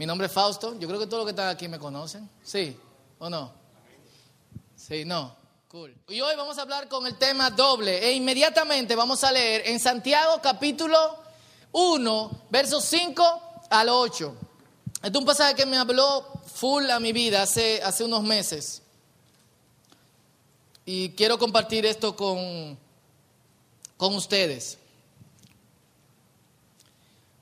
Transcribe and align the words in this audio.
Mi 0.00 0.06
nombre 0.06 0.28
es 0.28 0.32
Fausto. 0.32 0.78
Yo 0.78 0.88
creo 0.88 0.98
que 0.98 1.04
todos 1.06 1.18
los 1.18 1.26
que 1.26 1.32
están 1.32 1.50
aquí 1.50 1.68
me 1.68 1.78
conocen. 1.78 2.26
¿Sí 2.42 2.74
o 3.18 3.28
no? 3.28 3.52
Sí, 4.74 5.04
no. 5.04 5.36
Cool. 5.68 5.94
Y 6.08 6.22
hoy 6.22 6.34
vamos 6.36 6.56
a 6.56 6.62
hablar 6.62 6.88
con 6.88 7.06
el 7.06 7.18
tema 7.18 7.50
doble. 7.50 8.08
E 8.08 8.12
inmediatamente 8.12 8.96
vamos 8.96 9.22
a 9.24 9.30
leer 9.30 9.64
en 9.66 9.78
Santiago 9.78 10.40
capítulo 10.42 10.96
1, 11.72 12.30
versos 12.48 12.82
5 12.86 13.42
al 13.68 13.90
8. 13.90 14.34
Este 15.02 15.08
es 15.08 15.14
un 15.16 15.26
pasaje 15.26 15.54
que 15.54 15.66
me 15.66 15.76
habló 15.76 16.24
full 16.46 16.88
a 16.88 16.98
mi 16.98 17.12
vida 17.12 17.42
hace, 17.42 17.82
hace 17.82 18.02
unos 18.02 18.22
meses. 18.22 18.80
Y 20.86 21.10
quiero 21.10 21.38
compartir 21.38 21.84
esto 21.84 22.16
con, 22.16 22.78
con 23.98 24.14
ustedes. 24.14 24.78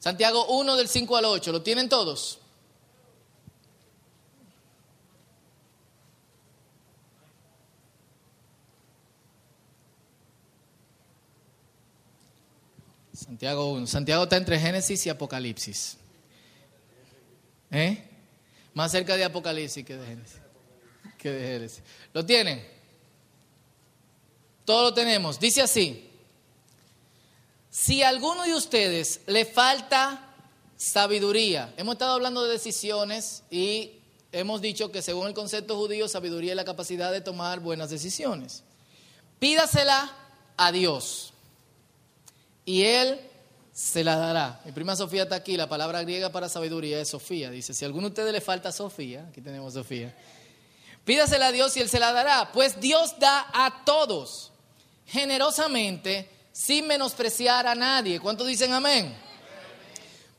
Santiago 0.01 0.45
1 0.47 0.75
del 0.75 0.89
5 0.89 1.17
al 1.17 1.25
8, 1.27 1.53
¿lo 1.53 1.63
tienen 1.63 1.89
todos? 1.89 2.41
Santiago 13.19 13.73
1. 13.73 13.89
Santiago 13.89 14.23
está 14.23 14.37
entre 14.37 14.61
Génesis 14.61 15.05
y 15.07 15.11
Apocalipsis. 15.11 15.97
¿Eh? 17.69 18.05
Más 18.75 18.93
cerca 18.93 19.17
de 19.17 19.25
Apocalipsis 19.25 19.85
que 19.85 19.97
de 19.97 20.07
Génesis. 20.07 20.41
Que 21.19 21.33
de 21.33 21.49
Génesis. 21.49 21.83
¿Lo 22.15 22.25
tienen? 22.25 22.65
Todo 24.65 24.85
lo 24.85 24.95
tenemos. 24.95 25.41
Dice 25.41 25.63
así. 25.63 26.09
Si 27.71 28.05
a 28.05 28.09
alguno 28.09 28.45
de 28.45 28.55
ustedes 28.55 29.21
le 29.27 29.45
falta 29.45 30.37
sabiduría, 30.77 31.75
hemos 31.77 31.95
estado 31.95 32.13
hablando 32.13 32.45
de 32.45 32.53
decisiones 32.53 33.43
y 33.51 33.99
hemos 34.31 34.61
dicho 34.61 34.93
que 34.93 35.03
según 35.03 35.27
el 35.27 35.35
concepto 35.35 35.77
judío, 35.77 36.07
sabiduría 36.07 36.53
es 36.53 36.57
la 36.57 36.65
capacidad 36.65 37.11
de 37.11 37.21
tomar 37.21 37.59
buenas 37.59 37.91
decisiones. 37.91 38.63
Pídasela 39.41 40.15
a 40.57 40.71
Dios 40.71 41.33
y 42.69 42.85
Él 42.85 43.19
se 43.73 44.05
la 44.05 44.17
dará. 44.17 44.61
Mi 44.67 44.73
prima 44.73 44.95
Sofía 44.95 45.23
está 45.23 45.37
aquí, 45.37 45.57
la 45.57 45.71
palabra 45.71 46.03
griega 46.03 46.31
para 46.31 46.51
sabiduría 46.51 47.01
es 47.01 47.09
Sofía. 47.09 47.51
Dice, 47.51 47.73
si 47.73 47.83
a 47.83 47.89
alguno 47.89 48.09
de 48.09 48.11
ustedes 48.11 48.31
le 48.31 48.43
falta 48.43 48.71
Sofía, 48.73 49.27
aquí 49.31 49.41
tenemos 49.41 49.73
Sofía, 49.73 50.15
pídasela 51.03 51.47
a 51.47 51.53
Dios 51.53 51.75
y 51.79 51.81
Él 51.81 51.89
se 51.89 51.99
la 51.99 52.13
dará. 52.13 52.53
Pues 52.53 52.79
Dios 52.79 53.19
da 53.19 53.47
a 53.55 53.87
todos 53.87 54.53
generosamente 55.07 56.29
sin 56.53 56.87
menospreciar 56.87 57.67
a 57.67 57.75
nadie. 57.75 58.21
¿Cuántos 58.21 58.47
dicen 58.47 58.75
amén? 58.75 59.17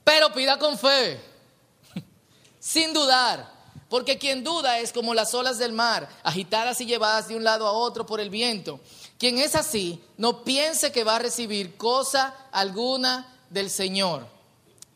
Pero 0.03 0.31
pida 0.31 0.59
con 0.59 0.77
fe, 0.77 1.19
sin 2.59 2.93
dudar. 2.93 3.57
Porque 3.89 4.19
quien 4.19 4.43
duda 4.43 4.77
es 4.77 4.93
como 4.93 5.15
las 5.15 5.33
olas 5.33 5.57
del 5.57 5.73
mar, 5.73 6.07
agitadas 6.21 6.79
y 6.79 6.85
llevadas 6.85 7.27
de 7.27 7.35
un 7.35 7.43
lado 7.43 7.65
a 7.65 7.71
otro 7.71 8.05
por 8.05 8.19
el 8.19 8.29
viento. 8.29 8.79
Quien 9.19 9.37
es 9.37 9.53
así, 9.53 10.01
no 10.17 10.45
piense 10.45 10.93
que 10.93 11.03
va 11.03 11.17
a 11.17 11.19
recibir 11.19 11.75
cosa 11.75 12.47
alguna 12.51 13.37
del 13.49 13.69
Señor. 13.69 14.25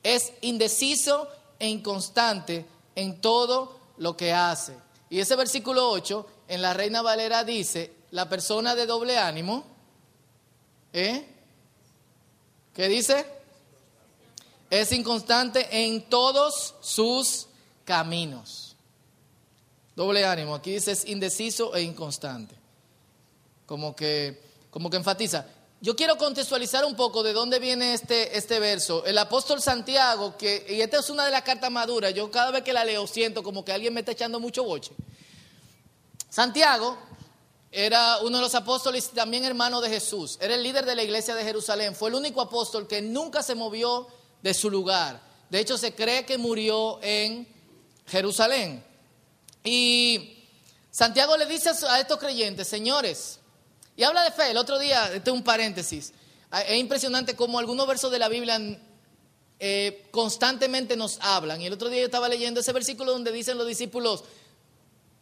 Es 0.02 0.32
indeciso 0.40 1.28
e 1.60 1.68
inconstante 1.68 2.66
en 2.96 3.20
todo 3.20 3.78
lo 3.98 4.16
que 4.16 4.32
hace. 4.32 4.78
Y 5.10 5.20
ese 5.20 5.36
versículo 5.36 5.90
8 5.90 6.26
en 6.48 6.62
la 6.62 6.74
Reina 6.74 7.02
Valera 7.02 7.44
dice, 7.44 7.94
la 8.12 8.30
persona 8.30 8.76
de 8.76 8.86
doble 8.86 9.18
ánimo, 9.18 9.66
¿eh? 10.94 11.28
¿Qué 12.74 12.88
dice? 12.88 13.26
Es 14.70 14.94
inconstante 14.94 15.68
en 15.70 16.10
todos 16.10 16.76
sus 16.80 17.48
caminos. 17.84 18.78
Doble 19.98 20.26
ánimo, 20.26 20.56
aquí 20.56 20.72
dice 20.72 20.94
es 20.94 21.06
indeciso 21.06 21.76
e 21.76 21.82
inconstante 21.82 22.63
como 23.66 23.96
que, 23.96 24.42
como 24.70 24.90
que 24.90 24.98
enfatiza. 24.98 25.46
Yo 25.82 25.96
quiero 25.98 26.18
contextualizar 26.18 26.86
un 26.86 26.96
poco 26.96 27.24
de 27.24 27.34
dónde 27.34 27.60
viene 27.60 27.94
este, 27.94 28.38
este 28.38 28.60
verso. 28.60 29.04
El 29.06 29.18
apóstol 29.18 29.62
Santiago, 29.62 30.38
que, 30.38 30.66
y 30.70 30.80
esta 30.80 31.00
es 31.00 31.10
una 31.10 31.26
de 31.26 31.32
las 31.32 31.42
cartas 31.42 31.70
maduras, 31.70 32.14
yo 32.14 32.32
cada 32.32 32.52
vez 32.52 32.64
que 32.64 32.72
la 32.72 32.86
leo 32.86 33.06
siento 33.06 33.44
como 33.44 33.66
que 33.66 33.74
alguien 33.74 33.94
me 33.94 34.00
está 34.00 34.14
echando 34.14 34.40
mucho 34.40 34.64
boche. 34.64 34.94
Santiago 36.30 36.98
era 37.70 38.20
uno 38.20 38.38
de 38.38 38.44
los 38.44 38.56
apóstoles 38.56 39.10
y 39.12 39.16
también 39.16 39.44
hermano 39.44 39.82
de 39.82 39.90
Jesús. 39.90 40.38
Era 40.40 40.56
el 40.56 40.64
líder 40.64 40.86
de 40.86 40.96
la 40.96 41.04
iglesia 41.04 41.36
de 41.36 41.44
Jerusalén. 41.44 41.96
Fue 41.96 42.10
el 42.10 42.16
único 42.16 42.40
apóstol 42.40 42.88
que 42.88 43.02
nunca 43.02 43.44
se 43.44 43.56
movió 43.56 44.08
de 44.42 44.54
su 44.54 44.70
lugar. 44.70 45.22
De 45.50 45.60
hecho, 45.60 45.78
se 45.78 45.94
cree 45.94 46.26
que 46.26 46.38
murió 46.38 47.00
en 47.02 47.48
Jerusalén. 48.08 48.84
Y 49.64 50.46
Santiago 50.92 51.36
le 51.36 51.46
dice 51.46 51.72
a 51.90 52.00
estos 52.00 52.20
creyentes, 52.20 52.68
señores, 52.68 53.40
y 53.96 54.04
habla 54.04 54.24
de 54.24 54.32
fe. 54.32 54.52
El 54.52 54.58
otro 54.58 54.80
día, 54.80 55.14
este 55.14 55.30
es 55.30 55.36
un 55.36 55.44
paréntesis. 55.44 56.14
Ah, 56.52 56.62
es 56.62 56.80
impresionante 56.80 57.36
cómo 57.36 57.60
algunos 57.60 57.88
versos 57.88 58.12
de 58.12 58.20
la 58.20 58.30
Biblia 58.30 58.60
eh, 59.60 60.08
constantemente 60.12 60.96
nos 60.96 61.20
hablan. 61.22 61.62
Y 61.62 61.68
el 61.68 61.74
otro 61.74 61.90
día 61.90 62.00
yo 62.00 62.06
estaba 62.06 62.28
leyendo 62.30 62.60
ese 62.60 62.74
versículo 62.74 63.12
donde 63.12 63.32
dicen 63.32 63.58
los 63.58 63.68
discípulos, 63.68 64.24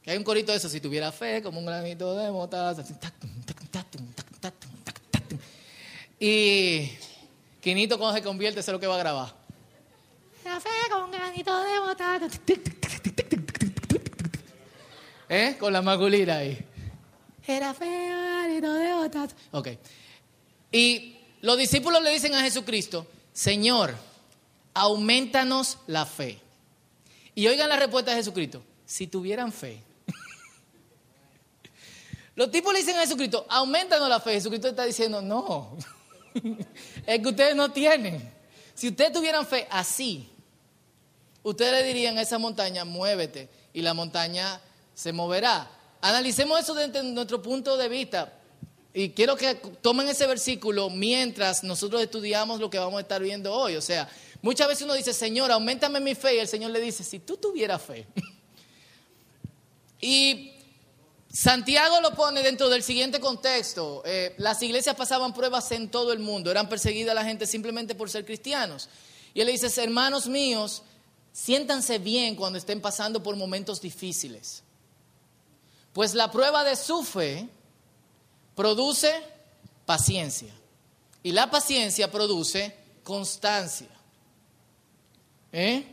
que 0.04 0.12
hay 0.12 0.18
un 0.18 0.24
corito 0.24 0.52
de 0.52 0.58
eso, 0.58 0.70
si 0.70 0.82
tuviera 0.82 1.12
fe, 1.12 1.42
como 1.42 1.60
un 1.60 1.66
granito 1.66 2.16
de 2.16 2.32
mostaza. 2.32 2.84
Y 6.20 6.92
Quinito 7.62 7.98
cuando 7.98 8.18
se 8.18 8.24
convierte, 8.24 8.60
eso 8.60 8.72
es 8.72 8.74
lo 8.74 8.80
que 8.80 8.88
va 8.88 8.96
a 8.96 9.00
grabar. 9.00 9.36
La 10.44 10.60
fe 10.60 10.70
como 10.92 11.06
un 11.06 11.12
granito 11.12 11.64
de 11.64 11.80
mostaza. 11.80 12.28
¿Eh? 15.30 15.56
Con 15.60 15.72
la 15.72 15.82
magulira 15.82 16.38
ahí. 16.38 16.71
Era 17.58 17.74
feo, 17.74 18.62
de 18.62 18.94
botas. 18.94 19.36
Ok. 19.52 19.70
Y 20.72 21.18
los 21.42 21.58
discípulos 21.58 22.02
le 22.02 22.12
dicen 22.12 22.34
a 22.34 22.42
Jesucristo, 22.42 23.06
Señor, 23.34 23.96
aumentanos 24.74 25.78
la 25.88 26.06
fe. 26.06 26.40
Y 27.36 27.48
oigan 27.48 27.70
la 27.70 27.78
respuesta 27.78 28.12
de 28.12 28.18
Jesucristo, 28.18 28.64
si 28.86 29.08
tuvieran 29.08 29.52
fe. 29.52 29.82
Los 32.36 32.52
tipos 32.52 32.74
le 32.74 32.80
dicen 32.80 32.98
a 32.98 33.02
Jesucristo, 33.02 33.46
aumentanos 33.50 34.10
la 34.10 34.20
fe. 34.20 34.34
Jesucristo 34.34 34.70
está 34.70 34.86
diciendo, 34.86 35.22
no, 35.22 35.78
es 37.06 37.20
que 37.20 37.28
ustedes 37.28 37.56
no 37.56 37.72
tienen. 37.72 38.32
Si 38.74 38.90
ustedes 38.90 39.12
tuvieran 39.12 39.46
fe 39.46 39.68
así, 39.70 40.30
ustedes 41.44 41.74
le 41.74 41.84
dirían 41.84 42.18
a 42.18 42.22
esa 42.22 42.38
montaña, 42.38 42.86
muévete, 42.86 43.50
y 43.74 43.82
la 43.82 43.94
montaña 43.94 44.62
se 44.94 45.14
moverá. 45.14 45.70
Analicemos 46.02 46.60
eso 46.60 46.74
desde 46.74 47.04
nuestro 47.04 47.42
punto 47.42 47.78
de 47.78 47.88
vista. 47.88 48.34
Y 48.94 49.12
quiero 49.12 49.38
que 49.38 49.56
tomen 49.82 50.10
ese 50.10 50.26
versículo 50.26 50.90
mientras 50.90 51.64
nosotros 51.64 52.02
estudiamos 52.02 52.60
lo 52.60 52.70
que 52.70 52.80
vamos 52.80 52.98
a 52.98 53.02
estar 53.02 53.22
viendo 53.22 53.54
hoy. 53.54 53.76
O 53.76 53.82
sea, 53.82 54.10
muchas 54.42 54.68
veces 54.68 54.84
uno 54.84 54.96
dice, 54.96 55.14
Señor, 55.14 55.52
aumentame 55.52 56.00
mi 56.00 56.16
fe. 56.16 56.36
Y 56.36 56.40
el 56.40 56.48
Señor 56.48 56.72
le 56.72 56.82
dice, 56.82 57.04
si 57.04 57.20
tú 57.20 57.38
tuvieras 57.38 57.82
fe. 57.82 58.08
y 60.02 60.54
Santiago 61.32 62.02
lo 62.02 62.14
pone 62.16 62.42
dentro 62.42 62.68
del 62.68 62.84
siguiente 62.84 63.20
contexto. 63.20 64.02
Eh, 64.04 64.34
las 64.40 64.62
iglesias 64.64 64.96
pasaban 64.96 65.34
pruebas 65.34 65.72
en 65.72 65.90
todo 65.90 66.12
el 66.12 66.20
mundo. 66.20 66.52
Eran 66.52 66.68
perseguidas 66.68 67.16
la 67.16 67.24
gente 67.24 67.46
simplemente 67.46 67.96
por 67.96 68.10
ser 68.10 68.26
cristianos. 68.26 68.90
Y 69.34 69.40
él 69.40 69.46
le 69.46 69.54
dice, 69.54 69.82
hermanos 69.82 70.28
míos, 70.28 70.84
siéntanse 71.32 72.00
bien 72.00 72.36
cuando 72.36 72.58
estén 72.58 72.82
pasando 72.82 73.24
por 73.24 73.38
momentos 73.38 73.80
difíciles. 73.80 74.64
Pues 75.94 76.14
la 76.14 76.32
prueba 76.32 76.64
de 76.64 76.76
su 76.76 77.04
fe 77.04 77.48
produce 78.56 79.14
paciencia. 79.86 80.54
Y 81.24 81.32
la 81.32 81.50
paciencia 81.50 82.10
produce 82.10 82.76
constancia. 83.04 83.90
¿Eh? 85.52 85.86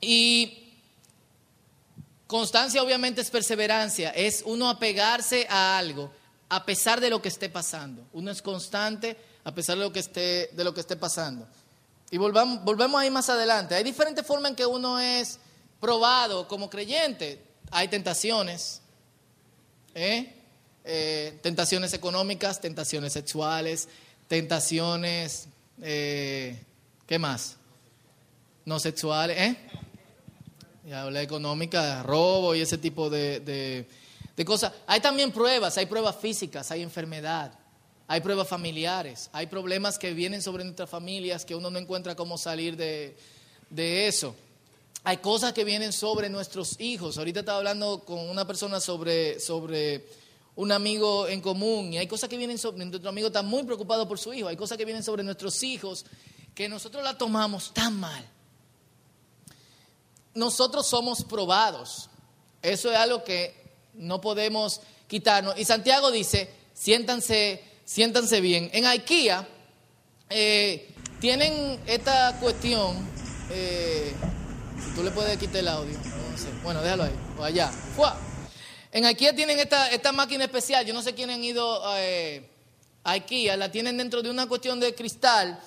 Y 0.00 0.72
constancia 2.26 2.82
obviamente 2.82 3.20
es 3.20 3.30
perseverancia, 3.30 4.10
es 4.10 4.42
uno 4.46 4.68
apegarse 4.68 5.46
a 5.48 5.78
algo 5.78 6.10
a 6.48 6.64
pesar 6.64 7.00
de 7.00 7.10
lo 7.10 7.20
que 7.20 7.28
esté 7.28 7.48
pasando. 7.48 8.06
Uno 8.12 8.30
es 8.30 8.42
constante 8.42 9.16
a 9.44 9.54
pesar 9.54 9.76
de 9.76 9.84
lo 9.84 9.92
que 9.92 10.00
esté, 10.00 10.50
de 10.52 10.64
lo 10.64 10.72
que 10.72 10.80
esté 10.80 10.96
pasando. 10.96 11.46
Y 12.10 12.18
volvamos, 12.18 12.64
volvemos 12.64 13.00
ahí 13.00 13.10
más 13.10 13.28
adelante. 13.28 13.74
Hay 13.74 13.84
diferentes 13.84 14.26
formas 14.26 14.50
en 14.50 14.56
que 14.56 14.66
uno 14.66 14.98
es 14.98 15.38
probado 15.80 16.46
como 16.48 16.70
creyente. 16.70 17.42
Hay 17.70 17.88
tentaciones, 17.88 18.80
¿Eh? 19.94 20.32
¿eh? 20.84 21.38
tentaciones 21.42 21.92
económicas, 21.94 22.60
tentaciones 22.60 23.12
sexuales, 23.12 23.88
tentaciones, 24.28 25.48
eh, 25.82 26.58
¿qué 27.06 27.18
más? 27.18 27.56
No 28.64 28.78
sexuales, 28.80 29.38
¿eh? 29.38 29.56
Ya 30.86 31.02
hablé 31.02 31.22
económica, 31.22 32.02
robo 32.02 32.54
y 32.54 32.60
ese 32.60 32.76
tipo 32.76 33.08
de, 33.08 33.86
de 34.36 34.44
cosas. 34.44 34.72
Hay 34.86 35.00
también 35.00 35.32
pruebas, 35.32 35.78
hay 35.78 35.86
pruebas 35.86 36.16
físicas, 36.16 36.70
hay 36.70 36.82
enfermedad, 36.82 37.52
hay 38.06 38.20
pruebas 38.20 38.48
familiares, 38.48 39.30
hay 39.32 39.46
problemas 39.46 39.98
que 39.98 40.12
vienen 40.12 40.42
sobre 40.42 40.64
nuestras 40.64 40.90
familias 40.90 41.44
que 41.44 41.54
uno 41.54 41.70
no 41.70 41.78
encuentra 41.78 42.14
cómo 42.14 42.36
salir 42.36 42.76
de, 42.76 43.16
de 43.70 44.08
eso. 44.08 44.34
Hay 45.04 45.18
cosas 45.18 45.52
que 45.52 45.64
vienen 45.64 45.92
sobre 45.92 46.28
nuestros 46.30 46.80
hijos. 46.80 47.18
Ahorita 47.18 47.40
estaba 47.40 47.58
hablando 47.58 48.04
con 48.04 48.18
una 48.28 48.46
persona 48.46 48.80
sobre, 48.80 49.38
sobre 49.38 50.06
un 50.56 50.72
amigo 50.72 51.28
en 51.28 51.40
común 51.40 51.92
y 51.92 51.98
hay 51.98 52.06
cosas 52.06 52.28
que 52.28 52.36
vienen 52.36 52.58
sobre, 52.58 52.84
nuestro 52.84 53.10
amigo 53.10 53.26
está 53.28 53.42
muy 53.42 53.64
preocupado 53.64 54.08
por 54.08 54.18
su 54.18 54.32
hijo, 54.32 54.48
hay 54.48 54.56
cosas 54.56 54.78
que 54.78 54.84
vienen 54.84 55.02
sobre 55.02 55.22
nuestros 55.22 55.62
hijos 55.62 56.06
que 56.54 56.68
nosotros 56.68 57.02
la 57.04 57.18
tomamos 57.18 57.72
tan 57.74 57.98
mal. 57.98 58.24
Nosotros 60.34 60.86
somos 60.86 61.22
probados. 61.24 62.08
Eso 62.62 62.90
es 62.90 62.96
algo 62.96 63.22
que 63.24 63.54
no 63.94 64.20
podemos 64.20 64.80
quitarnos. 65.06 65.58
Y 65.58 65.64
Santiago 65.64 66.10
dice, 66.10 66.50
siéntanse, 66.72 67.62
siéntanse 67.84 68.40
bien. 68.40 68.70
En 68.72 68.86
IKEA 68.86 69.46
eh, 70.30 70.88
tienen 71.20 71.80
esta 71.86 72.38
cuestión, 72.40 72.96
eh, 73.50 74.14
tú 74.94 75.02
le 75.02 75.10
puedes 75.10 75.36
quitar 75.38 75.56
el 75.56 75.68
audio, 75.68 75.96
bueno, 76.62 76.80
déjalo 76.82 77.04
ahí, 77.04 77.14
o 77.38 77.44
allá. 77.44 77.70
En 78.92 79.04
IKEA 79.04 79.34
tienen 79.34 79.58
esta, 79.58 79.90
esta 79.90 80.12
máquina 80.12 80.44
especial, 80.44 80.86
yo 80.86 80.94
no 80.94 81.02
sé 81.02 81.14
quiénes 81.14 81.36
han 81.36 81.44
ido 81.44 81.82
eh, 81.96 82.48
a 83.02 83.12
IKEA, 83.12 83.56
la 83.56 83.70
tienen 83.70 83.96
dentro 83.96 84.22
de 84.22 84.30
una 84.30 84.46
cuestión 84.46 84.78
de 84.78 84.94
cristal. 84.94 85.58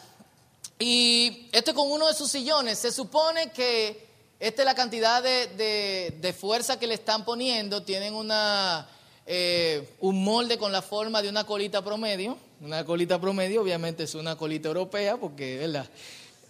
Y 0.79 1.49
este 1.51 1.73
con 1.73 1.91
uno 1.91 2.07
de 2.07 2.13
sus 2.13 2.31
sillones, 2.31 2.79
se 2.79 2.91
supone 2.91 3.51
que 3.51 4.07
esta 4.39 4.61
es 4.61 4.65
la 4.65 4.75
cantidad 4.75 5.21
de, 5.21 6.35
fuerza 6.39 6.79
que 6.79 6.87
le 6.87 6.93
están 6.93 7.25
poniendo, 7.25 7.83
tienen 7.83 8.13
una, 8.13 8.87
eh, 9.25 9.89
un 9.99 10.23
molde 10.23 10.57
con 10.57 10.71
la 10.71 10.81
forma 10.81 11.21
de 11.21 11.29
una 11.29 11.43
colita 11.43 11.83
promedio, 11.83 12.37
una 12.61 12.85
colita 12.85 13.19
promedio 13.19 13.61
obviamente 13.61 14.03
es 14.03 14.15
una 14.15 14.35
colita 14.35 14.67
europea 14.67 15.17
porque, 15.17 15.57
¿verdad? 15.57 15.87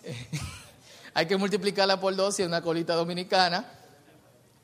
Hay 1.18 1.26
que 1.26 1.36
multiplicarla 1.36 2.00
por 2.00 2.16
dos 2.16 2.38
y 2.38 2.44
es 2.44 2.48
una 2.48 2.62
colita 2.62 2.94
dominicana. 2.94 3.66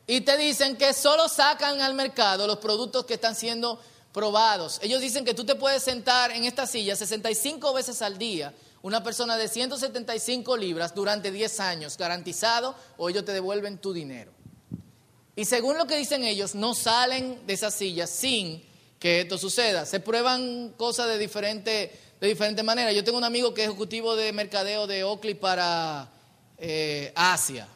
Y 0.06 0.22
te 0.22 0.38
dicen 0.38 0.78
que 0.78 0.94
solo 0.94 1.28
sacan 1.28 1.82
al 1.82 1.96
mercado 1.96 2.46
los 2.46 2.60
productos 2.60 3.06
que 3.06 3.16
están 3.16 3.34
siendo 3.34 3.82
probados. 4.14 4.78
Ellos 4.84 5.02
dicen 5.02 5.26
que 5.26 5.34
tú 5.34 5.46
te 5.46 5.56
puedes 5.56 5.82
sentar 5.82 6.30
en 6.30 6.44
esta 6.44 6.68
silla 6.68 6.96
65 6.96 7.74
veces 7.74 8.04
al 8.04 8.20
día 8.20 8.54
una 8.84 9.02
persona 9.02 9.36
de 9.36 9.48
175 9.48 10.56
libras 10.56 10.94
durante 10.94 11.32
10 11.32 11.60
años, 11.60 11.98
garantizado, 11.98 12.76
o 12.98 13.10
ellos 13.10 13.26
te 13.26 13.32
devuelven 13.32 13.80
tu 13.80 13.92
dinero. 13.92 14.32
Y 15.36 15.46
según 15.46 15.80
lo 15.80 15.88
que 15.88 15.98
dicen 15.98 16.24
ellos, 16.24 16.54
no 16.54 16.76
salen 16.76 17.48
de 17.48 17.54
esa 17.54 17.72
silla 17.72 18.06
sin 18.06 18.64
que 19.00 19.22
esto 19.22 19.40
suceda. 19.40 19.88
Se 19.88 20.00
prueban 20.00 20.70
cosas 20.78 21.08
de 21.08 21.18
diferente, 21.18 22.00
de 22.22 22.28
diferente 22.28 22.62
manera. 22.62 22.92
Yo 22.92 23.04
tengo 23.04 23.18
un 23.18 23.24
amigo 23.24 23.56
que 23.56 23.64
es 23.64 23.70
ejecutivo 23.70 24.16
de 24.16 24.32
mercadeo 24.34 24.86
de 24.86 25.04
Oakley 25.04 25.34
para 25.34 26.12
eh, 26.58 27.12
Asia. 27.16 27.68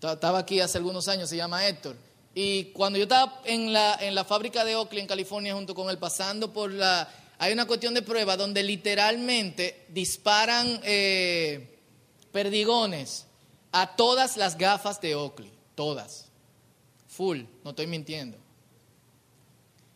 Estaba 0.00 0.38
aquí 0.38 0.60
hace 0.60 0.78
algunos 0.78 1.08
años, 1.08 1.28
se 1.28 1.36
llama 1.36 1.66
Héctor. 1.66 1.96
Y 2.34 2.66
cuando 2.66 2.98
yo 2.98 3.04
estaba 3.04 3.40
en 3.44 3.72
la, 3.72 3.96
en 4.00 4.14
la 4.14 4.24
fábrica 4.24 4.64
de 4.64 4.76
Oakley 4.76 5.00
en 5.00 5.06
California 5.06 5.54
junto 5.54 5.74
con 5.74 5.88
él, 5.90 5.98
pasando 5.98 6.52
por 6.52 6.70
la 6.70 7.08
hay 7.38 7.52
una 7.52 7.66
cuestión 7.66 7.92
de 7.94 8.02
prueba 8.02 8.36
donde 8.36 8.62
literalmente 8.62 9.86
disparan 9.88 10.80
eh, 10.82 11.78
perdigones 12.32 13.26
a 13.72 13.94
todas 13.94 14.36
las 14.36 14.56
gafas 14.56 15.00
de 15.00 15.14
Oakley, 15.14 15.52
todas, 15.74 16.26
full, 17.08 17.42
no 17.62 17.70
estoy 17.70 17.86
mintiendo. 17.86 18.38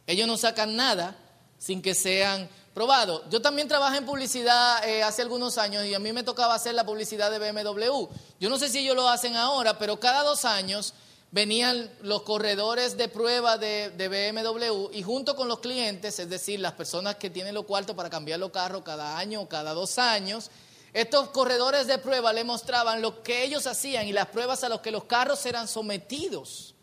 Ellos 0.07 0.27
no 0.27 0.37
sacan 0.37 0.77
nada 0.77 1.17
sin 1.59 1.81
que 1.81 1.95
sean 1.95 2.49
probados. 2.75 3.23
Yo 3.31 3.43
también 3.43 3.69
trabajé 3.69 3.99
en 3.99 4.07
publicidad 4.07 4.87
eh, 4.89 5.03
hace 5.03 5.23
algunos 5.23 5.59
años 5.59 5.85
y 5.85 5.95
a 5.95 5.99
mí 5.99 6.13
me 6.13 6.23
tocaba 6.23 6.55
hacer 6.55 6.75
la 6.75 6.85
publicidad 6.85 7.31
de 7.31 7.39
BMW. 7.39 8.07
Yo 8.39 8.49
no 8.49 8.59
sé 8.59 8.69
si 8.69 8.79
ellos 8.79 8.97
lo 8.97 9.09
hacen 9.09 9.37
ahora, 9.37 9.79
pero 9.79 9.99
cada 9.99 10.23
dos 10.23 10.45
años 10.45 10.95
venían 11.33 11.91
los 12.03 12.23
corredores 12.23 12.97
de 12.97 13.09
prueba 13.09 13.57
de, 13.57 13.91
BMW 13.97 14.91
y 14.93 15.03
junto 15.03 15.37
con 15.37 15.49
los 15.49 15.61
clientes, 15.61 16.19
es 16.19 16.29
decir, 16.29 16.59
las 16.61 16.73
personas 16.73 17.17
que 17.17 17.31
tienen 17.31 17.55
los 17.55 17.65
cuartos 17.65 17.95
para 17.95 18.11
cambiar 18.11 18.41
los 18.41 18.51
carros 18.51 18.83
cada 18.83 19.17
año 19.17 19.43
o 19.43 19.49
cada 19.49 19.73
dos 19.73 19.99
años, 19.99 20.51
estos 20.93 21.29
corredores 21.29 21.87
de 21.87 21.99
prueba 21.99 22.33
le 22.33 22.43
mostraban 22.43 23.01
lo 23.01 23.23
que 23.23 23.45
ellos 23.45 23.69
hacían 23.69 24.09
y 24.09 24.13
las 24.13 24.27
pruebas 24.27 24.65
a 24.65 24.69
las 24.69 24.81
que 24.81 24.91
los 24.91 25.05
carros 25.05 25.47
eran 25.47 25.69
sometidos 25.69 26.75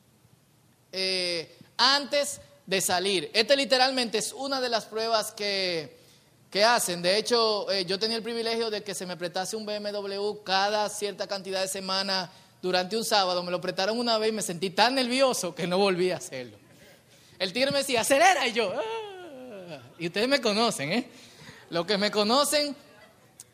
eh, 0.93 1.57
antes 1.75 2.39
de 2.67 2.81
salir. 2.81 3.31
Esta 3.33 3.55
literalmente 3.55 4.19
es 4.19 4.33
una 4.33 4.61
de 4.61 4.69
las 4.69 4.85
pruebas 4.85 5.31
que, 5.31 5.97
que 6.51 6.63
hacen. 6.63 7.01
De 7.01 7.17
hecho, 7.17 7.71
eh, 7.71 7.85
yo 7.85 7.97
tenía 7.97 8.17
el 8.17 8.23
privilegio 8.23 8.69
de 8.69 8.83
que 8.83 8.93
se 8.93 9.07
me 9.07 9.17
prestase 9.17 9.55
un 9.55 9.65
BMW 9.65 10.43
cada 10.43 10.87
cierta 10.89 11.25
cantidad 11.25 11.61
de 11.61 11.67
semanas 11.67 12.29
durante 12.61 12.97
un 12.97 13.05
sábado, 13.05 13.43
me 13.43 13.51
lo 13.51 13.61
prestaron 13.61 13.97
una 13.97 14.17
vez 14.17 14.29
y 14.29 14.33
me 14.33 14.41
sentí 14.41 14.71
tan 14.71 14.95
nervioso 14.95 15.55
que 15.55 15.65
no 15.65 15.77
volví 15.77 16.11
a 16.11 16.17
hacerlo. 16.17 16.57
El 17.39 17.53
tigre 17.53 17.71
me 17.71 17.79
decía, 17.79 18.01
acelera, 18.01 18.47
y 18.47 18.53
yo, 18.53 18.73
ah". 18.75 19.79
y 19.97 20.07
ustedes 20.07 20.27
me 20.27 20.41
conocen, 20.41 20.91
¿eh? 20.91 21.09
Los 21.69 21.85
que 21.85 21.97
me 21.97 22.09
conocen 22.09 22.75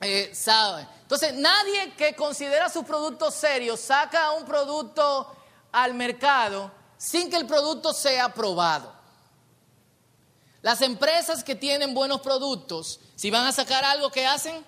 eh, 0.02 0.32
saben. 0.34 0.88
Entonces, 1.02 1.34
nadie 1.34 1.94
que 1.98 2.16
considera 2.16 2.70
su 2.70 2.84
producto 2.84 3.30
serio 3.30 3.76
saca 3.76 4.32
un 4.32 4.46
producto 4.46 5.36
al 5.72 5.94
mercado 5.94 6.72
sin 6.98 7.30
que 7.30 7.36
el 7.36 7.46
producto 7.46 7.94
sea 7.94 8.34
probado. 8.34 9.03
Las 10.64 10.82
empresas 10.82 11.44
que 11.44 11.56
tienen 11.56 11.94
buenos 11.94 12.22
productos, 12.22 13.02
si 13.16 13.30
van 13.30 13.46
a 13.46 13.52
sacar 13.52 13.84
algo 13.84 14.10
que 14.10 14.26
hacen, 14.26 14.66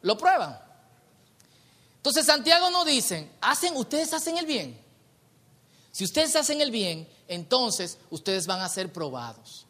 lo 0.00 0.16
prueban. 0.16 0.58
Entonces 1.96 2.24
Santiago 2.24 2.70
no 2.70 2.84
dice, 2.84 3.28
hacen, 3.40 3.76
ustedes 3.76 4.14
hacen 4.14 4.38
el 4.38 4.46
bien. 4.46 4.80
Si 5.90 6.04
ustedes 6.04 6.36
hacen 6.36 6.60
el 6.60 6.70
bien, 6.70 7.08
entonces 7.26 7.98
ustedes 8.08 8.46
van 8.46 8.60
a 8.60 8.68
ser 8.68 8.92
probados. 8.92 9.66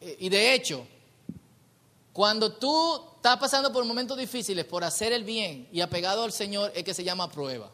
Eh, 0.00 0.16
y 0.20 0.28
de 0.28 0.54
hecho, 0.54 0.86
cuando 2.12 2.52
tú 2.52 3.04
estás 3.16 3.38
pasando 3.38 3.72
por 3.72 3.84
momentos 3.84 4.16
difíciles 4.16 4.64
por 4.66 4.84
hacer 4.84 5.12
el 5.12 5.24
bien 5.24 5.68
y 5.72 5.80
apegado 5.80 6.22
al 6.22 6.32
Señor, 6.32 6.70
es 6.76 6.84
que 6.84 6.94
se 6.94 7.02
llama 7.02 7.28
prueba. 7.28 7.72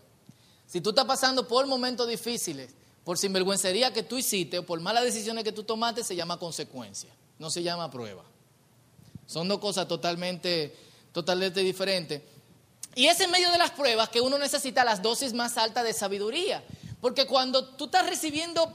Si 0.66 0.80
tú 0.80 0.90
estás 0.90 1.04
pasando 1.04 1.46
por 1.46 1.66
momentos 1.66 2.08
difíciles, 2.08 2.70
por 3.04 3.18
sinvergüencería 3.18 3.92
que 3.92 4.02
tú 4.02 4.18
hiciste 4.18 4.58
o 4.58 4.66
por 4.66 4.80
malas 4.80 5.04
decisiones 5.04 5.44
que 5.44 5.52
tú 5.52 5.62
tomaste, 5.62 6.04
se 6.04 6.16
llama 6.16 6.38
consecuencia, 6.38 7.10
no 7.38 7.50
se 7.50 7.62
llama 7.62 7.90
prueba. 7.90 8.24
Son 9.26 9.46
dos 9.48 9.58
cosas 9.58 9.86
totalmente 9.88 10.74
totalmente 11.12 11.60
diferente. 11.60 12.24
Y 12.94 13.06
es 13.06 13.20
en 13.20 13.30
medio 13.30 13.50
de 13.50 13.58
las 13.58 13.70
pruebas 13.70 14.08
que 14.08 14.20
uno 14.20 14.38
necesita 14.38 14.84
las 14.84 15.02
dosis 15.02 15.32
más 15.32 15.56
altas 15.56 15.84
de 15.84 15.92
sabiduría. 15.92 16.62
Porque 17.00 17.26
cuando 17.26 17.64
tú 17.64 17.86
estás 17.86 18.06
recibiendo 18.06 18.72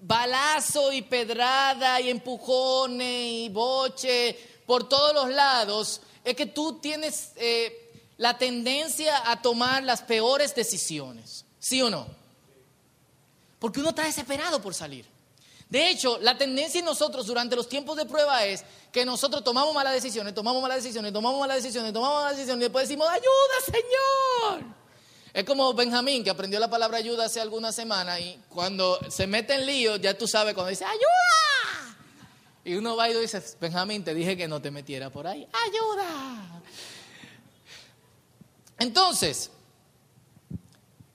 balazo 0.00 0.92
y 0.92 1.02
pedrada 1.02 2.00
y 2.00 2.10
empujones 2.10 3.32
y 3.32 3.48
boche 3.48 4.38
por 4.66 4.88
todos 4.88 5.14
los 5.14 5.30
lados, 5.30 6.00
es 6.24 6.34
que 6.34 6.46
tú 6.46 6.78
tienes 6.80 7.32
eh, 7.36 7.92
la 8.16 8.38
tendencia 8.38 9.30
a 9.30 9.42
tomar 9.42 9.82
las 9.82 10.02
peores 10.02 10.54
decisiones. 10.54 11.44
¿Sí 11.58 11.82
o 11.82 11.90
no? 11.90 12.06
Porque 13.58 13.80
uno 13.80 13.90
está 13.90 14.04
desesperado 14.04 14.60
por 14.60 14.74
salir. 14.74 15.06
De 15.68 15.90
hecho, 15.90 16.18
la 16.20 16.38
tendencia 16.38 16.78
en 16.78 16.86
nosotros 16.86 17.26
durante 17.26 17.54
los 17.54 17.68
tiempos 17.68 17.96
de 17.96 18.06
prueba 18.06 18.44
es 18.44 18.64
que 18.90 19.04
nosotros 19.04 19.44
tomamos 19.44 19.74
malas 19.74 19.92
decisiones, 19.92 20.34
tomamos 20.34 20.62
malas 20.62 20.78
decisiones, 20.78 21.12
tomamos 21.12 21.38
malas 21.40 21.62
decisiones, 21.62 21.92
tomamos 21.92 22.22
malas 22.22 22.36
decisiones 22.36 22.60
y 22.60 22.64
después 22.64 22.88
decimos, 22.88 23.08
ayuda 23.08 23.26
Señor. 23.66 24.74
Es 25.34 25.44
como 25.44 25.74
Benjamín 25.74 26.24
que 26.24 26.30
aprendió 26.30 26.58
la 26.58 26.70
palabra 26.70 26.96
ayuda 26.98 27.26
hace 27.26 27.40
algunas 27.40 27.74
semanas 27.74 28.18
y 28.20 28.38
cuando 28.48 28.98
se 29.10 29.26
mete 29.26 29.54
en 29.54 29.66
lío, 29.66 29.96
ya 29.96 30.16
tú 30.16 30.26
sabes 30.26 30.54
cuando 30.54 30.70
dice, 30.70 30.86
ayuda. 30.86 31.96
Y 32.64 32.74
uno 32.74 32.96
va 32.96 33.10
y 33.10 33.14
dice, 33.14 33.42
Benjamín, 33.60 34.02
te 34.04 34.14
dije 34.14 34.36
que 34.36 34.48
no 34.48 34.62
te 34.62 34.70
metiera 34.70 35.10
por 35.10 35.26
ahí, 35.26 35.46
ayuda. 35.66 36.62
Entonces, 38.78 39.50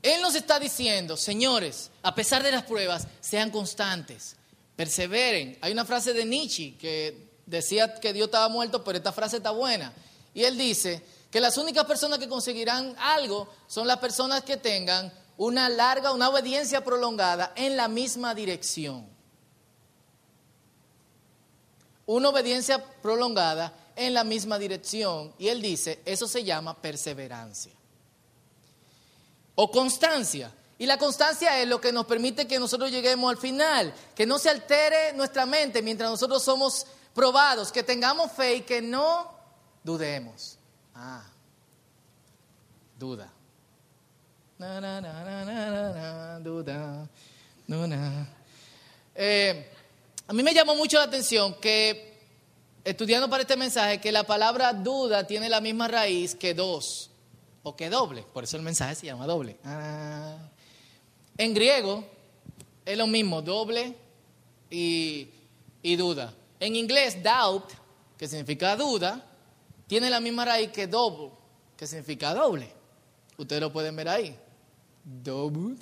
Él 0.03 0.21
nos 0.21 0.35
está 0.35 0.59
diciendo, 0.59 1.17
señores, 1.17 1.89
a 2.03 2.13
pesar 2.13 2.43
de 2.43 2.51
las 2.51 2.63
pruebas, 2.63 3.07
sean 3.21 3.49
constantes 3.49 4.35
perseveren. 4.75 5.57
Hay 5.61 5.71
una 5.71 5.85
frase 5.85 6.13
de 6.13 6.25
Nietzsche 6.25 6.75
que 6.77 7.29
decía 7.45 7.95
que 7.95 8.13
Dios 8.13 8.25
estaba 8.25 8.49
muerto, 8.49 8.83
pero 8.83 8.97
esta 8.97 9.11
frase 9.11 9.37
está 9.37 9.51
buena. 9.51 9.93
Y 10.33 10.43
él 10.43 10.57
dice 10.57 11.03
que 11.29 11.39
las 11.39 11.57
únicas 11.57 11.85
personas 11.85 12.19
que 12.19 12.27
conseguirán 12.27 12.95
algo 12.97 13.49
son 13.67 13.87
las 13.87 13.97
personas 13.97 14.43
que 14.43 14.57
tengan 14.57 15.11
una 15.37 15.69
larga, 15.69 16.11
una 16.11 16.29
obediencia 16.29 16.83
prolongada 16.83 17.53
en 17.55 17.75
la 17.77 17.87
misma 17.87 18.33
dirección. 18.35 19.07
Una 22.05 22.29
obediencia 22.29 22.83
prolongada 23.01 23.73
en 23.95 24.13
la 24.13 24.23
misma 24.23 24.59
dirección. 24.59 25.33
Y 25.37 25.47
él 25.47 25.61
dice, 25.61 26.01
eso 26.05 26.27
se 26.27 26.43
llama 26.43 26.79
perseverancia. 26.79 27.71
O 29.55 29.69
constancia. 29.71 30.51
Y 30.77 30.85
la 30.85 30.97
constancia 30.97 31.59
es 31.59 31.67
lo 31.67 31.79
que 31.79 31.93
nos 31.93 32.05
permite 32.05 32.47
que 32.47 32.59
nosotros 32.59 32.91
lleguemos 32.91 33.29
al 33.29 33.37
final, 33.37 33.93
que 34.15 34.25
no 34.25 34.39
se 34.39 34.49
altere 34.49 35.13
nuestra 35.13 35.45
mente 35.45 35.81
mientras 35.81 36.09
nosotros 36.09 36.43
somos 36.43 36.85
probados, 37.13 37.71
que 37.71 37.83
tengamos 37.83 38.31
fe 38.31 38.55
y 38.55 38.61
que 38.61 38.81
no 38.81 39.31
dudemos. 39.83 40.57
Ah, 40.95 41.23
duda. 42.97 43.31
A 50.27 50.33
mí 50.33 50.43
me 50.43 50.53
llamó 50.53 50.75
mucho 50.75 50.97
la 50.97 51.03
atención 51.03 51.53
que, 51.61 52.19
estudiando 52.83 53.29
para 53.29 53.43
este 53.43 53.55
mensaje, 53.55 54.01
que 54.01 54.11
la 54.11 54.23
palabra 54.23 54.73
duda 54.73 55.25
tiene 55.27 55.49
la 55.49 55.61
misma 55.61 55.87
raíz 55.87 56.35
que 56.35 56.53
dos 56.53 57.09
o 57.63 57.75
que 57.75 57.89
doble. 57.89 58.23
Por 58.33 58.43
eso 58.43 58.57
el 58.57 58.63
mensaje 58.63 58.95
se 58.95 59.05
llama 59.05 59.25
doble. 59.25 59.57
Ah. 59.63 60.37
En 61.37 61.53
griego 61.53 62.05
es 62.85 62.97
lo 62.97 63.07
mismo, 63.07 63.41
doble 63.41 63.95
y, 64.69 65.29
y 65.81 65.95
duda. 65.95 66.33
En 66.59 66.75
inglés, 66.75 67.17
doubt, 67.23 67.71
que 68.17 68.27
significa 68.27 68.75
duda, 68.75 69.25
tiene 69.87 70.09
la 70.09 70.19
misma 70.19 70.45
raíz 70.45 70.71
que 70.71 70.87
double, 70.87 71.31
que 71.75 71.87
significa 71.87 72.33
doble. 72.33 72.71
Ustedes 73.37 73.61
lo 73.61 73.73
pueden 73.73 73.95
ver 73.95 74.09
ahí. 74.09 74.37
Doubt, 75.03 75.81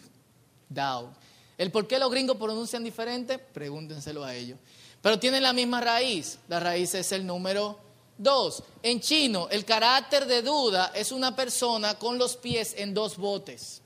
doubt. 0.70 1.14
El 1.58 1.72
por 1.72 1.88
qué 1.88 2.00
los 2.00 2.10
gringos 2.10 2.38
pronuncian 2.38 2.84
diferente, 2.84 3.38
pregúntenselo 3.38 4.24
a 4.24 4.34
ellos. 4.34 4.58
Pero 5.02 5.20
tienen 5.20 5.44
la 5.44 5.54
misma 5.54 5.82
raíz. 5.82 6.40
La 6.48 6.60
raíz 6.60 6.96
es 6.96 7.12
el 7.12 7.26
número 7.26 7.78
dos. 8.22 8.64
En 8.84 9.00
chino, 9.00 9.48
el 9.50 9.66
carácter 9.66 10.26
de 10.26 10.42
duda 10.42 10.92
es 10.94 11.12
una 11.12 11.36
persona 11.36 11.98
con 11.98 12.18
los 12.18 12.38
pies 12.38 12.76
en 12.78 12.94
dos 12.94 13.18
botes. 13.18 13.82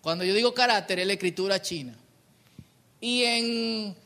Cuando 0.00 0.24
yo 0.24 0.34
digo 0.34 0.54
carácter, 0.54 1.00
es 1.00 1.06
la 1.06 1.12
escritura 1.14 1.60
china. 1.60 1.98
Y 3.00 3.22
en 3.24 3.96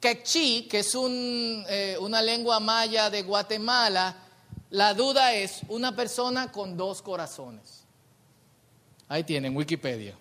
quechí, 0.00 0.68
que 0.68 0.80
es 0.80 0.94
eh, 0.94 1.96
una 2.00 2.22
lengua 2.22 2.60
maya 2.60 3.10
de 3.10 3.22
Guatemala, 3.22 4.16
la 4.70 4.94
duda 4.94 5.32
es 5.34 5.60
una 5.68 5.94
persona 5.94 6.50
con 6.50 6.76
dos 6.76 7.02
corazones. 7.02 7.84
Ahí 9.08 9.22
tienen, 9.22 9.56
Wikipedia. 9.56 10.16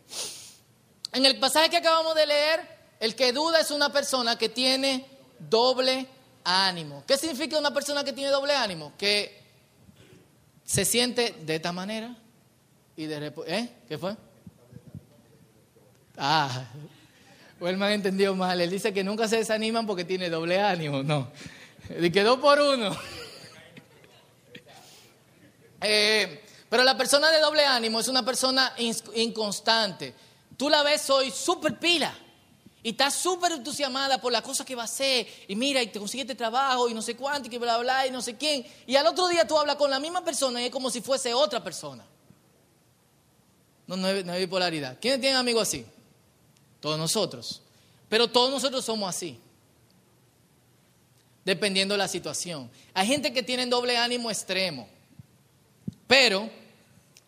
En 1.12 1.26
el 1.26 1.40
pasaje 1.40 1.70
que 1.70 1.78
acabamos 1.78 2.16
de 2.16 2.26
leer, 2.26 2.60
el 3.00 3.16
que 3.16 3.34
duda 3.34 3.60
es 3.60 3.72
una 3.72 3.92
persona 3.92 4.38
que 4.38 4.50
tiene 4.50 5.06
doble 5.40 6.08
ánimo. 6.44 7.04
¿Qué 7.08 7.18
significa 7.18 7.58
una 7.58 7.74
persona 7.74 8.04
que 8.04 8.14
tiene 8.14 8.30
doble 8.30 8.54
ánimo? 8.54 8.94
Que 8.98 9.42
se 10.64 10.86
siente 10.86 11.36
de 11.42 11.56
esta 11.56 11.72
manera 11.72 12.16
y 12.96 13.06
de 13.06 13.34
¿Eh? 13.48 13.70
¿Qué 13.88 13.98
fue? 13.98 14.16
Ah, 16.18 16.66
me 17.60 17.94
entendió 17.94 18.36
mal. 18.36 18.60
Él 18.62 18.70
dice 18.70 18.94
que 18.94 19.04
nunca 19.04 19.28
se 19.28 19.38
desaniman 19.38 19.86
porque 19.86 20.06
tiene 20.06 20.30
doble 20.30 20.62
ánimo. 20.62 21.02
No, 21.04 21.32
y 22.00 22.10
quedó 22.12 22.40
por 22.40 22.60
uno. 22.60 22.96
Eh, 25.86 26.42
pero 26.70 26.82
la 26.86 26.96
persona 26.96 27.30
de 27.30 27.42
doble 27.42 27.66
ánimo 27.66 28.00
es 28.00 28.08
una 28.08 28.24
persona 28.24 28.74
inconstante. 29.16 30.16
Tú 30.56 30.70
la 30.70 30.82
ves 30.82 31.10
hoy 31.10 31.30
súper 31.30 31.78
pila 31.78 32.16
y 32.84 32.90
estás 32.90 33.16
súper 33.16 33.54
entusiasmada 33.54 34.20
por 34.20 34.32
la 34.32 34.42
cosa 34.42 34.66
que 34.66 34.76
va 34.76 34.82
a 34.82 34.86
hacer 34.86 35.26
y 35.48 35.56
mira 35.56 35.82
y 35.82 35.88
te 35.88 36.00
consigue 36.00 36.24
este 36.24 36.36
trabajo 36.36 36.90
y 36.90 36.94
no 36.94 37.02
sé 37.02 37.16
cuánto 37.16 37.48
y 37.48 37.50
que 37.50 37.58
bla, 37.58 37.78
bla, 37.78 38.06
y 38.06 38.12
no 38.12 38.22
sé 38.22 38.36
quién. 38.36 38.66
Y 38.86 38.98
al 38.98 39.08
otro 39.08 39.30
día 39.30 39.48
tú 39.48 39.58
hablas 39.58 39.78
con 39.78 39.90
la 39.90 40.00
misma 40.00 40.24
persona 40.24 40.62
y 40.62 40.66
es 40.66 40.72
como 40.72 40.90
si 40.90 41.00
fuese 41.00 41.34
otra 41.34 41.64
persona. 41.64 42.06
No, 43.88 43.96
no, 43.96 44.08
hay, 44.08 44.42
bipolaridad. 44.42 44.98
¿Quiénes 45.00 45.22
tienen 45.22 45.38
amigos 45.38 45.68
así? 45.68 45.86
Todos 46.82 46.98
nosotros. 46.98 47.62
Pero 48.10 48.28
todos 48.28 48.52
nosotros 48.52 48.84
somos 48.84 49.10
así. 49.10 49.40
Dependiendo 51.46 51.94
de 51.94 52.00
la 52.00 52.08
situación. 52.10 52.70
Hay 52.94 53.08
gente 53.08 53.32
que 53.32 53.44
tiene 53.44 53.66
doble 53.66 53.98
ánimo 53.98 54.30
extremo. 54.30 54.90
Pero 56.06 56.50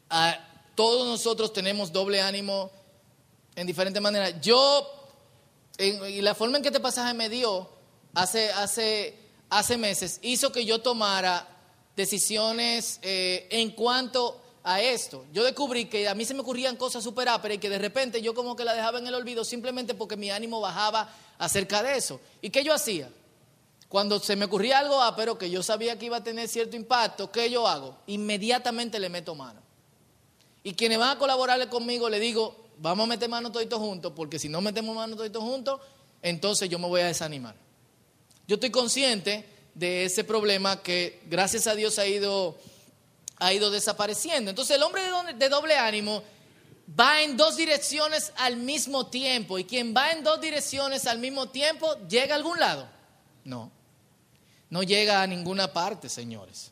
ah, 0.09 0.37
todos 0.75 1.07
nosotros 1.07 1.53
tenemos 1.53 1.93
doble 1.93 2.21
ánimo 2.21 2.71
en 3.55 3.67
diferentes 3.67 4.01
maneras. 4.01 4.35
Yo, 4.41 5.04
y 5.77 6.21
la 6.21 6.35
forma 6.35 6.57
en 6.57 6.63
que 6.63 6.69
este 6.69 6.79
pasaje 6.79 7.13
me 7.13 7.29
dio 7.29 7.69
hace, 8.13 8.51
hace, 8.51 9.17
hace 9.49 9.77
meses, 9.77 10.19
hizo 10.21 10.51
que 10.51 10.65
yo 10.65 10.81
tomara 10.81 11.47
decisiones 11.95 12.99
eh, 13.01 13.47
en 13.49 13.71
cuanto 13.71 14.41
a 14.63 14.81
esto. 14.81 15.25
Yo 15.31 15.43
descubrí 15.43 15.85
que 15.85 16.07
a 16.07 16.15
mí 16.15 16.25
se 16.25 16.33
me 16.33 16.39
ocurrían 16.41 16.75
cosas 16.75 17.03
súper 17.03 17.29
ásperas 17.29 17.57
y 17.57 17.59
que 17.59 17.69
de 17.69 17.77
repente 17.77 18.21
yo 18.21 18.33
como 18.33 18.55
que 18.55 18.65
la 18.65 18.73
dejaba 18.73 18.99
en 18.99 19.07
el 19.07 19.13
olvido 19.13 19.45
simplemente 19.45 19.93
porque 19.93 20.17
mi 20.17 20.31
ánimo 20.31 20.59
bajaba 20.59 21.13
acerca 21.37 21.83
de 21.83 21.97
eso. 21.97 22.19
¿Y 22.41 22.49
qué 22.49 22.63
yo 22.63 22.73
hacía? 22.73 23.09
Cuando 23.89 24.19
se 24.19 24.35
me 24.35 24.45
ocurría 24.45 24.79
algo 24.79 25.01
ápero 25.01 25.37
que 25.37 25.49
yo 25.49 25.61
sabía 25.61 25.99
que 25.99 26.07
iba 26.07 26.17
a 26.17 26.23
tener 26.23 26.47
cierto 26.49 26.75
impacto, 26.75 27.31
¿qué 27.31 27.49
yo 27.49 27.67
hago? 27.67 27.95
Inmediatamente 28.07 28.99
le 28.99 29.09
meto 29.09 29.35
mano. 29.35 29.61
Y 30.63 30.73
quienes 30.73 30.97
van 30.97 31.15
a 31.15 31.19
colaborarle 31.19 31.69
conmigo 31.69 32.09
le 32.09 32.19
digo, 32.19 32.64
vamos 32.79 33.05
a 33.05 33.07
meter 33.07 33.29
mano 33.29 33.51
toditos 33.51 33.79
juntos, 33.79 34.13
porque 34.15 34.39
si 34.39 34.49
no 34.49 34.61
metemos 34.61 34.95
mano 34.95 35.15
toditos 35.15 35.43
juntos, 35.43 35.79
entonces 36.21 36.69
yo 36.69 36.79
me 36.79 36.87
voy 36.87 37.01
a 37.01 37.07
desanimar. 37.07 37.55
Yo 38.47 38.55
estoy 38.55 38.71
consciente 38.71 39.47
de 39.73 40.05
ese 40.05 40.23
problema 40.23 40.81
que 40.81 41.21
gracias 41.27 41.67
a 41.67 41.75
Dios 41.75 41.99
ha 41.99 42.07
ido, 42.07 42.57
ha 43.37 43.53
ido 43.53 43.71
desapareciendo. 43.71 44.49
Entonces 44.49 44.75
el 44.75 44.83
hombre 44.83 45.03
de 45.35 45.49
doble 45.49 45.75
ánimo 45.75 46.23
va 46.99 47.21
en 47.21 47.37
dos 47.37 47.57
direcciones 47.57 48.31
al 48.37 48.57
mismo 48.57 49.07
tiempo. 49.07 49.57
Y 49.57 49.65
quien 49.65 49.95
va 49.95 50.11
en 50.11 50.23
dos 50.23 50.39
direcciones 50.41 51.07
al 51.07 51.19
mismo 51.19 51.49
tiempo, 51.49 51.95
¿llega 52.07 52.35
a 52.35 52.37
algún 52.37 52.59
lado? 52.59 52.87
No. 53.43 53.71
No 54.69 54.83
llega 54.83 55.21
a 55.21 55.27
ninguna 55.27 55.71
parte, 55.71 56.09
señores. 56.09 56.71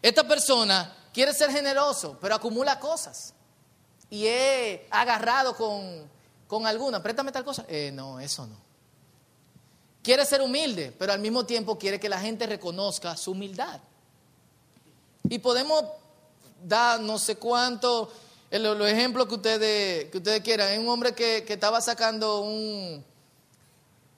Esta 0.00 0.26
persona 0.26 0.96
quiere 1.12 1.32
ser 1.34 1.50
generoso, 1.50 2.18
pero 2.20 2.34
acumula 2.34 2.78
cosas 2.78 3.34
y 4.12 4.26
he 4.26 4.86
agarrado 4.90 5.56
con, 5.56 6.06
con 6.46 6.66
alguna, 6.66 7.02
préstame 7.02 7.32
tal 7.32 7.46
cosa. 7.46 7.64
Eh, 7.66 7.90
no, 7.94 8.20
eso 8.20 8.46
no. 8.46 8.56
Quiere 10.02 10.26
ser 10.26 10.42
humilde, 10.42 10.94
pero 10.98 11.14
al 11.14 11.18
mismo 11.18 11.46
tiempo 11.46 11.78
quiere 11.78 11.98
que 11.98 12.10
la 12.10 12.20
gente 12.20 12.46
reconozca 12.46 13.16
su 13.16 13.30
humildad. 13.30 13.80
Y 15.30 15.38
podemos 15.38 15.84
dar 16.62 17.00
no 17.00 17.18
sé 17.18 17.36
cuánto, 17.36 18.12
eh, 18.50 18.58
los 18.58 18.86
ejemplos 18.86 19.28
que 19.28 19.34
ustedes, 19.34 20.10
que 20.10 20.18
ustedes 20.18 20.42
quieran. 20.42 20.68
Hay 20.68 20.76
un 20.76 20.90
hombre 20.90 21.14
que, 21.14 21.46
estaba 21.48 21.80
sacando 21.80 22.42
un, 22.42 23.02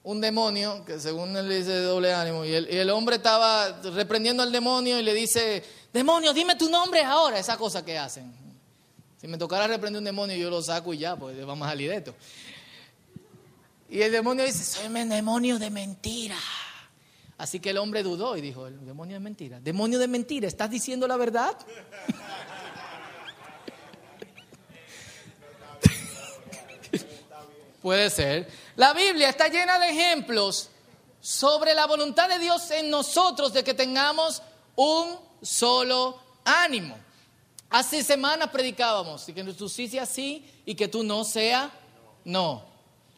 un 0.03 0.19
demonio, 0.19 0.83
que 0.83 0.99
según 0.99 1.37
él 1.37 1.47
dice 1.47 1.83
doble 1.83 2.13
ánimo, 2.13 2.43
y 2.43 2.53
el, 2.53 2.67
y 2.69 2.75
el, 2.75 2.89
hombre 2.89 3.15
estaba 3.15 3.69
reprendiendo 3.81 4.43
al 4.43 4.51
demonio 4.51 4.99
y 4.99 5.03
le 5.03 5.13
dice, 5.13 5.63
demonio, 5.93 6.33
dime 6.33 6.55
tu 6.55 6.69
nombre 6.69 7.01
ahora, 7.01 7.39
esa 7.39 7.55
cosa 7.55 7.85
que 7.85 7.97
hacen. 7.97 8.44
Si 9.19 9.27
me 9.27 9.37
tocara 9.37 9.67
reprender 9.67 9.99
un 9.99 10.05
demonio, 10.05 10.35
yo 10.35 10.49
lo 10.49 10.61
saco 10.61 10.93
y 10.93 10.99
ya, 10.99 11.15
pues 11.15 11.43
vamos 11.45 11.67
a 11.67 11.71
salir 11.71 11.89
de 11.89 11.97
esto. 11.97 12.15
Y 13.89 14.01
el 14.01 14.11
demonio 14.11 14.45
dice, 14.45 14.63
soy 14.63 14.87
un 14.87 15.09
demonio 15.09 15.59
de 15.59 15.69
mentira. 15.69 16.37
Así 17.37 17.59
que 17.59 17.71
el 17.71 17.77
hombre 17.77 18.01
dudó 18.01 18.37
y 18.37 18.41
dijo, 18.41 18.67
el 18.67 18.85
demonio 18.85 19.15
de 19.15 19.19
mentira. 19.19 19.59
Demonio 19.59 19.99
de 19.99 20.07
mentira, 20.07 20.47
¿estás 20.47 20.69
diciendo 20.69 21.05
la 21.07 21.17
verdad? 21.17 21.57
Puede 27.81 28.09
ser. 28.09 28.49
La 28.75 28.93
Biblia 28.93 29.29
está 29.29 29.47
llena 29.47 29.79
de 29.79 29.89
ejemplos 29.89 30.69
sobre 31.21 31.73
la 31.73 31.87
voluntad 31.87 32.27
de 32.29 32.39
Dios 32.39 32.69
en 32.71 32.89
nosotros 32.89 33.53
de 33.53 33.63
que 33.63 33.73
tengamos 33.73 34.41
un 34.75 35.17
solo 35.41 36.19
ánimo. 36.43 36.97
Hace 37.75 38.05
semanas 38.05 38.51
predicábamos 38.51 39.27
y 39.27 39.33
que 39.33 39.43
tú 39.43 39.67
sí 39.67 39.89
sea 39.89 40.05
sí 40.05 40.49
y 40.65 40.75
que 40.75 40.87
tú 40.87 41.03
no 41.03 41.25
sea 41.25 41.69
no. 42.23 42.63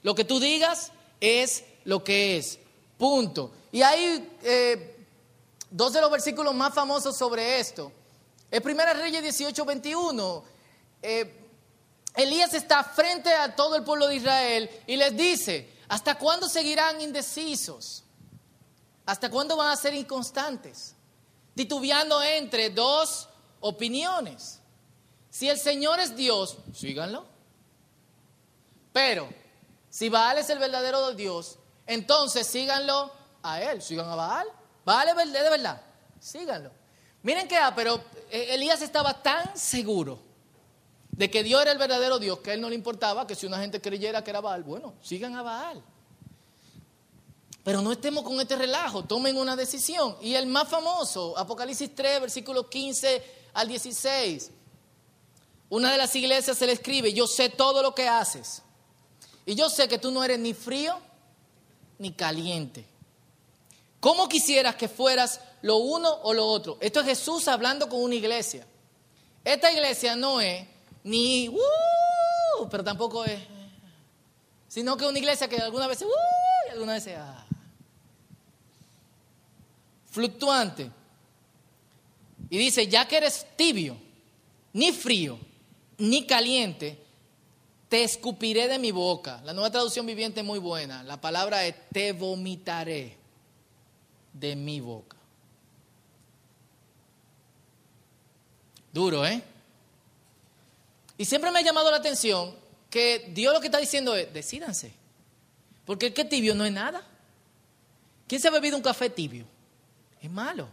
Lo 0.02 0.16
que 0.16 0.24
tú 0.24 0.40
digas 0.40 0.92
es 1.22 1.64
lo 1.86 2.04
que 2.04 2.38
es. 2.38 2.58
Punto. 2.98 3.52
Y 3.72 3.84
hay 3.84 4.36
eh, 4.42 5.06
dos 5.70 5.94
de 5.94 6.02
los 6.02 6.10
versículos 6.10 6.56
más 6.56 6.74
famosos 6.74 7.16
sobre 7.16 7.60
esto. 7.60 7.92
El 8.50 8.64
Primera 8.64 8.96
Reyes 8.96 9.22
18, 9.22 9.64
21. 9.64 10.44
Eh, 11.04 11.40
Elías 12.16 12.56
está 12.56 12.84
frente 12.84 13.32
a 13.32 13.56
todo 13.56 13.76
el 13.76 13.84
pueblo 13.84 14.08
de 14.08 14.16
Israel 14.16 14.72
y 14.88 14.96
les 14.96 15.16
dice, 15.16 15.72
¿hasta 15.88 16.18
cuándo 16.18 16.50
seguirán 16.50 17.00
indecisos? 17.00 18.04
¿Hasta 19.06 19.30
cuándo 19.30 19.56
van 19.56 19.70
a 19.70 19.76
ser 19.76 19.94
inconstantes? 19.94 20.96
Titubeando 21.54 22.24
entre 22.24 22.72
dos 22.72 23.30
opiniones. 23.60 24.60
Si 25.30 25.50
el 25.50 25.58
Señor 25.58 26.00
es 26.00 26.16
Dios, 26.16 26.58
síganlo. 26.74 27.26
Pero 28.94 29.30
si 29.90 30.10
Baal 30.10 30.40
es 30.40 30.50
el 30.50 30.60
verdadero 30.60 31.14
Dios, 31.14 31.60
entonces 31.86 32.48
síganlo 32.48 33.12
a 33.44 33.62
él. 33.62 33.82
Sigan 33.82 34.10
a 34.10 34.16
Baal. 34.16 34.48
Baal 34.86 35.10
es 35.10 35.34
de 35.34 35.50
verdad. 35.50 35.82
Síganlo. 36.20 36.72
Miren 37.24 37.48
que, 37.48 37.58
ah, 37.58 37.74
pero 37.76 38.02
eh, 38.32 38.56
Elías 38.56 38.82
estaba 38.82 39.22
tan 39.22 39.56
seguro 39.58 40.20
de 41.12 41.30
que 41.30 41.44
Dios 41.44 41.62
era 41.62 41.72
el 41.72 41.78
verdadero 41.78 42.20
Dios 42.20 42.40
que 42.40 42.52
a 42.52 42.54
él 42.54 42.62
no 42.62 42.70
le 42.70 42.76
importaba 42.76 43.26
que 43.26 43.36
si 43.36 43.46
una 43.46 43.60
gente 43.60 43.82
creyera 43.82 44.24
que 44.24 44.30
era 44.30 44.42
Baal, 44.42 44.64
bueno, 44.64 44.94
sigan 45.02 45.36
a 45.36 45.42
Baal. 45.42 45.84
Pero 47.64 47.82
no 47.82 47.92
estemos 47.92 48.24
con 48.24 48.40
este 48.40 48.56
relajo, 48.56 49.04
tomen 49.04 49.36
una 49.36 49.56
decisión. 49.56 50.16
Y 50.22 50.36
el 50.36 50.46
más 50.46 50.70
famoso, 50.70 51.38
Apocalipsis 51.38 51.94
3, 51.94 52.22
versículo 52.22 52.70
15 52.70 53.37
al 53.58 53.68
16. 53.68 54.52
Una 55.70 55.92
de 55.92 55.98
las 55.98 56.16
iglesias 56.16 56.56
se 56.56 56.68
le 56.68 56.74
escribe, 56.74 57.12
yo 57.12 57.26
sé 57.26 57.50
todo 57.50 57.82
lo 57.82 57.96
que 57.96 58.08
haces. 58.08 58.62
Y 59.48 59.56
yo 59.56 59.68
sé 59.70 59.88
que 59.88 59.98
tú 59.98 60.12
no 60.12 60.24
eres 60.24 60.38
ni 60.38 60.54
frío 60.54 60.96
ni 61.98 62.12
caliente. 62.12 62.86
¿Cómo 64.00 64.30
quisieras 64.30 64.76
que 64.76 64.88
fueras 64.88 65.42
lo 65.64 65.78
uno 65.78 66.08
o 66.22 66.36
lo 66.36 66.46
otro? 66.46 66.78
Esto 66.80 67.00
es 67.00 67.08
Jesús 67.08 67.48
hablando 67.48 67.90
con 67.90 68.00
una 68.00 68.14
iglesia. 68.14 68.68
Esta 69.44 69.72
iglesia 69.72 70.16
no 70.16 70.40
es 70.40 70.68
ni, 71.04 71.50
uh, 71.50 72.70
pero 72.70 72.84
tampoco 72.84 73.26
es, 73.26 73.42
sino 74.68 74.96
que 74.96 75.06
una 75.08 75.18
iglesia 75.18 75.48
que 75.48 75.58
alguna 75.58 75.88
vez, 75.88 76.04
uh, 76.04 76.08
y 76.68 76.74
alguna 76.74 76.94
vez, 76.94 77.08
ah, 77.18 77.44
fluctuante. 80.12 80.92
Y 82.50 82.58
dice, 82.58 82.88
ya 82.88 83.08
que 83.08 83.18
eres 83.18 83.46
tibio, 83.56 83.98
ni 84.74 84.92
frío, 84.92 85.40
ni 85.98 86.26
caliente, 86.26 86.98
te 87.90 88.04
escupiré 88.04 88.68
de 88.68 88.80
mi 88.80 88.92
boca. 88.92 89.42
La 89.44 89.54
nueva 89.54 89.72
traducción 89.72 90.06
viviente 90.06 90.42
es 90.42 90.46
muy 90.46 90.60
buena. 90.60 91.04
La 91.04 91.20
palabra 91.20 91.66
es 91.66 91.76
te 91.92 92.12
vomitaré 92.12 93.18
de 94.34 94.56
mi 94.56 94.80
boca. 94.80 95.18
Duro, 98.94 99.26
¿eh? 99.26 99.42
Y 101.18 101.26
siempre 101.26 101.52
me 101.52 101.60
ha 101.60 101.64
llamado 101.64 101.92
la 101.92 101.98
atención 101.98 102.56
que 102.90 103.32
Dios 103.34 103.54
lo 103.54 103.60
que 103.60 103.68
está 103.68 103.80
diciendo 103.80 104.16
es, 104.16 104.32
decídanse. 104.34 104.94
Porque 105.86 106.08
el 106.08 106.14
que 106.14 106.26
tibio 106.26 106.54
no 106.56 106.66
es 106.66 106.72
nada. 106.72 107.06
¿Quién 108.28 108.42
se 108.42 108.48
ha 108.48 108.52
bebido 108.52 108.76
un 108.76 108.84
café 108.84 109.10
tibio? 109.10 109.46
Es 110.22 110.30
malo. 110.30 110.68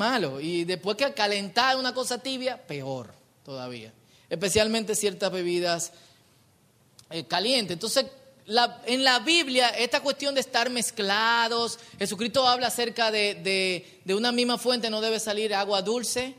Malo. 0.00 0.40
Y 0.40 0.64
después 0.64 0.96
que 0.96 1.12
calentar 1.12 1.76
una 1.76 1.92
cosa 1.92 2.16
tibia, 2.16 2.56
peor 2.66 3.12
todavía. 3.44 3.92
Especialmente 4.30 4.94
ciertas 4.94 5.30
bebidas 5.30 5.92
eh, 7.10 7.24
calientes. 7.26 7.74
Entonces, 7.74 8.06
en 8.86 9.04
la 9.04 9.18
Biblia, 9.18 9.68
esta 9.68 10.00
cuestión 10.00 10.34
de 10.34 10.40
estar 10.40 10.70
mezclados, 10.70 11.78
Jesucristo 11.98 12.46
habla 12.46 12.68
acerca 12.68 13.10
de, 13.10 13.92
de, 14.02 14.14
una 14.14 14.32
misma 14.32 14.56
fuente, 14.56 14.88
no 14.88 15.02
debe 15.02 15.20
salir 15.20 15.54
agua 15.54 15.82
dulce 15.82 16.34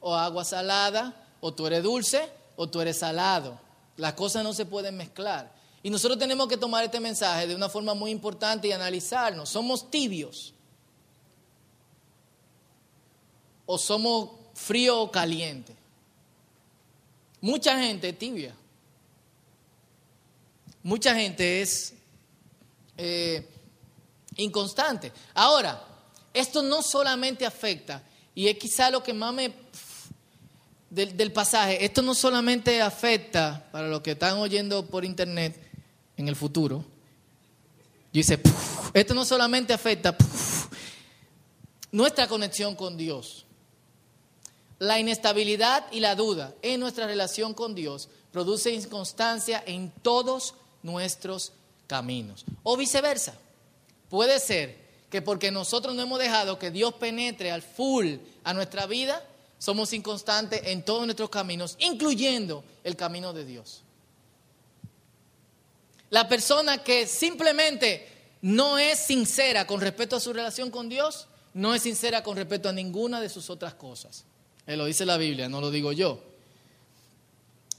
o 0.00 0.16
agua 0.16 0.44
salada, 0.44 1.14
o 1.40 1.54
tú 1.54 1.68
eres 1.68 1.84
dulce 1.84 2.28
o 2.56 2.68
tú 2.68 2.80
eres 2.80 2.98
salado. 2.98 3.60
Las 3.96 4.14
cosas 4.14 4.42
no 4.42 4.52
se 4.52 4.66
pueden 4.66 4.96
mezclar. 4.96 5.54
Y 5.84 5.90
nosotros 5.90 6.18
tenemos 6.18 6.48
que 6.48 6.56
tomar 6.56 6.82
este 6.82 6.98
mensaje 6.98 7.46
de 7.46 7.54
una 7.54 7.68
forma 7.68 7.94
muy 7.94 8.10
importante 8.10 8.66
y 8.66 8.72
analizarnos. 8.72 9.48
¿Somos 9.50 9.88
tibios? 9.88 10.53
¿O 13.66 13.78
somos 13.78 14.30
frío 14.54 15.00
o 15.00 15.10
caliente? 15.10 15.74
Mucha 17.40 17.78
gente 17.78 18.08
es 18.08 18.18
tibia. 18.18 18.54
Mucha 20.82 21.14
gente 21.14 21.62
es 21.62 21.94
eh, 22.96 23.48
inconstante. 24.36 25.12
Ahora, 25.32 25.82
esto 26.32 26.62
no 26.62 26.82
solamente 26.82 27.46
afecta, 27.46 28.02
y 28.34 28.48
es 28.48 28.58
quizá 28.58 28.90
lo 28.90 29.02
que 29.02 29.12
más 29.12 29.32
me... 29.32 29.52
Del, 30.90 31.32
pasaje, 31.32 31.84
esto 31.84 32.02
no 32.02 32.14
solamente 32.14 32.80
afecta, 32.80 33.68
para 33.72 33.88
los 33.88 34.00
que 34.00 34.12
están 34.12 34.38
oyendo 34.38 34.86
por 34.86 35.04
internet 35.04 35.60
en 36.16 36.28
el 36.28 36.36
futuro, 36.36 36.84
yo 38.12 38.20
dice, 38.20 38.40
esto 38.92 39.12
no 39.12 39.24
solamente 39.24 39.72
afecta 39.72 40.16
nuestra 41.90 42.28
conexión 42.28 42.76
con 42.76 42.96
Dios. 42.96 43.43
La 44.78 44.98
inestabilidad 44.98 45.86
y 45.92 46.00
la 46.00 46.14
duda 46.14 46.54
en 46.62 46.80
nuestra 46.80 47.06
relación 47.06 47.54
con 47.54 47.74
Dios 47.74 48.08
produce 48.32 48.72
inconstancia 48.72 49.62
en 49.66 49.90
todos 50.02 50.54
nuestros 50.82 51.52
caminos. 51.86 52.44
O 52.62 52.76
viceversa. 52.76 53.34
Puede 54.08 54.40
ser 54.40 54.84
que 55.10 55.22
porque 55.22 55.50
nosotros 55.50 55.94
no 55.94 56.02
hemos 56.02 56.18
dejado 56.18 56.58
que 56.58 56.70
Dios 56.70 56.94
penetre 56.94 57.52
al 57.52 57.62
full 57.62 58.16
a 58.42 58.52
nuestra 58.52 58.86
vida, 58.86 59.24
somos 59.58 59.92
inconstantes 59.92 60.60
en 60.64 60.84
todos 60.84 61.04
nuestros 61.06 61.30
caminos, 61.30 61.76
incluyendo 61.78 62.64
el 62.82 62.96
camino 62.96 63.32
de 63.32 63.44
Dios. 63.44 63.82
La 66.10 66.28
persona 66.28 66.82
que 66.82 67.06
simplemente 67.06 68.08
no 68.42 68.78
es 68.78 68.98
sincera 68.98 69.66
con 69.66 69.80
respecto 69.80 70.16
a 70.16 70.20
su 70.20 70.32
relación 70.32 70.70
con 70.70 70.88
Dios, 70.88 71.28
no 71.54 71.74
es 71.74 71.82
sincera 71.82 72.22
con 72.22 72.36
respecto 72.36 72.68
a 72.68 72.72
ninguna 72.72 73.20
de 73.20 73.28
sus 73.28 73.48
otras 73.50 73.74
cosas. 73.74 74.24
Lo 74.66 74.86
dice 74.86 75.04
la 75.04 75.16
Biblia, 75.16 75.48
no 75.48 75.60
lo 75.60 75.70
digo 75.70 75.92
yo. 75.92 76.20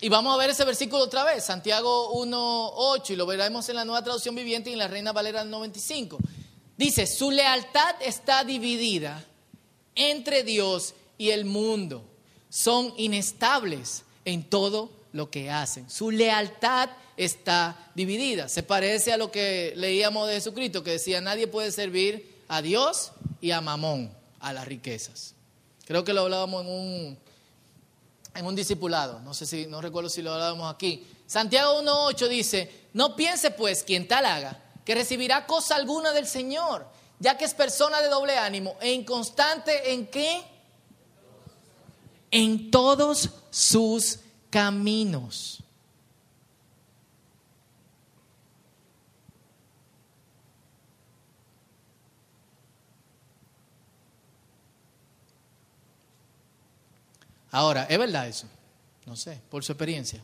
Y 0.01 0.09
vamos 0.09 0.33
a 0.33 0.37
ver 0.37 0.49
ese 0.49 0.65
versículo 0.65 1.03
otra 1.03 1.23
vez, 1.23 1.45
Santiago 1.45 2.13
1.8, 2.13 3.11
y 3.11 3.15
lo 3.15 3.25
veremos 3.25 3.67
en 3.69 3.75
la 3.75 3.85
nueva 3.85 4.03
traducción 4.03 4.35
viviente 4.35 4.69
y 4.69 4.73
en 4.73 4.79
la 4.79 4.87
Reina 4.87 5.13
Valera 5.13 5.43
95. 5.43 6.17
Dice, 6.77 7.07
su 7.07 7.31
lealtad 7.31 7.95
está 8.01 8.43
dividida 8.43 9.23
entre 9.95 10.43
Dios 10.43 10.93
y 11.17 11.29
el 11.29 11.45
mundo. 11.45 12.03
Son 12.49 12.93
inestables 12.97 14.03
en 14.25 14.43
todo 14.43 14.91
lo 15.13 15.31
que 15.31 15.49
hacen. 15.49 15.89
Su 15.89 16.11
lealtad 16.11 16.89
está 17.15 17.89
dividida. 17.95 18.49
Se 18.49 18.63
parece 18.63 19.13
a 19.13 19.17
lo 19.17 19.31
que 19.31 19.73
leíamos 19.77 20.27
de 20.27 20.35
Jesucristo, 20.35 20.83
que 20.83 20.91
decía, 20.91 21.21
nadie 21.21 21.47
puede 21.47 21.71
servir 21.71 22.35
a 22.49 22.61
Dios 22.61 23.11
y 23.39 23.51
a 23.51 23.61
Mamón, 23.61 24.11
a 24.41 24.51
las 24.51 24.67
riquezas. 24.67 25.34
Creo 25.85 26.03
que 26.03 26.13
lo 26.13 26.21
hablábamos 26.21 26.63
en 26.63 26.71
un, 26.71 27.19
en 28.33 28.45
un 28.45 28.55
discipulado. 28.55 29.19
No 29.19 29.33
sé 29.33 29.45
si, 29.45 29.67
no 29.67 29.81
recuerdo 29.81 30.09
si 30.09 30.21
lo 30.21 30.33
hablábamos 30.33 30.73
aquí. 30.73 31.07
Santiago 31.27 31.81
1.8 31.81 32.27
dice, 32.27 32.87
no 32.93 33.15
piense 33.15 33.51
pues 33.51 33.83
quien 33.83 34.07
tal 34.07 34.25
haga 34.25 34.61
que 34.85 34.95
recibirá 34.95 35.47
cosa 35.47 35.75
alguna 35.75 36.13
del 36.13 36.27
Señor, 36.27 36.85
ya 37.19 37.37
que 37.37 37.45
es 37.45 37.53
persona 37.53 38.01
de 38.01 38.09
doble 38.09 38.37
ánimo 38.37 38.75
e 38.79 38.93
inconstante 38.93 39.93
en 39.93 40.07
qué? 40.07 40.43
En 42.29 42.69
todos 42.69 43.29
sus 43.49 44.19
caminos. 44.49 45.63
Ahora, 57.55 57.85
¿es 57.85 57.97
verdad 57.97 58.27
eso? 58.27 58.49
No 59.05 59.15
sé, 59.15 59.39
por 59.49 59.63
su 59.63 59.71
experiencia. 59.71 60.21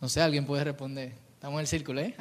No 0.00 0.08
sé, 0.08 0.22
alguien 0.22 0.46
puede 0.46 0.62
responder. 0.62 1.14
Estamos 1.34 1.56
en 1.56 1.60
el 1.62 1.66
círculo, 1.66 2.00
¿eh? 2.00 2.14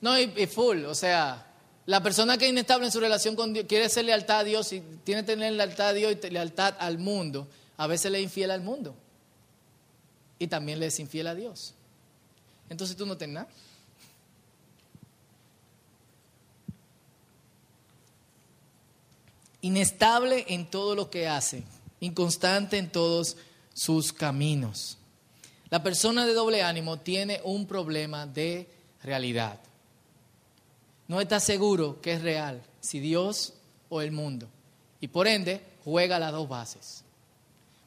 No, 0.00 0.18
y 0.18 0.46
full, 0.46 0.86
o 0.86 0.94
sea, 0.94 1.43
la 1.86 2.02
persona 2.02 2.38
que 2.38 2.46
es 2.46 2.50
inestable 2.50 2.86
en 2.86 2.92
su 2.92 3.00
relación 3.00 3.36
con 3.36 3.52
Dios, 3.52 3.66
quiere 3.68 3.88
ser 3.88 4.06
lealtad 4.06 4.40
a 4.40 4.44
Dios 4.44 4.72
y 4.72 4.80
tiene 5.04 5.22
que 5.22 5.26
tener 5.26 5.52
lealtad 5.52 5.88
a 5.88 5.92
Dios 5.92 6.16
y 6.22 6.30
lealtad 6.30 6.74
al 6.78 6.98
mundo, 6.98 7.46
a 7.76 7.86
veces 7.86 8.10
le 8.10 8.18
es 8.18 8.24
infiel 8.24 8.50
al 8.50 8.62
mundo. 8.62 8.94
Y 10.38 10.46
también 10.46 10.80
le 10.80 10.86
es 10.86 10.98
infiel 10.98 11.26
a 11.26 11.34
Dios. 11.34 11.74
Entonces 12.70 12.96
tú 12.96 13.04
no 13.04 13.16
tienes 13.16 13.34
nada. 13.34 13.48
Inestable 19.60 20.44
en 20.48 20.70
todo 20.70 20.94
lo 20.94 21.10
que 21.10 21.28
hace, 21.28 21.64
inconstante 22.00 22.78
en 22.78 22.90
todos 22.90 23.36
sus 23.74 24.12
caminos. 24.12 24.98
La 25.70 25.82
persona 25.82 26.26
de 26.26 26.34
doble 26.34 26.62
ánimo 26.62 26.98
tiene 26.98 27.40
un 27.44 27.66
problema 27.66 28.26
de 28.26 28.68
realidad 29.02 29.58
no 31.08 31.20
está 31.20 31.40
seguro 31.40 32.00
que 32.00 32.14
es 32.14 32.22
real, 32.22 32.62
si 32.80 33.00
Dios 33.00 33.54
o 33.88 34.00
el 34.00 34.12
mundo. 34.12 34.48
Y 35.00 35.08
por 35.08 35.26
ende 35.26 35.60
juega 35.84 36.18
las 36.18 36.32
dos 36.32 36.48
bases. 36.48 37.04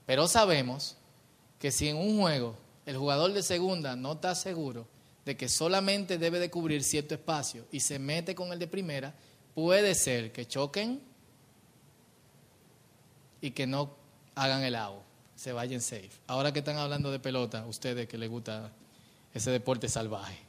Pero 0.06 0.28
sabemos 0.28 0.96
que 1.60 1.72
si 1.72 1.90
en 1.90 1.98
un 1.98 2.20
juego 2.20 2.56
el 2.86 2.98
jugador 2.98 3.34
de 3.34 3.44
segunda 3.44 3.96
no 3.96 4.14
está 4.14 4.36
seguro 4.36 4.88
de 5.26 5.36
que 5.36 5.50
solamente 5.50 6.18
debe 6.18 6.40
de 6.40 6.50
cubrir 6.50 6.84
cierto 6.84 7.16
espacio 7.16 7.66
y 7.72 7.82
se 7.82 8.00
mete 8.00 8.34
con 8.34 8.54
el 8.54 8.60
de 8.60 8.68
primera, 8.68 9.14
puede 9.54 9.94
ser 9.96 10.32
que 10.32 10.46
choquen 10.46 11.02
y 13.42 13.52
que 13.52 13.68
no 13.68 13.96
hagan 14.36 14.64
el 14.64 14.76
agua, 14.76 15.02
se 15.36 15.52
vayan 15.52 15.82
safe. 15.82 16.12
Ahora 16.28 16.54
que 16.54 16.60
están 16.60 16.78
hablando 16.78 17.12
de 17.12 17.20
pelota, 17.20 17.66
ustedes 17.66 18.08
que 18.08 18.18
les 18.18 18.30
gusta 18.30 18.72
ese 19.34 19.52
deporte 19.52 19.90
salvaje. 19.90 20.47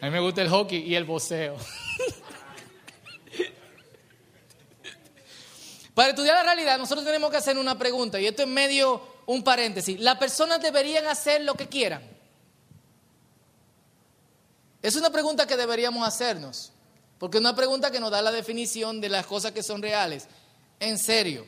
A 0.00 0.06
mí 0.06 0.10
me 0.10 0.20
gusta 0.20 0.40
el 0.40 0.48
hockey 0.48 0.78
y 0.78 0.94
el 0.94 1.04
boxeo. 1.04 1.56
Para 5.94 6.10
estudiar 6.10 6.36
la 6.36 6.42
realidad, 6.42 6.78
nosotros 6.78 7.04
tenemos 7.04 7.30
que 7.30 7.36
hacer 7.36 7.58
una 7.58 7.76
pregunta, 7.76 8.18
y 8.18 8.26
esto 8.26 8.42
es 8.42 8.48
medio 8.48 9.02
un 9.26 9.44
paréntesis. 9.44 10.00
¿Las 10.00 10.16
personas 10.16 10.62
deberían 10.62 11.06
hacer 11.06 11.42
lo 11.42 11.54
que 11.54 11.68
quieran? 11.68 12.02
Es 14.80 14.96
una 14.96 15.10
pregunta 15.10 15.46
que 15.46 15.58
deberíamos 15.58 16.08
hacernos, 16.08 16.72
porque 17.18 17.36
es 17.36 17.40
una 17.42 17.54
pregunta 17.54 17.90
que 17.90 18.00
nos 18.00 18.10
da 18.10 18.22
la 18.22 18.32
definición 18.32 19.02
de 19.02 19.10
las 19.10 19.26
cosas 19.26 19.52
que 19.52 19.62
son 19.62 19.82
reales. 19.82 20.26
En 20.78 20.96
serio, 20.96 21.46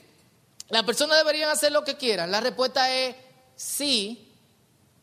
¿las 0.69 0.83
personas 0.83 1.17
deberían 1.17 1.49
hacer 1.49 1.73
lo 1.73 1.83
que 1.83 1.97
quieran? 1.97 2.31
La 2.31 2.43
respuesta 2.43 2.95
es 2.95 3.17
sí, 3.57 4.31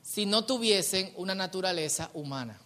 si 0.04 0.28
no 0.28 0.46
tuviesen 0.46 1.12
una 1.16 1.34
naturaleza 1.34 2.12
humana. 2.14 2.62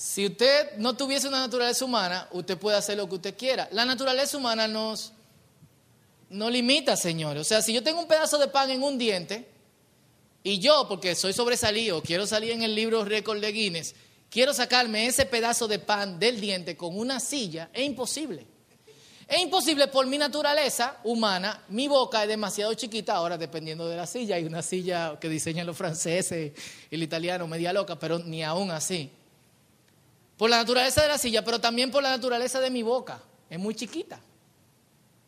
Si 0.00 0.24
usted 0.24 0.78
no 0.78 0.96
tuviese 0.96 1.28
una 1.28 1.40
naturaleza 1.40 1.84
humana, 1.84 2.26
usted 2.32 2.56
puede 2.56 2.78
hacer 2.78 2.96
lo 2.96 3.06
que 3.06 3.16
usted 3.16 3.36
quiera. 3.36 3.68
La 3.70 3.84
naturaleza 3.84 4.38
humana 4.38 4.66
nos 4.66 5.12
no 6.30 6.48
limita, 6.48 6.96
señores. 6.96 7.42
O 7.42 7.44
sea, 7.44 7.60
si 7.60 7.74
yo 7.74 7.82
tengo 7.82 8.00
un 8.00 8.08
pedazo 8.08 8.38
de 8.38 8.48
pan 8.48 8.70
en 8.70 8.82
un 8.82 8.96
diente 8.96 9.46
y 10.42 10.58
yo, 10.58 10.86
porque 10.88 11.14
soy 11.14 11.34
sobresalido, 11.34 12.00
quiero 12.00 12.26
salir 12.26 12.52
en 12.52 12.62
el 12.62 12.74
libro 12.74 13.04
récord 13.04 13.42
de 13.42 13.52
Guinness, 13.52 13.94
quiero 14.30 14.54
sacarme 14.54 15.04
ese 15.04 15.26
pedazo 15.26 15.68
de 15.68 15.78
pan 15.78 16.18
del 16.18 16.40
diente 16.40 16.78
con 16.78 16.98
una 16.98 17.20
silla, 17.20 17.68
es 17.70 17.84
imposible. 17.84 18.46
Es 19.28 19.42
imposible 19.42 19.86
por 19.88 20.06
mi 20.06 20.16
naturaleza 20.16 20.96
humana, 21.04 21.62
mi 21.68 21.88
boca 21.88 22.22
es 22.22 22.28
demasiado 22.30 22.72
chiquita, 22.72 23.16
ahora 23.16 23.36
dependiendo 23.36 23.86
de 23.86 23.96
la 23.96 24.06
silla, 24.06 24.36
hay 24.36 24.44
una 24.46 24.62
silla 24.62 25.18
que 25.20 25.28
diseñan 25.28 25.66
los 25.66 25.76
franceses 25.76 26.52
y 26.90 26.94
el 26.94 27.02
italiano 27.02 27.46
media 27.46 27.70
loca, 27.74 27.98
pero 27.98 28.18
ni 28.18 28.42
aún 28.42 28.70
así 28.70 29.10
por 30.40 30.48
la 30.48 30.56
naturaleza 30.56 31.02
de 31.02 31.08
la 31.08 31.18
silla, 31.18 31.44
pero 31.44 31.60
también 31.60 31.90
por 31.90 32.02
la 32.02 32.08
naturaleza 32.08 32.60
de 32.60 32.70
mi 32.70 32.82
boca. 32.82 33.20
Es 33.50 33.58
muy 33.58 33.74
chiquita. 33.74 34.18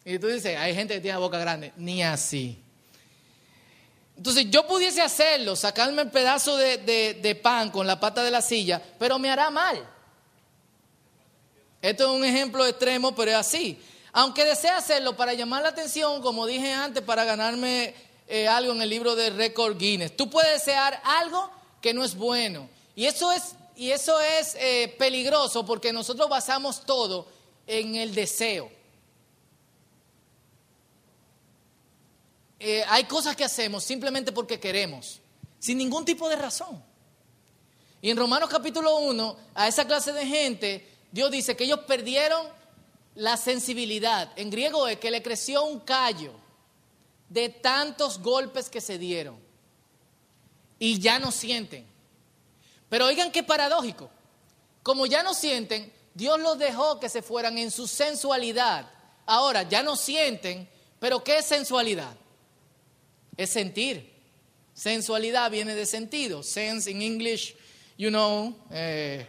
Y 0.06 0.18
tú 0.18 0.26
dices, 0.28 0.56
hay 0.56 0.74
gente 0.74 0.94
que 0.94 1.00
tiene 1.02 1.18
boca 1.18 1.36
grande. 1.36 1.70
Ni 1.76 2.02
así. 2.02 2.58
Entonces 4.16 4.46
yo 4.48 4.66
pudiese 4.66 5.02
hacerlo, 5.02 5.54
sacarme 5.54 6.00
el 6.00 6.10
pedazo 6.10 6.56
de, 6.56 7.40
pan 7.42 7.70
con 7.70 7.86
la 7.86 8.00
pata 8.00 8.24
de 8.24 8.30
la 8.30 8.40
silla, 8.40 8.80
pero 8.98 9.18
me 9.18 9.28
hará 9.28 9.50
mal. 9.50 9.86
Esto 11.82 12.04
es 12.04 12.18
un 12.18 12.24
ejemplo 12.24 12.66
extremo, 12.66 13.14
pero 13.14 13.32
es 13.32 13.36
así. 13.36 13.78
Aunque 14.12 14.46
desee 14.46 14.70
hacerlo 14.70 15.14
para 15.14 15.34
llamar 15.34 15.60
la 15.60 15.68
atención, 15.68 16.22
como 16.22 16.46
dije 16.46 16.72
antes, 16.72 17.02
para 17.02 17.26
ganarme 17.26 17.94
eh, 18.28 18.48
algo 18.48 18.72
en 18.72 18.80
el 18.80 18.88
libro 18.88 19.14
de 19.14 19.28
Record 19.28 19.76
Guinness, 19.76 20.16
tú 20.16 20.30
puedes 20.30 20.52
desear 20.52 21.02
algo 21.04 21.50
que 21.82 21.92
no 21.92 22.02
es 22.02 22.14
bueno. 22.14 22.66
Y 22.96 23.04
eso 23.04 23.30
es 23.30 23.56
y 23.76 23.90
eso 23.90 24.20
es 24.20 24.54
eh, 24.56 24.94
peligroso 24.98 25.64
porque 25.64 25.92
nosotros 25.92 26.28
basamos 26.28 26.84
todo 26.84 27.26
en 27.66 27.96
el 27.96 28.14
deseo. 28.14 28.70
Eh, 32.58 32.84
hay 32.88 33.04
cosas 33.04 33.34
que 33.34 33.44
hacemos 33.44 33.82
simplemente 33.82 34.30
porque 34.30 34.60
queremos, 34.60 35.20
sin 35.58 35.78
ningún 35.78 36.04
tipo 36.04 36.28
de 36.28 36.36
razón. 36.36 36.82
Y 38.00 38.10
en 38.10 38.16
Romanos 38.16 38.48
capítulo 38.48 38.98
1, 38.98 39.36
a 39.54 39.68
esa 39.68 39.86
clase 39.86 40.12
de 40.12 40.26
gente, 40.26 40.88
Dios 41.10 41.30
dice 41.30 41.56
que 41.56 41.64
ellos 41.64 41.80
perdieron 41.80 42.46
la 43.14 43.36
sensibilidad. 43.36 44.32
En 44.36 44.50
griego 44.50 44.88
es 44.88 44.98
que 44.98 45.10
le 45.10 45.22
creció 45.22 45.64
un 45.64 45.80
callo 45.80 46.32
de 47.28 47.48
tantos 47.48 48.20
golpes 48.20 48.68
que 48.68 48.80
se 48.80 48.98
dieron. 48.98 49.38
Y 50.78 50.98
ya 50.98 51.18
no 51.18 51.30
sienten. 51.30 51.91
Pero 52.92 53.06
oigan 53.06 53.32
qué 53.32 53.42
paradójico. 53.42 54.10
Como 54.82 55.06
ya 55.06 55.22
no 55.22 55.32
sienten, 55.32 55.90
Dios 56.12 56.38
los 56.38 56.58
dejó 56.58 57.00
que 57.00 57.08
se 57.08 57.22
fueran 57.22 57.56
en 57.56 57.70
su 57.70 57.86
sensualidad. 57.86 58.86
Ahora 59.24 59.62
ya 59.62 59.82
no 59.82 59.96
sienten, 59.96 60.68
pero 60.98 61.24
¿qué 61.24 61.38
es 61.38 61.46
sensualidad? 61.46 62.14
Es 63.34 63.48
sentir. 63.48 64.12
Sensualidad 64.74 65.50
viene 65.50 65.74
de 65.74 65.86
sentido. 65.86 66.42
Sense 66.42 66.90
in 66.90 67.00
English, 67.00 67.56
you 67.96 68.10
know, 68.10 68.54
eh, 68.70 69.26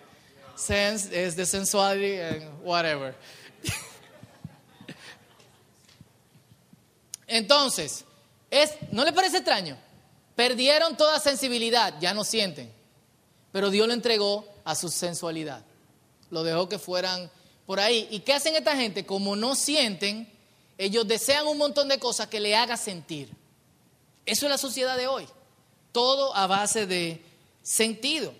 sense 0.58 1.10
es 1.14 1.38
de 1.38 1.46
sensuality 1.46 2.20
and 2.20 2.66
whatever. 2.66 3.16
Entonces, 7.28 8.04
es, 8.52 8.74
¿no 8.92 9.06
le 9.06 9.14
parece 9.14 9.38
extraño? 9.38 9.78
Perdieron 10.36 10.98
toda 10.98 11.18
sensibilidad, 11.22 11.98
ya 12.02 12.14
no 12.14 12.26
sienten. 12.26 12.83
Pero 13.54 13.70
Dios 13.70 13.88
lo 13.88 13.94
entregó 13.94 14.46
a 14.66 14.76
su 14.76 14.90
sensualidad. 14.90 15.64
Lo 16.32 16.44
dejó 16.44 16.68
que 16.68 16.80
fueran 16.80 17.32
por 17.66 17.80
ahí. 17.80 18.08
¿Y 18.12 18.20
qué 18.22 18.34
hacen 18.34 18.56
esta 18.56 18.76
gente? 18.76 19.06
Como 19.06 19.36
no 19.36 19.56
sienten, 19.56 20.30
ellos 20.78 21.08
desean 21.08 21.48
un 21.48 21.60
montón 21.60 21.88
de 21.88 22.00
cosas 22.00 22.28
que 22.28 22.40
le 22.40 22.56
haga 22.56 22.76
sentir. 22.76 23.30
Eso 24.26 24.48
es 24.48 24.50
la 24.50 24.58
sociedad 24.58 24.98
de 24.98 25.08
hoy. 25.08 25.28
Todo 25.92 26.36
a 26.36 26.48
base 26.48 26.88
de 26.88 27.24
sentido. 27.62 28.34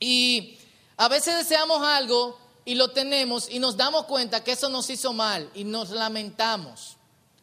Y 0.00 0.58
a 0.96 1.08
veces 1.08 1.36
deseamos 1.36 1.82
algo 1.82 2.38
y 2.64 2.76
lo 2.76 2.92
tenemos 2.92 3.50
y 3.50 3.58
nos 3.58 3.76
damos 3.76 4.06
cuenta 4.06 4.42
que 4.42 4.52
eso 4.52 4.70
nos 4.70 4.88
hizo 4.88 5.12
mal 5.12 5.50
y 5.54 5.64
nos 5.64 5.90
lamentamos. 5.90 6.96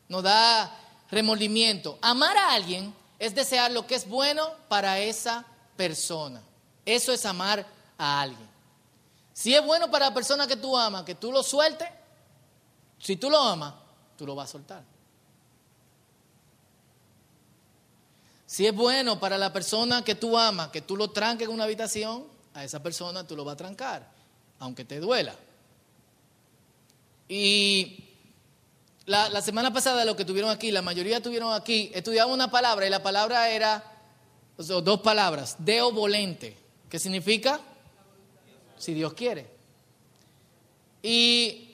Nos 0.10 0.24
da 0.24 0.76
remordimiento. 1.12 2.00
Amar 2.02 2.36
a 2.38 2.54
alguien 2.54 2.91
es 3.20 3.36
desear 3.36 3.72
lo 3.72 3.86
que 3.86 3.94
es 3.94 4.10
bueno 4.10 4.50
para 4.67 5.00
esa 5.00 5.46
persona. 5.78 6.41
Eso 6.86 7.12
es 7.12 7.26
amar 7.26 7.65
a 7.98 8.22
alguien. 8.22 8.50
Si 9.34 9.56
es 9.56 9.65
bueno 9.65 9.89
para 9.89 10.06
la 10.06 10.13
persona 10.13 10.48
que 10.48 10.56
tú 10.56 10.78
amas, 10.78 11.04
que 11.04 11.15
tú 11.15 11.32
lo 11.32 11.44
sueltes, 11.44 11.88
si 13.00 13.15
tú 13.15 13.30
lo 13.30 13.39
amas, 13.39 13.74
tú 14.17 14.26
lo 14.26 14.36
vas 14.36 14.50
a 14.50 14.52
soltar. 14.52 14.84
Si 18.46 18.67
es 18.67 18.76
bueno 18.76 19.20
para 19.20 19.38
la 19.38 19.54
persona 19.54 20.04
que 20.04 20.15
tú 20.15 20.38
amas, 20.38 20.70
que 20.70 20.82
tú 20.82 20.98
lo 20.98 21.10
tranques 21.10 21.48
en 21.48 21.54
una 21.54 21.63
habitación, 21.63 22.26
a 22.54 22.63
esa 22.63 22.84
persona 22.84 23.26
tú 23.26 23.36
lo 23.36 23.46
vas 23.46 23.54
a 23.54 23.58
trancar, 23.58 24.12
aunque 24.60 24.84
te 24.84 25.00
duela. 25.00 25.34
Y 27.30 28.04
la, 29.06 29.41
semana 29.41 29.72
pasada, 29.72 30.06
lo 30.06 30.15
que 30.15 30.26
tuvieron 30.26 30.52
aquí, 30.52 30.70
la 30.70 30.82
mayoría 30.82 31.22
tuvieron 31.22 31.54
aquí, 31.54 31.91
estudiaban 31.94 32.34
una 32.34 32.52
palabra 32.52 32.86
y 32.86 32.89
la 32.89 33.02
palabra 33.02 33.50
era, 33.50 33.84
dos 34.58 35.02
palabras, 35.02 35.56
deo 35.60 35.91
volente. 35.91 36.61
¿Qué 36.91 36.99
significa? 36.99 37.62
Si 38.77 38.93
Dios 38.93 39.13
quiere. 39.13 39.47
Y 41.01 41.73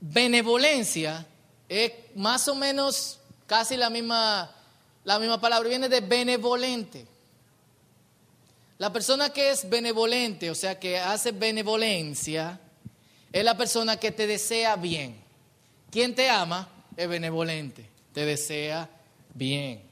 benevolencia 0.00 1.24
es 1.68 1.92
más 2.16 2.48
o 2.48 2.56
menos 2.56 3.20
casi 3.46 3.76
la 3.76 3.88
misma, 3.88 4.52
la 5.04 5.20
misma 5.20 5.40
palabra, 5.40 5.68
viene 5.68 5.88
de 5.88 6.00
benevolente. 6.00 7.06
La 8.78 8.92
persona 8.92 9.30
que 9.30 9.52
es 9.52 9.70
benevolente, 9.70 10.50
o 10.50 10.56
sea, 10.56 10.80
que 10.80 10.98
hace 10.98 11.30
benevolencia, 11.30 12.58
es 13.32 13.44
la 13.44 13.56
persona 13.56 13.96
que 13.96 14.10
te 14.10 14.26
desea 14.26 14.74
bien. 14.74 15.20
Quien 15.88 16.16
te 16.16 16.28
ama 16.28 16.68
es 16.96 17.08
benevolente, 17.08 17.88
te 18.12 18.24
desea 18.24 18.90
bien. 19.34 19.82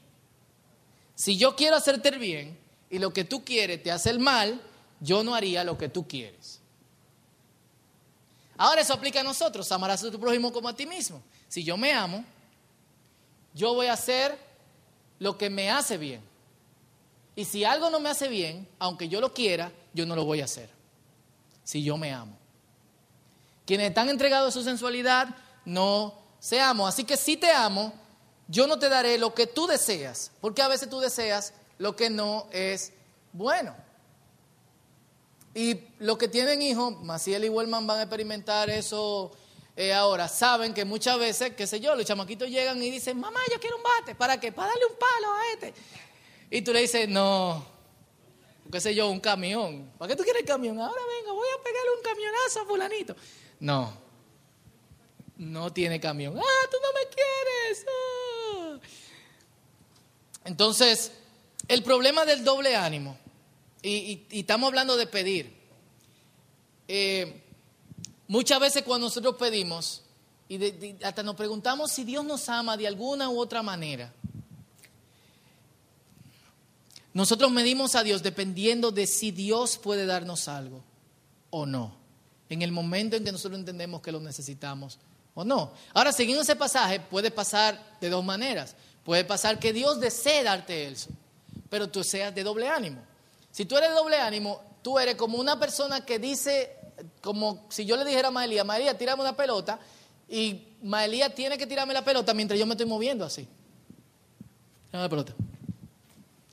Si 1.15 1.37
yo 1.37 1.55
quiero 1.55 1.77
hacerte 1.77 2.11
bien, 2.11 2.66
y 2.89 2.99
lo 2.99 3.11
que 3.11 3.23
tú 3.23 3.43
quieres 3.43 3.83
te 3.83 3.91
hace 3.91 4.09
el 4.09 4.19
mal, 4.19 4.61
yo 4.99 5.23
no 5.23 5.35
haría 5.35 5.63
lo 5.63 5.77
que 5.77 5.89
tú 5.89 6.07
quieres. 6.07 6.59
Ahora 8.57 8.81
eso 8.81 8.93
aplica 8.93 9.19
a 9.19 9.23
nosotros, 9.23 9.71
amarás 9.71 10.03
a 10.03 10.11
tu 10.11 10.19
prójimo 10.19 10.51
como 10.51 10.67
a 10.67 10.75
ti 10.75 10.85
mismo. 10.85 11.21
Si 11.47 11.63
yo 11.63 11.77
me 11.77 11.93
amo, 11.93 12.23
yo 13.53 13.73
voy 13.73 13.87
a 13.87 13.93
hacer 13.93 14.37
lo 15.19 15.37
que 15.37 15.49
me 15.49 15.69
hace 15.69 15.97
bien. 15.97 16.21
Y 17.35 17.45
si 17.45 17.63
algo 17.63 17.89
no 17.89 17.99
me 17.99 18.09
hace 18.09 18.27
bien, 18.27 18.67
aunque 18.79 19.09
yo 19.09 19.21
lo 19.21 19.33
quiera, 19.33 19.71
yo 19.93 20.05
no 20.05 20.15
lo 20.15 20.25
voy 20.25 20.41
a 20.41 20.45
hacer. 20.45 20.69
Si 21.63 21.83
yo 21.83 21.97
me 21.97 22.11
amo. 22.11 22.35
Quienes 23.65 23.89
están 23.89 24.09
entregados 24.09 24.49
a 24.49 24.59
su 24.59 24.63
sensualidad, 24.63 25.27
no 25.65 26.15
se 26.39 26.59
amo. 26.59 26.87
Así 26.87 27.03
que 27.03 27.17
si 27.17 27.37
te 27.37 27.51
amo, 27.51 27.93
yo 28.47 28.65
no 28.65 28.79
te 28.79 28.89
daré 28.89 29.17
lo 29.17 29.35
que 29.35 29.45
tú 29.45 29.67
deseas, 29.67 30.31
porque 30.41 30.61
a 30.61 30.67
veces 30.67 30.89
tú 30.89 30.99
deseas 30.99 31.53
lo 31.77 31.95
que 31.95 32.09
no 32.09 32.47
es 32.51 32.93
bueno. 33.33 33.75
Y 35.53 35.79
los 35.99 36.17
que 36.17 36.27
tienen 36.27 36.61
hijos, 36.61 37.01
Maciel 37.01 37.45
y 37.45 37.49
Wellman 37.49 37.87
van 37.87 37.99
a 37.99 38.03
experimentar 38.03 38.69
eso 38.69 39.31
eh, 39.75 39.93
ahora. 39.93 40.27
Saben 40.27 40.73
que 40.73 40.85
muchas 40.85 41.17
veces, 41.17 41.53
qué 41.55 41.65
sé 41.65 41.79
yo, 41.79 41.95
los 41.95 42.05
chamaquitos 42.05 42.47
llegan 42.49 42.81
y 42.81 42.91
dicen, 42.91 43.19
mamá, 43.19 43.39
yo 43.51 43.59
quiero 43.59 43.77
un 43.77 43.83
bate. 43.83 44.13
¿Para 44.13 44.39
qué? 44.39 44.51
Para 44.51 44.69
darle 44.69 44.85
un 44.85 44.97
palo 44.97 45.33
a 45.33 45.53
este. 45.53 45.73
Y 46.51 46.61
tú 46.61 46.73
le 46.73 46.81
dices, 46.81 47.09
no, 47.09 47.65
qué 48.71 48.79
sé 48.79 48.93
yo, 48.93 49.09
un 49.09 49.19
camión. 49.19 49.91
¿Para 49.97 50.09
qué 50.09 50.15
tú 50.15 50.23
quieres 50.23 50.41
el 50.41 50.47
camión? 50.47 50.79
Ahora 50.79 51.01
vengo, 51.19 51.33
voy 51.33 51.47
a 51.59 51.63
pegarle 51.63 51.89
un 51.97 52.03
camionazo 52.03 52.61
a 52.61 52.65
fulanito. 52.65 53.15
No, 53.59 53.97
no 55.37 55.73
tiene 55.73 55.99
camión. 55.99 56.37
Ah, 56.37 56.67
tú 56.69 56.77
no 56.81 56.93
me 56.93 57.07
quieres. 57.09 57.85
Ah. 57.89 58.79
Entonces, 60.45 61.11
El 61.67 61.83
problema 61.83 62.25
del 62.25 62.43
doble 62.43 62.75
ánimo, 62.75 63.17
y, 63.81 64.25
estamos 64.31 64.67
hablando 64.67 64.95
de 64.95 65.07
pedir, 65.07 65.53
eh, 66.87 67.43
muchas 68.27 68.59
veces 68.59 68.83
cuando 68.83 69.07
nosotros 69.07 69.35
pedimos, 69.35 70.03
y 70.47 70.95
hasta 71.03 71.23
nos 71.23 71.35
preguntamos 71.35 71.91
si 71.91 72.05
Dios 72.05 72.23
nos 72.23 72.47
ama 72.47 72.77
de 72.77 72.87
alguna 72.87 73.29
u 73.29 73.39
otra 73.39 73.61
manera, 73.61 74.13
nosotros 77.13 77.51
medimos 77.51 77.95
a 77.95 78.03
Dios 78.03 78.23
dependiendo 78.23 78.91
de 78.91 79.07
si 79.07 79.31
Dios 79.31 79.77
puede 79.77 80.05
darnos 80.05 80.47
algo 80.47 80.83
o 81.49 81.65
no, 81.65 81.97
en 82.47 82.61
el 82.61 82.71
momento 82.71 83.15
en 83.15 83.25
que 83.25 83.31
nosotros 83.31 83.59
entendemos 83.59 84.01
que 84.01 84.11
lo 84.11 84.19
necesitamos 84.19 84.99
o 85.33 85.43
no. 85.43 85.73
Ahora, 85.93 86.13
siguiendo 86.13 86.43
ese 86.43 86.55
pasaje, 86.55 86.99
puede 86.99 87.31
pasar 87.31 87.97
de 87.99 88.09
dos 88.09 88.23
maneras. 88.23 88.75
Puede 89.03 89.23
pasar 89.23 89.59
que 89.59 89.73
Dios 89.73 89.99
desee 89.99 90.43
darte 90.43 90.87
eso, 90.87 91.09
pero 91.69 91.89
tú 91.89 92.03
seas 92.03 92.33
de 92.33 92.43
doble 92.43 92.67
ánimo. 92.67 93.01
Si 93.51 93.65
tú 93.65 93.77
eres 93.77 93.89
de 93.89 93.95
doble 93.95 94.17
ánimo, 94.17 94.61
tú 94.81 94.99
eres 94.99 95.15
como 95.15 95.37
una 95.37 95.59
persona 95.59 96.05
que 96.05 96.19
dice, 96.19 96.77
como 97.21 97.65
si 97.69 97.85
yo 97.85 97.97
le 97.97 98.05
dijera 98.05 98.29
a 98.29 98.31
Maelía, 98.31 98.63
Maelía, 98.63 98.97
tírame 98.97 99.21
una 99.21 99.35
pelota, 99.35 99.79
y 100.29 100.75
Maelía 100.83 101.33
tiene 101.33 101.57
que 101.57 101.65
tirarme 101.65 101.93
la 101.93 102.03
pelota 102.03 102.33
mientras 102.33 102.59
yo 102.59 102.65
me 102.65 102.73
estoy 102.73 102.85
moviendo 102.85 103.25
así. 103.25 103.47
Tírame 104.87 105.03
la 105.03 105.09
pelota. 105.09 105.33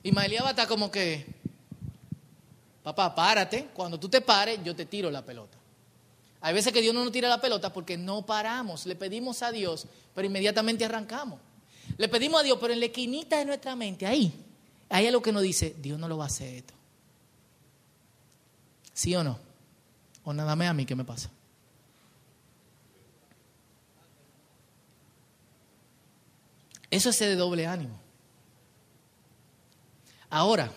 Y 0.03 0.11
Maelía 0.11 0.41
va 0.41 0.49
a 0.49 0.51
estar 0.51 0.67
como 0.67 0.91
que, 0.91 1.25
papá, 2.83 3.13
párate, 3.13 3.69
cuando 3.73 3.99
tú 3.99 4.09
te 4.09 4.21
pares, 4.21 4.59
yo 4.63 4.75
te 4.75 4.85
tiro 4.85 5.09
la 5.09 5.23
pelota. 5.23 5.57
Hay 6.41 6.53
veces 6.53 6.71
que 6.71 6.81
Dios 6.81 6.93
no 6.93 7.03
nos 7.03 7.11
tira 7.11 7.27
la 7.27 7.41
pelota 7.41 7.73
porque 7.73 7.97
no 7.97 8.23
paramos, 8.23 8.85
le 8.85 8.95
pedimos 8.95 9.41
a 9.41 9.51
Dios, 9.51 9.87
pero 10.13 10.27
inmediatamente 10.27 10.85
arrancamos. 10.85 11.39
Le 11.97 12.07
pedimos 12.07 12.41
a 12.41 12.43
Dios, 12.43 12.57
pero 12.61 12.73
en 12.73 12.79
la 12.79 12.85
esquinita 12.85 13.39
de 13.39 13.45
nuestra 13.45 13.75
mente, 13.75 14.05
ahí, 14.05 14.44
es 14.89 15.11
lo 15.11 15.21
que 15.21 15.31
nos 15.31 15.43
dice, 15.43 15.75
Dios 15.79 15.99
no 15.99 16.07
lo 16.07 16.17
va 16.17 16.25
a 16.25 16.27
hacer 16.27 16.55
esto. 16.55 16.73
¿Sí 18.93 19.15
o 19.15 19.23
no? 19.23 19.39
O 20.23 20.33
nada 20.33 20.55
más 20.55 20.67
a 20.69 20.73
mí, 20.73 20.85
¿qué 20.85 20.95
me 20.95 21.03
pasa? 21.03 21.29
Eso 26.89 27.09
es 27.09 27.19
de 27.19 27.35
doble 27.35 27.67
ánimo. 27.67 27.99
Ahora, 30.29 30.71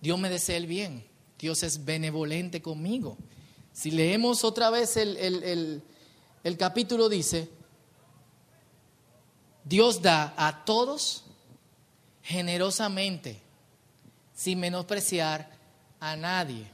Dios 0.00 0.18
me 0.18 0.28
desea 0.28 0.56
el 0.56 0.66
bien. 0.66 1.04
Dios 1.38 1.62
es 1.62 1.84
benevolente 1.84 2.60
conmigo. 2.60 3.16
Si 3.72 3.90
leemos 3.90 4.44
otra 4.44 4.70
vez 4.70 4.96
el, 4.96 5.16
el, 5.16 5.82
el 6.44 6.56
capítulo, 6.56 7.08
dice, 7.08 7.48
Dios 9.64 10.02
da 10.02 10.34
a 10.36 10.64
todos 10.64 11.24
generosamente, 12.22 13.40
sin 14.34 14.60
menospreciar 14.60 15.50
a 16.00 16.16
nadie. 16.16 16.66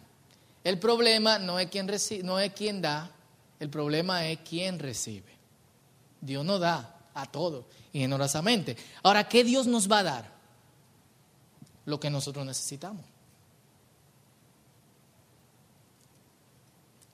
El 0.65 0.79
problema 0.79 1.39
no 1.39 1.59
es 1.59 1.69
quien, 1.71 1.89
recibe, 1.89 2.23
no 2.23 2.39
es 2.39 2.53
quien 2.53 2.83
da, 2.83 3.11
el 3.61 3.71
problema 3.71 4.27
es 4.27 4.39
quien 4.41 4.79
recibe. 4.79 5.37
Dios 6.21 6.45
nos 6.45 6.61
da 6.61 6.97
a 7.15 7.27
todos 7.27 7.65
y 7.93 8.01
generosamente. 8.01 8.77
Ahora, 9.03 9.29
¿qué 9.29 9.45
Dios 9.45 9.67
nos 9.67 9.91
va 9.91 10.01
a 10.01 10.03
dar? 10.05 10.39
Lo 11.87 11.99
que 11.99 12.11
nosotros 12.11 12.45
necesitamos. 12.45 13.05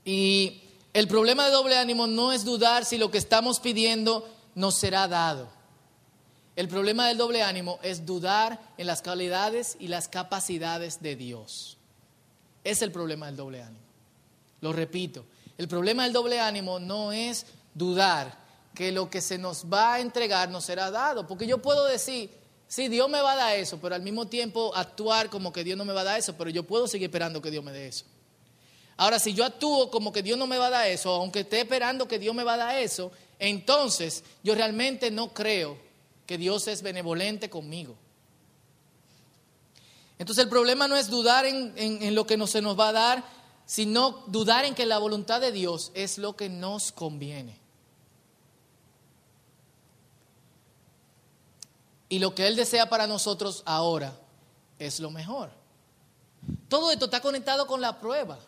Y 0.04 0.62
el 0.92 1.08
problema 1.08 1.46
de 1.46 1.52
doble 1.52 1.78
ánimo 1.78 2.06
no 2.06 2.32
es 2.32 2.44
dudar 2.44 2.84
si 2.84 2.98
lo 2.98 3.10
que 3.10 3.18
estamos 3.18 3.60
pidiendo 3.60 4.28
nos 4.54 4.74
será 4.74 5.08
dado. 5.08 5.48
El 6.56 6.68
problema 6.68 7.08
del 7.08 7.18
doble 7.18 7.42
ánimo 7.42 7.80
es 7.82 8.06
dudar 8.06 8.60
en 8.78 8.86
las 8.86 9.02
calidades 9.02 9.76
y 9.80 9.88
las 9.88 10.08
capacidades 10.08 11.02
de 11.02 11.16
Dios. 11.16 11.78
Es 12.62 12.80
el 12.80 12.92
problema 12.92 13.26
del 13.26 13.36
doble 13.36 13.62
ánimo. 13.62 13.84
Lo 14.60 14.72
repito, 14.72 15.24
el 15.58 15.66
problema 15.66 16.04
del 16.04 16.12
doble 16.12 16.38
ánimo 16.38 16.78
no 16.78 17.12
es 17.12 17.46
dudar 17.74 18.38
que 18.74 18.92
lo 18.92 19.10
que 19.10 19.20
se 19.20 19.36
nos 19.36 19.66
va 19.72 19.94
a 19.94 20.00
entregar 20.00 20.48
nos 20.48 20.64
será 20.64 20.90
dado. 20.90 21.26
Porque 21.26 21.46
yo 21.46 21.58
puedo 21.58 21.86
decir, 21.86 22.30
sí, 22.68 22.88
Dios 22.88 23.08
me 23.08 23.20
va 23.20 23.32
a 23.32 23.36
dar 23.36 23.56
eso, 23.56 23.78
pero 23.80 23.94
al 23.94 24.02
mismo 24.02 24.26
tiempo 24.26 24.72
actuar 24.74 25.30
como 25.30 25.52
que 25.52 25.64
Dios 25.64 25.76
no 25.76 25.84
me 25.84 25.92
va 25.92 26.02
a 26.02 26.04
dar 26.04 26.18
eso, 26.18 26.34
pero 26.36 26.50
yo 26.50 26.62
puedo 26.62 26.86
seguir 26.86 27.06
esperando 27.06 27.42
que 27.42 27.50
Dios 27.50 27.64
me 27.64 27.72
dé 27.72 27.88
eso. 27.88 28.04
Ahora, 28.96 29.18
si 29.18 29.34
yo 29.34 29.44
actúo 29.44 29.90
como 29.90 30.12
que 30.12 30.22
Dios 30.22 30.38
no 30.38 30.46
me 30.46 30.56
va 30.56 30.68
a 30.68 30.70
dar 30.70 30.86
eso, 30.86 31.10
aunque 31.10 31.40
esté 31.40 31.60
esperando 31.60 32.06
que 32.06 32.20
Dios 32.20 32.34
me 32.34 32.44
va 32.44 32.54
a 32.54 32.58
dar 32.58 32.78
eso, 32.78 33.10
entonces 33.40 34.22
yo 34.44 34.54
realmente 34.54 35.10
no 35.10 35.34
creo 35.34 35.83
que 36.26 36.38
Dios 36.38 36.68
es 36.68 36.82
benevolente 36.82 37.50
conmigo. 37.50 37.96
Entonces 40.18 40.44
el 40.44 40.50
problema 40.50 40.88
no 40.88 40.96
es 40.96 41.08
dudar 41.08 41.44
en, 41.44 42.14
lo 42.14 42.26
que 42.26 42.36
no 42.36 42.46
se 42.46 42.62
nos 42.62 42.78
va 42.78 42.88
a 42.88 42.92
dar, 42.92 43.24
sino 43.66 44.22
dudar 44.26 44.64
en 44.64 44.74
que 44.74 44.86
la 44.86 44.98
voluntad 44.98 45.40
de 45.40 45.52
Dios 45.52 45.90
es 45.94 46.18
lo 46.18 46.36
que 46.36 46.48
nos 46.48 46.92
conviene. 46.92 47.58
Y 52.08 52.20
lo 52.20 52.34
que 52.34 52.46
Él 52.46 52.54
desea 52.54 52.88
para 52.88 53.06
nosotros 53.06 53.62
ahora 53.66 54.16
es 54.78 55.00
lo 55.00 55.10
mejor. 55.10 55.50
Todo 56.68 56.92
esto 56.92 57.06
está 57.06 57.20
conectado 57.20 57.66
con 57.66 57.80
la 57.80 57.98
prueba. 57.98 58.38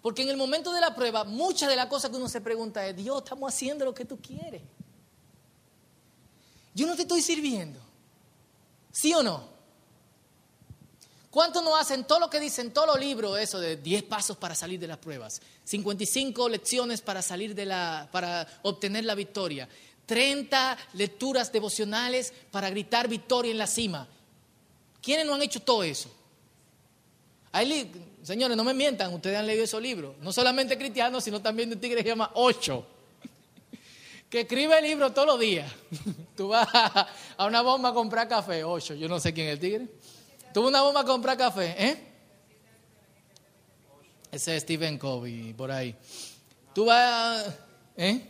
Porque 0.00 0.22
en 0.22 0.30
el 0.30 0.36
momento 0.36 0.72
de 0.72 0.80
la 0.80 0.96
prueba, 0.96 1.22
muchas 1.22 1.68
de 1.68 1.76
las 1.76 1.86
cosas 1.86 2.10
que 2.10 2.16
uno 2.16 2.28
se 2.28 2.40
pregunta 2.40 2.84
es, 2.84 2.96
Dios, 2.96 3.22
estamos 3.22 3.54
haciendo 3.54 3.84
lo 3.84 3.94
que 3.94 4.04
tú 4.04 4.18
quieres. 4.20 4.62
Yo 6.74 6.86
no 6.86 6.96
te 6.96 7.02
estoy 7.02 7.22
sirviendo. 7.22 7.78
¿Sí 8.90 9.12
o 9.14 9.22
no? 9.22 9.52
¿Cuántos 11.30 11.64
no 11.64 11.74
hacen 11.76 12.04
todo 12.04 12.20
lo 12.20 12.28
que 12.28 12.38
dicen 12.38 12.72
todos 12.72 12.86
los 12.88 13.00
libros, 13.00 13.38
eso 13.38 13.58
de 13.58 13.78
10 13.78 14.02
pasos 14.02 14.36
para 14.36 14.54
salir 14.54 14.78
de 14.78 14.86
las 14.86 14.98
pruebas, 14.98 15.40
55 15.64 16.46
lecciones 16.50 17.00
para 17.00 17.22
salir 17.22 17.54
de 17.54 17.64
la, 17.64 18.06
para 18.12 18.46
obtener 18.60 19.06
la 19.06 19.14
victoria, 19.14 19.66
30 20.04 20.76
lecturas 20.92 21.50
devocionales 21.50 22.34
para 22.50 22.68
gritar 22.68 23.08
victoria 23.08 23.50
en 23.50 23.56
la 23.56 23.66
cima? 23.66 24.06
¿Quiénes 25.00 25.24
no 25.24 25.34
han 25.34 25.42
hecho 25.42 25.60
todo 25.60 25.82
eso? 25.82 26.10
señores, 28.22 28.56
no 28.56 28.64
me 28.64 28.74
mientan, 28.74 29.12
ustedes 29.14 29.38
han 29.38 29.46
leído 29.46 29.64
esos 29.64 29.80
libros, 29.80 30.14
no 30.20 30.32
solamente 30.32 30.76
cristianos, 30.76 31.24
sino 31.24 31.40
también 31.40 31.70
de 31.70 31.76
un 31.76 31.80
tigre 31.80 31.98
que 31.98 32.02
se 32.02 32.08
llama 32.10 32.30
Ocho 32.34 32.86
que 34.32 34.40
escribe 34.40 34.78
el 34.78 34.84
libro 34.86 35.12
todos 35.12 35.28
los 35.28 35.38
días. 35.38 35.70
Tú 36.34 36.48
vas 36.48 36.66
a 36.72 37.46
una 37.46 37.60
bomba 37.60 37.90
a 37.90 37.92
comprar 37.92 38.26
café, 38.26 38.64
ocho, 38.64 38.94
yo 38.94 39.06
no 39.06 39.20
sé 39.20 39.34
quién 39.34 39.48
es 39.48 39.52
el 39.52 39.60
tigre. 39.60 39.88
Tú 40.54 40.62
vas 40.62 40.68
a 40.68 40.70
una 40.70 40.80
bomba 40.80 41.00
a 41.02 41.04
comprar 41.04 41.36
café, 41.36 41.74
¿eh? 41.76 42.02
Ese 44.30 44.56
es 44.56 44.62
Stephen 44.62 44.96
Covey, 44.96 45.52
por 45.52 45.70
ahí. 45.70 45.94
Tú 46.74 46.86
vas, 46.86 47.44
¿eh? 47.94 48.26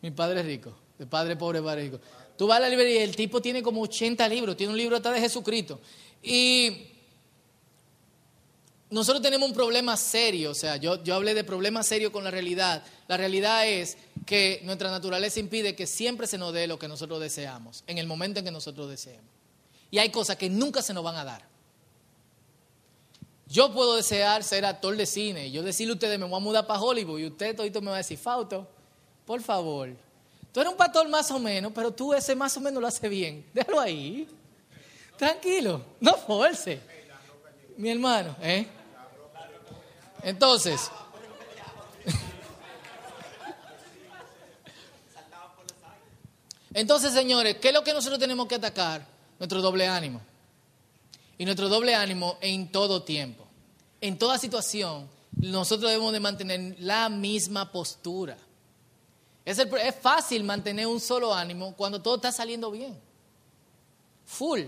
Mi 0.00 0.10
padre 0.12 0.40
es 0.40 0.46
rico, 0.46 0.74
de 0.96 1.04
padre 1.04 1.36
pobre, 1.36 1.60
padre 1.60 1.82
rico. 1.82 2.00
Tú 2.34 2.46
vas 2.46 2.56
a 2.56 2.60
la 2.60 2.70
librería 2.70 3.00
y 3.00 3.04
el 3.04 3.14
tipo 3.14 3.42
tiene 3.42 3.62
como 3.62 3.82
80 3.82 4.26
libros, 4.30 4.56
tiene 4.56 4.72
un 4.72 4.78
libro 4.78 4.96
hasta 4.96 5.12
de 5.12 5.20
Jesucristo. 5.20 5.78
Y 6.22 6.93
nosotros 8.94 9.20
tenemos 9.22 9.48
un 9.48 9.54
problema 9.56 9.96
serio, 9.96 10.52
o 10.52 10.54
sea, 10.54 10.76
yo, 10.76 11.02
yo 11.02 11.16
hablé 11.16 11.34
de 11.34 11.42
problema 11.42 11.82
serio 11.82 12.12
con 12.12 12.22
la 12.22 12.30
realidad. 12.30 12.84
La 13.08 13.16
realidad 13.16 13.66
es 13.66 13.98
que 14.24 14.60
nuestra 14.62 14.88
naturaleza 14.88 15.40
impide 15.40 15.74
que 15.74 15.88
siempre 15.88 16.28
se 16.28 16.38
nos 16.38 16.52
dé 16.52 16.68
lo 16.68 16.78
que 16.78 16.86
nosotros 16.86 17.18
deseamos, 17.18 17.82
en 17.88 17.98
el 17.98 18.06
momento 18.06 18.38
en 18.38 18.44
que 18.44 18.52
nosotros 18.52 18.88
deseemos. 18.88 19.28
Y 19.90 19.98
hay 19.98 20.10
cosas 20.10 20.36
que 20.36 20.48
nunca 20.48 20.80
se 20.80 20.94
nos 20.94 21.02
van 21.02 21.16
a 21.16 21.24
dar. 21.24 21.44
Yo 23.48 23.74
puedo 23.74 23.96
desear 23.96 24.44
ser 24.44 24.64
actor 24.64 24.96
de 24.96 25.06
cine, 25.06 25.50
yo 25.50 25.64
decirle 25.64 25.90
a 25.90 25.94
ustedes, 25.94 26.16
me 26.16 26.26
voy 26.26 26.36
a 26.36 26.40
mudar 26.40 26.64
para 26.64 26.80
Hollywood, 26.80 27.18
y 27.18 27.26
usted 27.26 27.56
todito 27.56 27.80
me 27.80 27.88
va 27.88 27.96
a 27.96 27.98
decir, 27.98 28.16
Fauto, 28.16 28.64
por 29.26 29.42
favor, 29.42 29.90
tú 30.52 30.60
eres 30.60 30.70
un 30.70 30.78
pastor 30.78 31.08
más 31.08 31.28
o 31.32 31.40
menos, 31.40 31.72
pero 31.74 31.90
tú 31.90 32.14
ese 32.14 32.36
más 32.36 32.56
o 32.56 32.60
menos 32.60 32.80
lo 32.80 32.86
haces 32.86 33.10
bien. 33.10 33.44
Déjalo 33.52 33.80
ahí. 33.80 34.28
Tranquilo, 35.18 35.84
no 35.98 36.14
force. 36.14 36.80
Mi 37.76 37.90
hermano, 37.90 38.36
¿eh? 38.40 38.68
Entonces, 40.24 40.90
entonces 46.72 47.12
señores, 47.12 47.58
¿qué 47.60 47.68
es 47.68 47.74
lo 47.74 47.84
que 47.84 47.92
nosotros 47.92 48.18
tenemos 48.18 48.48
que 48.48 48.54
atacar? 48.54 49.06
Nuestro 49.38 49.60
doble 49.60 49.86
ánimo. 49.86 50.22
Y 51.36 51.44
nuestro 51.44 51.68
doble 51.68 51.94
ánimo 51.94 52.38
en 52.40 52.72
todo 52.72 53.02
tiempo. 53.02 53.44
En 54.00 54.16
toda 54.16 54.38
situación, 54.38 55.10
nosotros 55.36 55.90
debemos 55.90 56.12
de 56.12 56.20
mantener 56.20 56.76
la 56.78 57.10
misma 57.10 57.70
postura. 57.70 58.38
Es, 59.44 59.58
es 59.58 59.94
fácil 60.00 60.42
mantener 60.42 60.86
un 60.86 61.00
solo 61.00 61.34
ánimo 61.34 61.74
cuando 61.76 62.00
todo 62.00 62.16
está 62.16 62.32
saliendo 62.32 62.70
bien. 62.70 62.98
Full. 64.24 64.62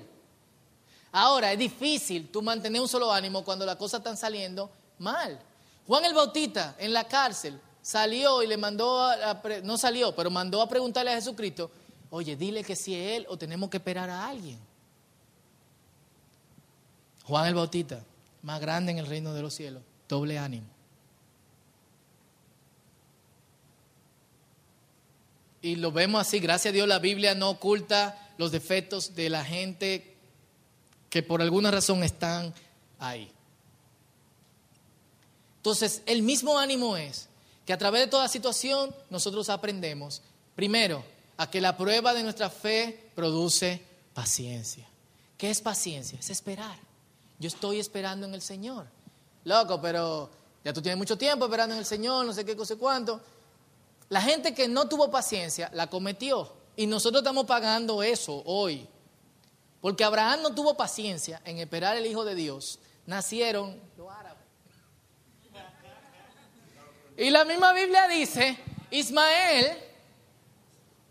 Ahora, 1.13 1.51
es 1.51 1.59
difícil 1.59 2.29
tú 2.29 2.43
mantener 2.43 2.83
un 2.83 2.89
solo 2.89 3.11
ánimo 3.11 3.43
cuando 3.43 3.65
las 3.65 3.77
cosas 3.77 4.01
están 4.01 4.19
saliendo 4.19 4.71
mal. 4.99 5.39
Juan 5.87 6.05
el 6.05 6.15
Bautista 6.15 6.75
en 6.79 6.93
la 6.93 7.05
cárcel 7.05 7.61
salió 7.81 8.43
y 8.43 8.47
le 8.47 8.57
mandó, 8.57 9.01
a, 9.01 9.41
no 9.63 9.79
salió, 9.79 10.15
pero 10.15 10.31
mandó 10.31 10.61
a 10.61 10.69
preguntarle 10.69 11.13
a 11.13 11.15
Jesucristo, 11.15 11.71
oye, 12.11 12.35
dile 12.35 12.65
que 12.65 12.75
si 12.75 12.95
es 12.95 13.19
él 13.19 13.27
o 13.29 13.37
tenemos 13.37 13.71
que 13.71 13.77
esperar 13.77 14.11
a 14.11 14.27
alguien. 14.27 14.59
Juan 17.25 17.47
el 17.47 17.55
Bautista, 17.55 18.03
más 18.43 18.61
grande 18.61 18.93
en 18.93 18.99
el 18.99 19.07
reino 19.07 19.33
de 19.33 19.43
los 19.43 19.55
cielos, 19.55 19.83
doble 20.09 20.39
ánimo. 20.39 20.67
Y 25.63 25.77
lo 25.77 25.91
vemos 25.91 26.21
así, 26.21 26.39
gracias 26.39 26.71
a 26.71 26.75
Dios 26.75 26.87
la 26.87 26.99
Biblia 27.01 27.35
no 27.35 27.51
oculta 27.51 28.33
los 28.39 28.53
defectos 28.53 29.15
de 29.15 29.31
la 29.31 29.45
gente 29.45 30.17
que 31.11 31.23
por 31.23 31.43
alguna 31.43 31.71
razón 31.71 32.03
están 32.05 32.53
ahí. 32.99 33.33
Entonces, 35.67 36.03
el 36.07 36.23
mismo 36.23 36.57
ánimo 36.57 36.97
es 36.97 37.29
que 37.65 37.73
a 37.73 37.77
través 37.77 38.03
de 38.03 38.07
toda 38.07 38.29
situación 38.29 38.95
nosotros 39.11 39.49
aprendemos, 39.49 40.23
primero, 40.55 41.03
a 41.37 41.51
que 41.51 41.61
la 41.61 41.77
prueba 41.77 42.15
de 42.15 42.23
nuestra 42.23 42.51
fe 42.51 43.11
produce 43.17 43.83
paciencia. 44.15 44.87
¿Qué 45.37 45.51
es 45.51 45.61
paciencia? 45.61 46.21
Es 46.21 46.31
esperar. 46.31 46.79
Yo 47.41 47.49
estoy 47.49 47.81
esperando 47.81 48.29
en 48.29 48.35
el 48.35 48.43
Señor. 48.43 48.87
Loco, 49.43 49.81
pero 49.81 50.31
ya 50.65 50.73
tú 50.73 50.81
tienes 50.81 50.99
mucho 50.99 51.19
tiempo 51.19 51.47
esperando 51.47 51.75
en 51.75 51.81
el 51.81 51.85
Señor, 51.85 52.25
no 52.25 52.33
sé 52.33 52.45
qué 52.45 52.55
cosa 52.55 52.77
cuánto. 52.77 53.21
La 54.09 54.23
gente 54.23 54.55
que 54.55 54.69
no 54.69 54.89
tuvo 54.89 55.11
paciencia 55.11 55.69
la 55.75 55.91
cometió. 55.91 56.53
Y 56.77 56.87
nosotros 56.87 57.23
estamos 57.23 57.45
pagando 57.45 58.05
eso 58.05 58.41
hoy. 58.47 58.87
Porque 59.81 60.05
Abraham 60.05 60.43
no 60.43 60.55
tuvo 60.55 60.77
paciencia 60.77 61.43
en 61.45 61.59
esperar 61.59 61.97
el 61.97 62.07
Hijo 62.07 62.25
de 62.25 62.37
Dios. 62.37 62.79
Nacieron 63.05 63.81
los 63.97 64.09
árabes. 64.13 64.37
Y 67.17 67.31
la 67.31 67.45
misma 67.45 67.73
Biblia 67.73 68.07
dice, 68.09 68.59
Ismael, 68.91 69.79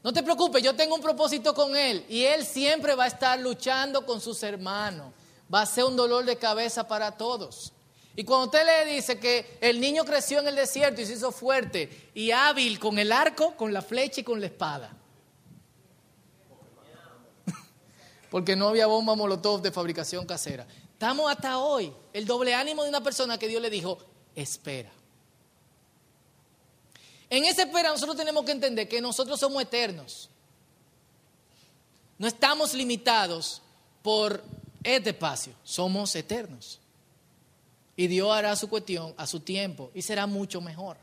no 0.04 0.13
te 0.13 0.22
preocupes, 0.22 0.62
yo 0.62 0.76
tengo 0.76 0.94
un 0.94 1.02
propósito 1.02 1.56
con 1.56 1.76
él. 1.76 2.06
Y 2.08 2.24
él 2.26 2.46
siempre 2.46 2.94
va 2.94 3.06
a 3.06 3.08
estar 3.08 3.39
luchando 3.39 4.06
con 4.06 4.22
sus 4.22 4.44
hermanos. 4.44 5.12
Va 5.52 5.62
a 5.62 5.65
ser 5.65 5.86
un 5.86 5.96
dolor 5.96 6.24
de 6.26 6.38
cabeza 6.38 6.88
para 6.88 7.12
todos. 7.12 7.74
Y 8.15 8.24
cuando 8.24 8.46
usted 8.46 8.65
le 8.65 8.94
dice 8.94 9.20
que 9.20 9.58
el 9.60 9.82
niño 9.82 10.06
creció 10.06 10.39
en 10.39 10.48
el 10.48 10.56
desierto 10.56 11.02
y 11.02 11.08
se 11.08 11.13
hizo 11.13 11.32
fuerte 11.32 12.12
y 12.13 12.30
hábil 12.30 12.80
con 12.80 13.00
el 13.00 13.12
arco, 13.12 13.56
con 13.58 13.74
la 13.74 13.82
flecha 13.82 14.22
y 14.22 14.24
con 14.24 14.39
la 14.39 14.46
espada. 14.46 14.96
Porque 18.30 18.56
no 18.56 18.68
había 18.68 18.86
bomba 18.86 19.15
molotov 19.15 19.62
de 19.62 19.72
fabricación 19.72 20.26
casera. 20.28 20.68
Estamos 20.94 21.30
hasta 21.32 21.58
hoy. 21.58 21.91
El 22.13 22.28
doble 22.28 22.54
ánimo 22.54 22.84
de 22.84 22.89
una 22.89 23.02
persona 23.02 23.39
que 23.39 23.48
Dios 23.48 23.62
le 23.62 23.72
dijo, 23.72 23.98
espera. 24.36 24.91
En 27.30 27.46
esa 27.46 27.64
espera 27.64 27.90
nosotros 27.90 28.16
tenemos 28.16 28.46
que 28.46 28.52
entender 28.52 28.88
que 28.88 29.02
nosotros 29.02 29.40
somos 29.40 29.62
eternos. 29.62 30.30
No 32.18 32.28
estamos 32.28 32.74
limitados 32.74 33.62
por 34.02 34.44
este 34.84 35.10
espacio, 35.10 35.54
somos 35.64 36.16
eternos. 36.16 36.80
Y 37.98 38.08
Dios 38.08 38.32
hará 38.32 38.56
su 38.56 38.70
cuestión 38.70 39.14
a 39.18 39.26
su 39.26 39.40
tiempo 39.40 39.92
y 39.94 40.02
será 40.02 40.28
mucho 40.28 40.62
mejor. 40.62 40.98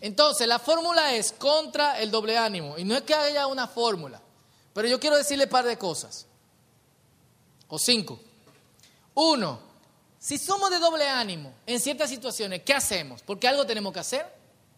Entonces, 0.00 0.46
la 0.46 0.58
fórmula 0.58 1.14
es 1.14 1.32
contra 1.32 2.00
el 2.00 2.10
doble 2.10 2.38
ánimo. 2.38 2.78
Y 2.78 2.84
no 2.84 2.94
es 2.94 3.02
que 3.02 3.14
haya 3.14 3.46
una 3.46 3.66
fórmula, 3.66 4.20
pero 4.72 4.86
yo 4.88 5.00
quiero 5.00 5.16
decirle 5.16 5.44
un 5.44 5.50
par 5.50 5.64
de 5.64 5.76
cosas. 5.76 6.26
O 7.68 7.78
cinco. 7.78 8.20
Uno, 9.14 9.60
si 10.18 10.36
somos 10.36 10.70
de 10.70 10.78
doble 10.78 11.08
ánimo 11.08 11.52
en 11.64 11.78
ciertas 11.78 12.10
situaciones, 12.10 12.62
¿qué 12.62 12.74
hacemos? 12.74 13.22
Porque 13.22 13.46
algo 13.46 13.64
tenemos 13.66 13.92
que 13.92 14.00
hacer. 14.00 14.26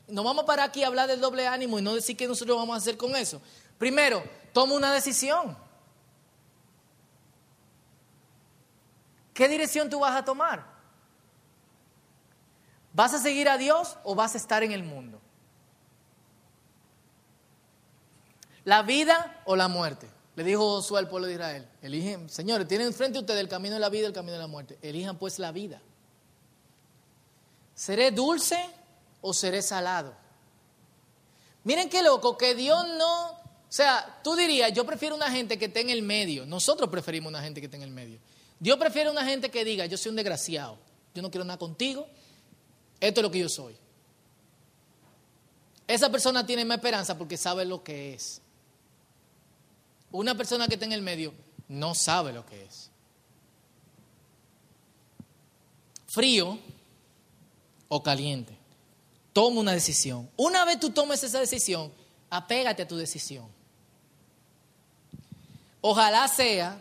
No 0.07 0.23
vamos 0.23 0.43
a 0.45 0.47
parar 0.47 0.69
aquí 0.69 0.83
a 0.83 0.89
hablar 0.89 1.09
del 1.09 1.21
doble 1.21 1.47
ánimo 1.47 1.79
y 1.79 1.83
no 1.83 1.95
decir 1.95 2.17
qué 2.17 2.27
nosotros 2.27 2.57
vamos 2.57 2.75
a 2.75 2.79
hacer 2.79 2.97
con 2.97 3.17
eso. 3.17 3.41
Primero, 3.79 4.23
toma 4.53 4.75
una 4.75 4.93
decisión. 4.93 5.57
¿Qué 9.33 9.49
dirección 9.49 9.89
tú 9.89 10.01
vas 10.01 10.15
a 10.15 10.25
tomar? 10.25 10.67
¿Vas 12.93 13.15
a 13.15 13.19
seguir 13.19 13.49
a 13.49 13.57
Dios 13.57 13.97
o 14.05 14.15
vas 14.15 14.35
a 14.35 14.39
estar 14.39 14.63
en 14.63 14.73
el 14.73 14.83
mundo? 14.83 15.21
¿La 18.65 18.83
vida 18.83 19.41
o 19.47 19.57
la 19.57 19.69
muerte? 19.69 20.20
Le 20.37 20.45
dijo 20.45 20.61
Josué 20.61 21.01
al 21.01 21.09
pueblo 21.09 21.27
de 21.27 21.35
Israel, 21.35 21.69
eligen, 21.83 22.29
señores, 22.31 22.69
tienen 22.69 22.87
enfrente 22.87 23.19
ustedes 23.19 23.41
el 23.41 23.49
camino 23.49 23.75
de 23.75 23.81
la 23.81 23.89
vida 23.89 24.03
y 24.03 24.07
el 24.07 24.13
camino 24.13 24.35
de 24.35 24.39
la 24.39 24.47
muerte. 24.47 24.79
Elijan 24.81 25.19
pues 25.19 25.39
la 25.39 25.53
vida. 25.53 25.83
¿Seré 27.75 28.11
dulce 28.11 28.59
o 29.21 29.35
seré 29.35 29.63
salado? 29.63 30.15
Miren 31.65 31.91
qué 31.91 32.03
loco, 32.03 32.39
que 32.39 32.55
Dios 32.55 32.87
no, 32.97 33.31
o 33.71 33.73
sea, 33.73 34.21
tú 34.25 34.35
dirías, 34.35 34.73
yo 34.73 34.85
prefiero 34.85 35.15
una 35.15 35.31
gente 35.31 35.59
que 35.59 35.67
esté 35.67 35.81
en 35.81 35.91
el 35.91 36.03
medio. 36.03 36.47
Nosotros 36.47 36.89
preferimos 36.89 37.31
una 37.31 37.43
gente 37.43 37.61
que 37.61 37.67
esté 37.67 37.77
en 37.77 37.85
el 37.85 37.91
medio. 37.91 38.19
Dios 38.59 38.79
prefiere 38.79 39.11
una 39.11 39.25
gente 39.25 39.51
que 39.51 39.65
diga, 39.65 39.87
yo 39.87 39.97
soy 39.97 40.11
un 40.11 40.17
desgraciado, 40.17 40.79
yo 41.15 41.23
no 41.23 41.31
quiero 41.31 41.45
nada 41.45 41.59
contigo, 41.59 42.07
esto 43.01 43.21
es 43.21 43.23
lo 43.23 43.31
que 43.31 43.39
yo 43.39 43.49
soy. 43.49 43.77
Esa 45.87 46.11
persona 46.11 46.47
tiene 46.47 46.65
más 46.65 46.77
esperanza 46.77 47.17
porque 47.17 47.37
sabe 47.37 47.65
lo 47.65 47.83
que 47.83 48.15
es. 48.15 48.43
Una 50.13 50.35
persona 50.37 50.67
que 50.67 50.75
está 50.75 50.87
en 50.87 50.93
el 50.93 51.03
medio 51.03 51.33
no 51.69 51.95
sabe 51.95 52.33
lo 52.33 52.45
que 52.45 52.65
es. 52.65 52.91
Frío 56.07 56.59
o 57.89 58.03
caliente. 58.03 58.57
Toma 59.33 59.61
una 59.61 59.73
decisión. 59.73 60.29
Una 60.37 60.65
vez 60.65 60.81
tú 60.81 60.91
tomes 60.91 61.23
esa 61.23 61.39
decisión, 61.39 61.93
apégate 62.29 62.83
a 62.83 62.89
tu 62.89 62.97
decisión. 62.97 63.47
Ojalá 65.81 66.27
sea, 66.29 66.77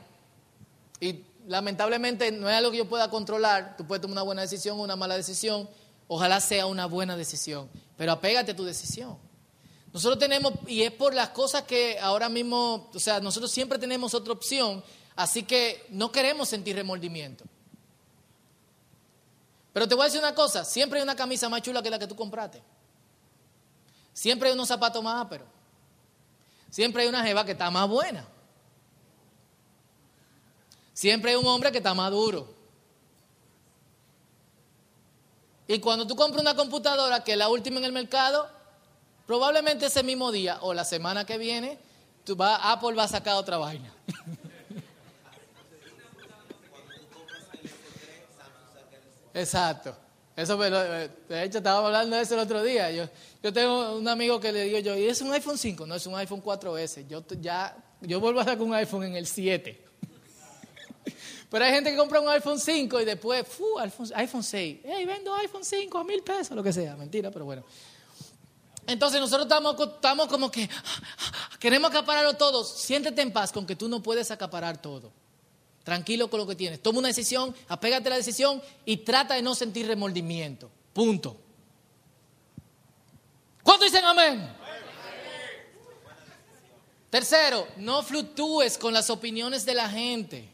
y 1.00 1.24
lamentablemente 1.48 2.32
no 2.32 2.50
es 2.50 2.56
algo 2.56 2.72
que 2.72 2.78
yo 2.78 2.90
pueda 2.90 3.10
controlar. 3.10 3.78
Tú 3.78 3.86
puedes 3.86 4.02
tomar 4.02 4.14
una 4.14 4.24
buena 4.24 4.42
decisión 4.42 4.80
o 4.80 4.84
una 4.84 4.96
mala 4.96 5.16
decisión. 5.16 5.70
Ojalá 6.08 6.42
sea 6.42 6.66
una 6.66 6.88
buena 6.88 7.16
decisión. 7.16 7.70
Pero 7.98 8.14
apégate 8.14 8.52
a 8.52 8.56
tu 8.56 8.66
decisión. 8.66 9.18
Nosotros 9.92 10.20
tenemos, 10.20 10.54
y 10.68 10.84
es 10.84 10.92
por 10.92 11.14
las 11.14 11.30
cosas 11.30 11.64
que 11.64 11.98
ahora 12.00 12.30
mismo, 12.30 12.90
o 12.94 13.00
sea, 13.00 13.20
nosotros 13.20 13.50
siempre 13.50 13.80
tenemos 13.80 14.14
otra 14.14 14.34
opción, 14.34 14.84
así 15.16 15.44
que 15.44 15.86
no 15.90 16.12
queremos 16.12 16.50
sentir 16.50 16.76
remordimiento. 16.76 17.44
Pero 19.74 19.88
te 19.88 19.96
voy 19.96 20.04
a 20.04 20.06
decir 20.06 20.20
una 20.20 20.36
cosa, 20.36 20.64
siempre 20.64 21.00
hay 21.00 21.04
una 21.04 21.16
camisa 21.16 21.50
más 21.50 21.62
chula 21.62 21.82
que 21.82 21.90
la 21.90 21.98
que 21.98 22.08
tú 22.08 22.16
compraste. 22.16 22.62
Siempre 24.14 24.50
hay 24.50 24.54
unos 24.54 24.68
zapatos 24.68 25.04
más 25.04 25.22
ásperos. 25.22 25.48
Siempre 26.70 27.04
hay 27.04 27.10
una 27.10 27.24
jeva 27.24 27.46
que 27.46 27.54
está 27.54 27.72
más 27.72 27.88
buena. 27.88 28.28
Siempre 30.94 31.32
hay 31.32 31.38
un 31.38 31.48
hombre 31.48 31.72
que 31.72 31.78
está 31.78 31.94
maduro. 31.94 32.54
Y 35.68 35.80
cuando 35.80 36.06
tú 36.06 36.16
compras 36.16 36.42
una 36.42 36.56
computadora 36.56 37.24
que 37.24 37.32
es 37.32 37.38
la 37.38 37.48
última 37.48 37.78
en 37.78 37.86
el 37.86 37.92
mercado, 37.92 38.50
probablemente 39.30 39.86
ese 39.86 40.02
mismo 40.02 40.32
día 40.32 40.58
o 40.62 40.74
la 40.74 40.84
semana 40.84 41.24
que 41.24 41.38
viene, 41.38 41.78
Apple 42.40 42.96
va 42.96 43.04
a 43.04 43.08
sacar 43.08 43.36
otra 43.36 43.60
vaina. 43.60 43.94
Exacto. 49.36 49.96
Eso, 50.36 50.58
de 50.58 51.44
hecho, 51.44 51.60
estaba 51.60 51.86
hablando 51.86 52.16
de 52.16 52.24
eso 52.24 52.34
el 52.34 52.40
otro 52.40 52.64
día. 52.64 52.90
Yo, 52.90 53.08
yo 53.44 53.54
tengo 53.54 53.98
un 53.98 54.08
amigo 54.08 54.40
que 54.40 54.52
le 54.52 54.64
digo 54.64 54.80
yo, 54.80 54.98
¿y 54.98 55.06
es 55.06 55.22
un 55.22 55.32
iPhone 55.32 55.60
5? 55.60 55.86
No, 55.86 55.94
es 55.94 56.08
un 56.08 56.16
iPhone 56.16 56.42
4S. 56.42 57.06
Yo, 57.08 57.24
ya, 57.40 57.78
yo 58.02 58.20
vuelvo 58.20 58.40
a 58.40 58.46
sacar 58.46 58.64
un 58.64 58.74
iPhone 58.74 59.04
en 59.04 59.16
el 59.16 59.28
7. 59.28 59.86
Pero 61.52 61.66
hay 61.66 61.72
gente 61.72 61.92
que 61.92 61.98
compra 61.98 62.20
un 62.20 62.30
iPhone 62.30 62.60
5 62.60 63.00
y 63.00 63.06
después, 63.06 63.46
fu, 63.48 63.78
iPhone, 63.78 64.44
6. 64.44 64.80
Hey, 64.84 65.06
vendo 65.06 65.36
iPhone 65.36 65.64
5 65.64 66.00
a 66.00 66.04
mil 66.04 66.24
pesos, 66.24 66.58
lo 66.58 66.64
que 66.64 66.74
sea. 66.74 66.96
Mentira, 66.96 67.30
pero 67.30 67.46
bueno. 67.46 67.64
Entonces 68.90 69.22
nosotros 69.22 69.46
estamos, 69.46 70.28
como 70.28 70.50
que 70.50 70.68
queremos 71.60 71.92
acapararlo 71.92 72.34
todo. 72.34 72.64
Siéntete 72.64 73.22
en 73.22 73.32
paz 73.32 73.52
con 73.52 73.68
que 73.68 73.76
tú 73.76 73.88
no 73.88 74.02
puedes 74.02 74.32
acaparar 74.32 74.82
todo. 74.82 75.12
Tranquilo 75.84 76.28
con 76.28 76.40
lo 76.40 76.48
que 76.48 76.56
tienes. 76.56 76.82
Toma 76.82 76.98
una 76.98 77.10
decisión, 77.10 77.56
apégate 77.68 78.08
a 78.08 78.12
la 78.12 78.16
decisión 78.18 78.62
y 78.86 78.98
trata 78.98 79.36
de 79.36 79.44
no 79.44 79.54
sentir 79.54 79.86
remordimiento. 79.86 80.72
Punto. 80.92 81.38
¿Cuántos 83.62 83.92
dicen 83.92 84.06
amén? 84.06 84.56
Tercero, 87.12 87.68
no 87.78 88.02
fluctúes 88.02 88.76
con 88.76 88.92
las 88.92 89.12
opiniones 89.12 89.68
de 89.68 89.76
la 89.76 89.88
gente. 89.88 90.50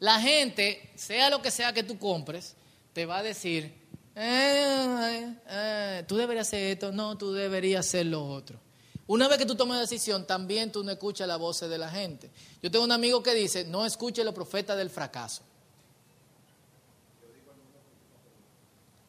La 0.00 0.20
gente, 0.20 0.90
sea 0.96 1.30
lo 1.30 1.40
que 1.40 1.52
sea 1.52 1.72
que 1.72 1.84
tú 1.84 1.98
compres, 2.00 2.56
te 2.92 3.06
va 3.06 3.18
a 3.18 3.22
decir, 3.22 3.72
eh, 4.20 5.34
eh, 5.48 6.04
tú 6.06 6.16
deberías 6.16 6.48
hacer 6.48 6.72
esto, 6.72 6.92
no, 6.92 7.16
tú 7.16 7.32
deberías 7.32 7.86
hacer 7.86 8.06
lo 8.06 8.26
otro. 8.26 8.58
Una 9.06 9.26
vez 9.26 9.38
que 9.38 9.46
tú 9.46 9.54
tomas 9.54 9.80
decisión, 9.80 10.26
también 10.26 10.70
tú 10.70 10.84
no 10.84 10.90
escuchas 10.90 11.26
la 11.26 11.36
voz 11.36 11.60
de 11.60 11.78
la 11.78 11.88
gente. 11.88 12.30
Yo 12.62 12.70
tengo 12.70 12.84
un 12.84 12.92
amigo 12.92 13.22
que 13.22 13.34
dice, 13.34 13.64
no 13.64 13.86
escuche 13.86 14.22
los 14.22 14.34
profetas 14.34 14.76
del 14.76 14.90
fracaso. 14.90 15.42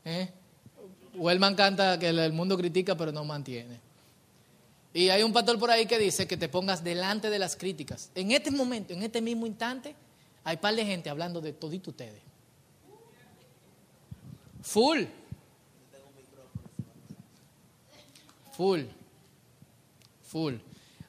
¿Eh? 0.05 0.29
Wellman 1.15 1.55
canta 1.55 1.99
que 1.99 2.07
el 2.07 2.31
mundo 2.31 2.57
critica 2.57 2.95
pero 2.95 3.11
no 3.11 3.25
mantiene. 3.25 3.81
Y 4.93 5.09
hay 5.09 5.21
un 5.21 5.33
pastor 5.33 5.59
por 5.59 5.69
ahí 5.69 5.85
que 5.85 5.99
dice 5.99 6.27
que 6.27 6.37
te 6.37 6.49
pongas 6.49 6.83
delante 6.83 7.29
de 7.29 7.39
las 7.39 7.55
críticas. 7.55 8.09
En 8.15 8.31
este 8.31 8.51
momento, 8.51 8.93
en 8.93 9.03
este 9.03 9.21
mismo 9.21 9.45
instante, 9.45 9.95
hay 10.43 10.57
par 10.57 10.75
de 10.75 10.85
gente 10.85 11.09
hablando 11.09 11.41
de 11.41 11.53
todito 11.53 11.91
ustedes. 11.91 12.28
Full. 14.61 15.05
Full. 18.53 18.81
Full. 20.23 20.55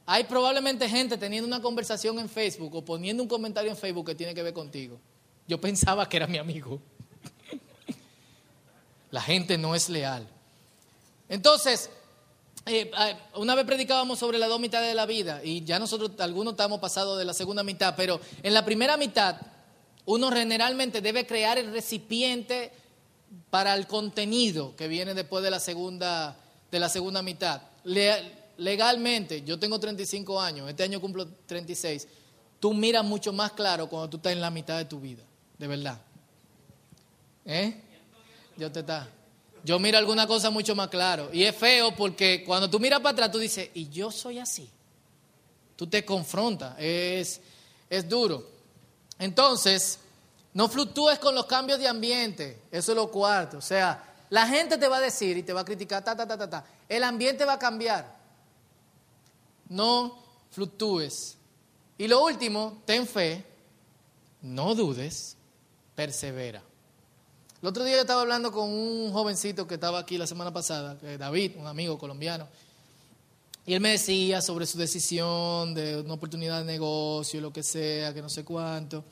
Hay 0.06 0.24
probablemente 0.24 0.88
gente 0.88 1.16
teniendo 1.18 1.46
una 1.46 1.60
conversación 1.60 2.18
en 2.18 2.28
Facebook 2.28 2.74
o 2.74 2.84
poniendo 2.84 3.22
un 3.22 3.28
comentario 3.28 3.70
en 3.70 3.76
Facebook 3.76 4.06
que 4.06 4.14
tiene 4.14 4.34
que 4.34 4.42
ver 4.42 4.52
contigo. 4.52 4.98
Yo 5.46 5.60
pensaba 5.60 6.08
que 6.08 6.16
era 6.16 6.26
mi 6.26 6.38
amigo. 6.38 6.80
La 9.10 9.20
gente 9.20 9.58
no 9.58 9.74
es 9.74 9.88
leal. 9.88 10.26
Entonces, 11.28 11.90
eh, 12.66 12.90
eh, 12.96 13.16
una 13.36 13.54
vez 13.54 13.64
predicábamos 13.64 14.18
sobre 14.18 14.38
la 14.38 14.46
dos 14.46 14.60
mitades 14.60 14.88
de 14.88 14.94
la 14.94 15.06
vida 15.06 15.40
y 15.42 15.64
ya 15.64 15.78
nosotros, 15.78 16.12
algunos 16.18 16.52
estamos 16.52 16.78
pasados 16.78 17.18
de 17.18 17.24
la 17.24 17.32
segunda 17.32 17.62
mitad, 17.62 17.94
pero 17.96 18.20
en 18.42 18.52
la 18.52 18.64
primera 18.64 18.96
mitad 18.96 19.36
uno 20.04 20.30
generalmente 20.30 21.00
debe 21.00 21.26
crear 21.26 21.56
el 21.58 21.72
recipiente 21.72 22.72
para 23.50 23.74
el 23.74 23.86
contenido 23.86 24.74
que 24.76 24.88
viene 24.88 25.14
después 25.14 25.42
de 25.42 25.50
la 25.50 25.60
segunda, 25.60 26.36
de 26.70 26.80
la 26.80 26.88
segunda 26.88 27.22
mitad. 27.22 27.62
legalmente, 28.56 29.42
yo 29.42 29.58
tengo 29.58 29.78
35 29.78 30.40
años, 30.40 30.68
este 30.68 30.82
año 30.82 31.00
cumplo 31.00 31.26
36, 31.46 32.06
tú 32.58 32.74
miras 32.74 33.04
mucho 33.04 33.32
más 33.32 33.52
claro 33.52 33.88
cuando 33.88 34.10
tú 34.10 34.16
estás 34.18 34.32
en 34.32 34.40
la 34.40 34.50
mitad 34.50 34.76
de 34.78 34.84
tu 34.84 35.00
vida, 35.00 35.22
de 35.58 35.66
verdad. 35.66 36.00
¿Eh? 37.44 37.74
Yo 38.56 38.70
te 38.70 38.80
está. 38.80 39.08
Yo 39.64 39.78
miro 39.78 39.98
alguna 39.98 40.26
cosa 40.26 40.50
mucho 40.50 40.74
más 40.74 40.88
claro. 40.88 41.30
Y 41.32 41.44
es 41.44 41.54
feo 41.54 41.94
porque 41.94 42.44
cuando 42.44 42.68
tú 42.68 42.80
miras 42.80 43.00
para 43.00 43.12
atrás, 43.12 43.32
tú 43.32 43.38
dices, 43.38 43.70
y 43.74 43.88
yo 43.88 44.10
soy 44.10 44.38
así. 44.38 44.68
Tú 45.76 45.86
te 45.86 46.04
confrontas, 46.04 46.74
es, 46.78 47.40
es 47.88 48.08
duro. 48.08 48.46
Entonces, 49.18 49.98
no 50.54 50.68
fluctúes 50.68 51.18
con 51.18 51.34
los 51.34 51.46
cambios 51.46 51.78
de 51.78 51.88
ambiente. 51.88 52.62
Eso 52.70 52.92
es 52.92 52.96
lo 52.96 53.10
cuarto. 53.10 53.58
O 53.58 53.62
sea, 53.62 54.02
la 54.30 54.46
gente 54.46 54.78
te 54.78 54.88
va 54.88 54.98
a 54.98 55.00
decir 55.00 55.36
y 55.36 55.42
te 55.42 55.52
va 55.52 55.60
a 55.60 55.64
criticar, 55.64 56.04
ta, 56.04 56.16
ta, 56.16 56.26
ta, 56.26 56.36
ta, 56.36 56.50
ta. 56.50 56.64
El 56.88 57.04
ambiente 57.04 57.44
va 57.44 57.54
a 57.54 57.58
cambiar. 57.58 58.18
No 59.68 60.18
fluctúes. 60.50 61.36
Y 61.98 62.08
lo 62.08 62.24
último, 62.24 62.82
ten 62.86 63.06
fe, 63.06 63.44
no 64.42 64.74
dudes, 64.74 65.36
persevera. 65.94 66.62
El 67.62 67.68
otro 67.68 67.84
día 67.84 67.96
yo 67.96 68.00
estaba 68.00 68.22
hablando 68.22 68.50
con 68.50 68.70
un 68.70 69.12
jovencito 69.12 69.66
que 69.66 69.74
estaba 69.74 69.98
aquí 69.98 70.16
la 70.16 70.26
semana 70.26 70.50
pasada, 70.50 70.94
David, 71.18 71.56
un 71.58 71.66
amigo 71.66 71.98
colombiano, 71.98 72.48
y 73.66 73.74
él 73.74 73.80
me 73.80 73.90
decía 73.90 74.40
sobre 74.40 74.64
su 74.64 74.78
decisión 74.78 75.74
de 75.74 76.00
una 76.00 76.14
oportunidad 76.14 76.60
de 76.60 76.64
negocio, 76.64 77.40
lo 77.42 77.52
que 77.52 77.62
sea, 77.62 78.14
que 78.14 78.22
no 78.22 78.30
sé 78.30 78.44
cuánto. 78.44 79.04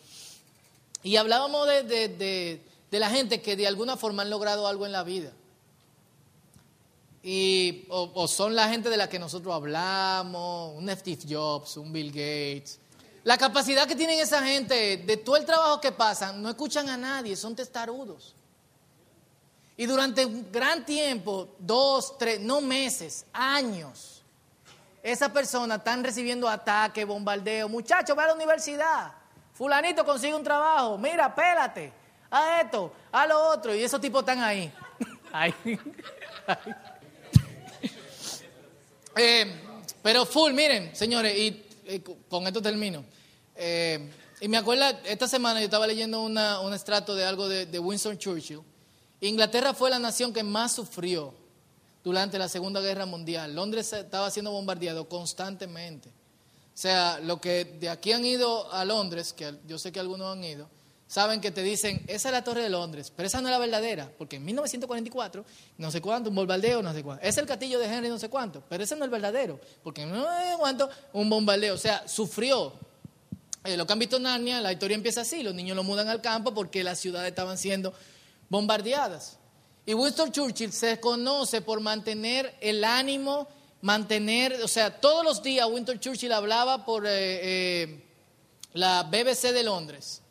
Y 1.02 1.16
hablábamos 1.16 1.66
de, 1.66 2.60
la 2.90 3.10
gente 3.10 3.40
que 3.40 3.56
de 3.56 3.66
alguna 3.66 3.96
forma 3.96 4.22
han 4.22 4.30
logrado 4.30 4.66
algo 4.66 4.86
en 4.86 4.92
la 4.92 5.04
vida. 5.04 5.32
Y, 7.22 7.84
o, 7.88 8.26
son 8.26 8.54
la 8.54 8.68
gente 8.68 8.88
de 8.88 8.96
la 8.96 9.08
que 9.08 9.18
nosotros 9.18 9.54
hablamos, 9.54 10.74
un 10.76 10.88
Steve 10.90 11.22
Jobs, 11.28 11.76
un 11.76 11.92
Bill 11.92 12.08
Gates. 12.08 12.80
La 13.24 13.36
capacidad 13.36 13.86
que 13.86 13.94
tienen 13.94 14.18
esa 14.18 14.42
gente 14.42 14.96
de 14.98 15.16
todo 15.18 15.36
el 15.36 15.44
trabajo 15.44 15.80
que 15.80 15.92
pasan, 15.92 16.40
no 16.40 16.48
escuchan 16.48 16.88
a 16.88 16.96
nadie, 16.96 17.36
son 17.36 17.54
testarudos. 17.54 18.34
Y 19.76 19.86
durante 19.86 20.24
un 20.24 20.50
gran 20.50 20.84
tiempo, 20.84 21.54
dos, 21.58 22.18
tres, 22.18 22.40
no 22.40 22.60
meses, 22.60 23.26
años, 23.32 24.22
esa 25.02 25.32
persona 25.32 25.76
están 25.76 26.02
recibiendo 26.02 26.48
ataques, 26.48 27.06
bombardeo. 27.06 27.68
Muchachos, 27.68 28.18
va 28.18 28.24
a 28.24 28.26
la 28.28 28.34
universidad. 28.34 29.17
Fulanito 29.58 30.04
consigue 30.04 30.36
un 30.36 30.44
trabajo. 30.44 30.96
Mira, 30.96 31.34
pélate. 31.34 31.92
A 32.30 32.60
esto, 32.60 32.92
a 33.10 33.26
lo 33.26 33.48
otro. 33.48 33.74
Y 33.74 33.82
esos 33.82 34.00
tipos 34.00 34.20
están 34.20 34.40
ahí. 34.40 34.72
Eh, 39.20 39.52
pero 40.00 40.24
full, 40.24 40.52
miren, 40.52 40.94
señores, 40.94 41.36
y, 41.36 42.00
con 42.28 42.46
esto 42.46 42.62
termino. 42.62 43.04
Eh, 43.56 44.08
y 44.40 44.46
me 44.46 44.56
acuerdo, 44.58 44.84
esta 45.04 45.26
semana 45.26 45.58
yo 45.58 45.64
estaba 45.64 45.88
leyendo 45.88 46.22
un 46.22 46.72
estrato 46.72 47.16
de 47.16 47.24
algo 47.24 47.48
de 47.48 47.78
Winston 47.80 48.16
Churchill. 48.16 48.60
Inglaterra 49.20 49.74
fue 49.74 49.90
la 49.90 49.98
nación 49.98 50.32
que 50.32 50.44
más 50.44 50.72
sufrió 50.72 51.34
durante 52.04 52.38
la 52.38 52.48
Segunda 52.48 52.80
Guerra 52.80 53.06
Mundial. 53.06 53.56
Londres 53.56 53.92
estaba 53.92 54.30
siendo 54.30 54.52
bombardeado 54.52 55.08
constantemente. 55.08 56.12
O 56.78 56.80
sea, 56.80 57.18
lo 57.18 57.40
que 57.40 57.64
de 57.64 57.88
aquí 57.88 58.12
han 58.12 58.24
ido 58.24 58.72
a 58.72 58.84
Londres, 58.84 59.32
que 59.32 59.52
yo 59.66 59.80
sé 59.80 59.90
que 59.90 59.98
algunos 59.98 60.36
han 60.36 60.44
ido, 60.44 60.70
saben 61.08 61.40
que 61.40 61.50
te 61.50 61.64
dicen, 61.64 62.04
esa 62.06 62.28
es 62.28 62.32
la 62.32 62.44
Torre 62.44 62.62
de 62.62 62.68
Londres, 62.68 63.12
pero 63.16 63.26
esa 63.26 63.40
no 63.40 63.48
es 63.48 63.50
la 63.50 63.58
verdadera, 63.58 64.12
porque 64.16 64.36
en 64.36 64.44
1944, 64.44 65.44
no 65.76 65.90
sé 65.90 66.00
cuánto, 66.00 66.30
un 66.30 66.36
bombardeo, 66.36 66.80
no 66.80 66.94
sé 66.94 67.02
cuánto. 67.02 67.24
Es 67.24 67.36
el 67.36 67.46
castillo 67.46 67.80
de 67.80 67.86
Henry, 67.86 68.08
no 68.08 68.16
sé 68.20 68.28
cuánto, 68.28 68.62
pero 68.68 68.84
ese 68.84 68.94
no 68.94 69.00
es 69.00 69.06
el 69.06 69.10
verdadero, 69.10 69.58
porque 69.82 70.06
no 70.06 70.22
sé 70.22 70.54
cuánto, 70.56 70.88
un 71.14 71.28
bombardeo. 71.28 71.74
O 71.74 71.78
sea, 71.78 72.06
sufrió. 72.06 72.72
Eh, 73.64 73.76
lo 73.76 73.84
que 73.84 73.92
han 73.94 73.98
visto 73.98 74.18
en 74.18 74.22
Narnia, 74.22 74.60
la 74.60 74.70
historia 74.70 74.94
empieza 74.94 75.22
así, 75.22 75.42
los 75.42 75.56
niños 75.56 75.74
lo 75.74 75.82
mudan 75.82 76.06
al 76.06 76.22
campo 76.22 76.54
porque 76.54 76.84
las 76.84 77.00
ciudades 77.00 77.30
estaban 77.30 77.58
siendo 77.58 77.92
bombardeadas. 78.48 79.36
Y 79.84 79.94
Winston 79.94 80.30
Churchill 80.30 80.72
se 80.72 81.00
conoce 81.00 81.60
por 81.60 81.80
mantener 81.80 82.54
el 82.60 82.84
ánimo, 82.84 83.48
mantener, 83.80 84.60
o 84.62 84.68
sea, 84.68 85.00
todos 85.00 85.24
los 85.24 85.42
días 85.42 85.68
Winston 85.70 86.00
Churchill 86.00 86.32
hablaba 86.32 86.84
por 86.84 87.06
eh, 87.06 87.12
eh, 87.12 88.04
la 88.72 89.04
BBC 89.04 89.52
de 89.52 89.62
Londres 89.62 90.22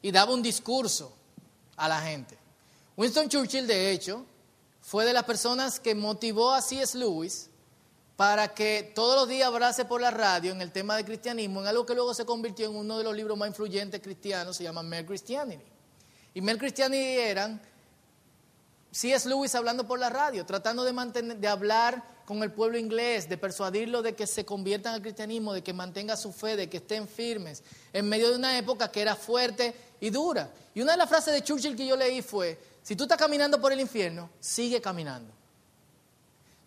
y 0.00 0.10
daba 0.10 0.32
un 0.32 0.42
discurso 0.42 1.14
a 1.76 1.88
la 1.88 2.00
gente. 2.00 2.36
Winston 2.96 3.28
Churchill, 3.28 3.66
de 3.66 3.90
hecho, 3.90 4.26
fue 4.80 5.04
de 5.04 5.12
las 5.12 5.24
personas 5.24 5.78
que 5.78 5.94
motivó 5.94 6.52
a 6.52 6.60
C.S. 6.60 6.98
Lewis 6.98 7.48
para 8.16 8.54
que 8.54 8.92
todos 8.94 9.16
los 9.16 9.28
días 9.28 9.48
hablase 9.48 9.84
por 9.84 10.00
la 10.00 10.10
radio 10.10 10.52
en 10.52 10.60
el 10.60 10.70
tema 10.70 10.96
del 10.96 11.04
cristianismo, 11.04 11.60
en 11.60 11.66
algo 11.66 11.86
que 11.86 11.94
luego 11.94 12.14
se 12.14 12.24
convirtió 12.24 12.66
en 12.66 12.76
uno 12.76 12.98
de 12.98 13.04
los 13.04 13.16
libros 13.16 13.38
más 13.38 13.48
influyentes 13.48 14.00
cristianos, 14.00 14.56
se 14.56 14.64
llama 14.64 14.82
Mere 14.82 15.06
Christianity. 15.06 15.64
Y 16.34 16.40
Mel 16.40 16.58
Christianity 16.58 17.18
eran 17.18 17.60
C.S. 18.90 19.28
Lewis 19.28 19.54
hablando 19.54 19.86
por 19.86 19.98
la 19.98 20.10
radio, 20.10 20.44
tratando 20.44 20.84
de, 20.84 20.92
mantener, 20.92 21.38
de 21.38 21.48
hablar 21.48 22.11
con 22.24 22.42
el 22.42 22.52
pueblo 22.52 22.78
inglés, 22.78 23.28
de 23.28 23.36
persuadirlo 23.36 24.02
de 24.02 24.14
que 24.14 24.26
se 24.26 24.44
conviertan 24.44 24.94
al 24.94 25.02
cristianismo, 25.02 25.52
de 25.52 25.62
que 25.62 25.72
mantenga 25.72 26.16
su 26.16 26.32
fe, 26.32 26.56
de 26.56 26.68
que 26.68 26.78
estén 26.78 27.08
firmes, 27.08 27.62
en 27.92 28.08
medio 28.08 28.30
de 28.30 28.36
una 28.36 28.56
época 28.58 28.90
que 28.90 29.00
era 29.00 29.16
fuerte 29.16 29.74
y 30.00 30.10
dura. 30.10 30.52
Y 30.74 30.80
una 30.80 30.92
de 30.92 30.98
las 30.98 31.08
frases 31.08 31.34
de 31.34 31.42
Churchill 31.42 31.76
que 31.76 31.86
yo 31.86 31.96
leí 31.96 32.22
fue, 32.22 32.58
si 32.82 32.96
tú 32.96 33.04
estás 33.04 33.18
caminando 33.18 33.60
por 33.60 33.72
el 33.72 33.80
infierno, 33.80 34.30
sigue 34.40 34.80
caminando. 34.80 35.32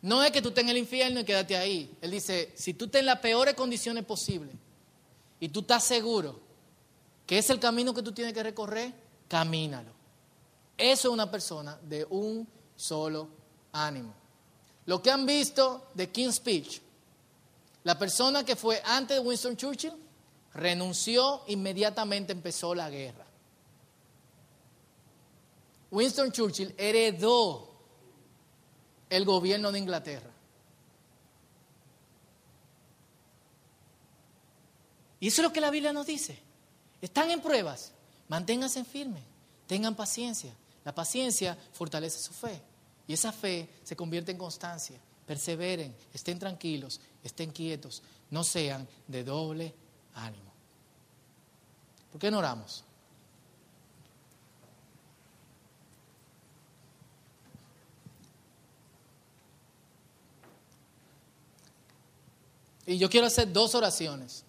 No 0.01 0.23
es 0.23 0.31
que 0.31 0.41
tú 0.41 0.49
estés 0.49 0.63
en 0.63 0.69
el 0.69 0.77
infierno 0.77 1.19
y 1.19 1.23
quédate 1.23 1.57
ahí. 1.57 1.97
Él 2.01 2.11
dice, 2.11 2.53
si 2.55 2.73
tú 2.73 2.85
estás 2.85 2.99
en 2.99 3.07
las 3.07 3.19
peores 3.19 3.55
condiciones 3.55 4.05
posibles 4.05 4.55
y 5.39 5.49
tú 5.49 5.61
estás 5.61 5.83
seguro 5.83 6.39
que 7.25 7.39
es 7.39 7.49
el 7.49 7.59
camino 7.59 7.93
que 7.93 8.03
tú 8.03 8.11
tienes 8.11 8.33
que 8.33 8.43
recorrer, 8.43 8.93
camínalo. 9.27 9.91
Eso 10.77 11.07
es 11.07 11.13
una 11.13 11.31
persona 11.31 11.79
de 11.81 12.05
un 12.09 12.47
solo 12.75 13.29
ánimo. 13.71 14.13
Lo 14.85 15.01
que 15.01 15.11
han 15.11 15.25
visto 15.25 15.89
de 15.93 16.11
King's 16.11 16.35
Speech, 16.35 16.81
la 17.83 17.97
persona 17.97 18.43
que 18.43 18.55
fue 18.55 18.81
antes 18.85 19.17
de 19.17 19.23
Winston 19.23 19.57
Churchill 19.57 19.93
renunció, 20.53 21.43
inmediatamente 21.47 22.33
empezó 22.33 22.75
la 22.75 22.89
guerra. 22.89 23.25
Winston 25.91 26.31
Churchill 26.31 26.73
heredó 26.77 27.71
el 29.09 29.25
gobierno 29.25 29.71
de 29.71 29.79
Inglaterra. 29.79 30.31
Y 35.19 35.27
eso 35.27 35.41
es 35.41 35.47
lo 35.47 35.53
que 35.53 35.61
la 35.61 35.71
Biblia 35.71 35.93
nos 35.93 36.05
dice. 36.05 36.37
Están 37.01 37.31
en 37.31 37.41
pruebas. 37.41 37.91
Manténganse 38.27 38.83
firmes, 38.83 39.23
tengan 39.67 39.95
paciencia. 39.95 40.53
La 40.83 40.93
paciencia 40.93 41.57
fortalece 41.73 42.19
su 42.19 42.33
fe 42.33 42.61
y 43.07 43.13
esa 43.13 43.31
fe 43.31 43.69
se 43.83 43.95
convierte 43.95 44.31
en 44.31 44.37
constancia. 44.37 44.99
Perseveren, 45.25 45.95
estén 46.13 46.37
tranquilos, 46.37 46.99
estén 47.23 47.51
quietos, 47.51 48.03
no 48.29 48.43
sean 48.43 48.87
de 49.07 49.23
doble 49.23 49.73
ánimo. 50.13 50.53
¿Por 52.11 52.21
qué 52.21 52.31
no 52.31 52.39
oramos? 52.39 52.83
Y 62.85 62.97
yo 62.97 63.09
quiero 63.09 63.27
hacer 63.27 63.51
dos 63.51 63.73
oraciones. 63.73 64.43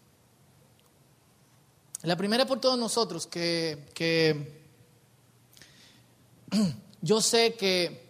La 2.02 2.16
primera 2.16 2.46
por 2.46 2.60
todos 2.60 2.78
nosotros, 2.78 3.26
que, 3.26 4.62
yo 7.00 7.20
sé 7.20 7.54
que 7.54 8.05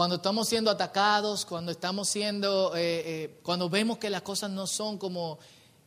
cuando 0.00 0.16
estamos 0.16 0.48
siendo 0.48 0.70
atacados, 0.70 1.44
cuando 1.44 1.70
estamos 1.72 2.08
siendo, 2.08 2.74
eh, 2.74 3.02
eh, 3.04 3.40
cuando 3.42 3.68
vemos 3.68 3.98
que 3.98 4.08
las 4.08 4.22
cosas 4.22 4.50
no 4.50 4.66
son 4.66 4.96
como 4.96 5.38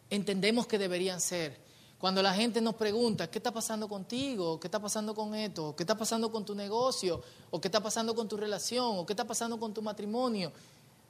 entendemos 0.07 0.67
que 0.67 0.77
deberían 0.77 1.19
ser. 1.19 1.59
Cuando 1.97 2.21
la 2.21 2.31
gente 2.31 2.61
nos 2.61 2.75
pregunta, 2.75 3.31
¿qué 3.31 3.39
está 3.39 3.51
pasando 3.51 3.89
contigo? 3.89 4.59
¿Qué 4.59 4.67
está 4.67 4.79
pasando 4.79 5.15
con 5.15 5.33
esto? 5.33 5.75
¿Qué 5.75 5.81
está 5.81 5.97
pasando 5.97 6.31
con 6.31 6.45
tu 6.45 6.53
negocio? 6.53 7.23
¿O 7.49 7.59
qué 7.59 7.69
está 7.69 7.81
pasando 7.81 8.13
con 8.13 8.27
tu 8.27 8.37
relación? 8.37 8.99
¿O 8.99 9.03
qué 9.03 9.13
está 9.13 9.25
pasando 9.25 9.59
con 9.59 9.73
tu 9.73 9.81
matrimonio? 9.81 10.51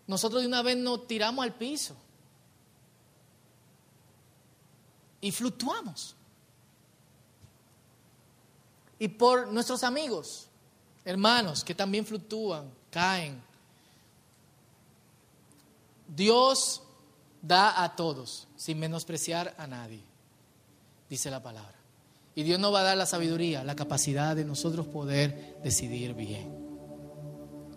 Nosotros 0.07 0.41
de 0.41 0.47
una 0.47 0.61
vez 0.61 0.77
nos 0.77 1.05
tiramos 1.05 1.43
al 1.43 1.53
piso 1.55 1.97
y 5.19 5.29
fluctuamos. 5.29 6.15
Y 8.97 9.09
por 9.09 9.51
nuestros 9.51 9.83
amigos, 9.83 10.47
hermanos 11.03 11.65
que 11.65 11.75
también 11.75 12.05
fluctúan, 12.05 12.81
caen. 12.93 13.41
Dios 16.07 16.83
da 17.41 17.83
a 17.83 17.95
todos 17.95 18.47
sin 18.55 18.79
menospreciar 18.79 19.55
a 19.57 19.65
nadie, 19.65 20.03
dice 21.09 21.31
la 21.31 21.41
palabra. 21.41 21.73
Y 22.35 22.43
Dios 22.43 22.59
nos 22.59 22.73
va 22.73 22.81
a 22.81 22.83
dar 22.83 22.97
la 22.97 23.05
sabiduría, 23.05 23.63
la 23.63 23.75
capacidad 23.75 24.35
de 24.35 24.45
nosotros 24.45 24.87
poder 24.87 25.59
decidir 25.63 26.13
bien. 26.13 26.51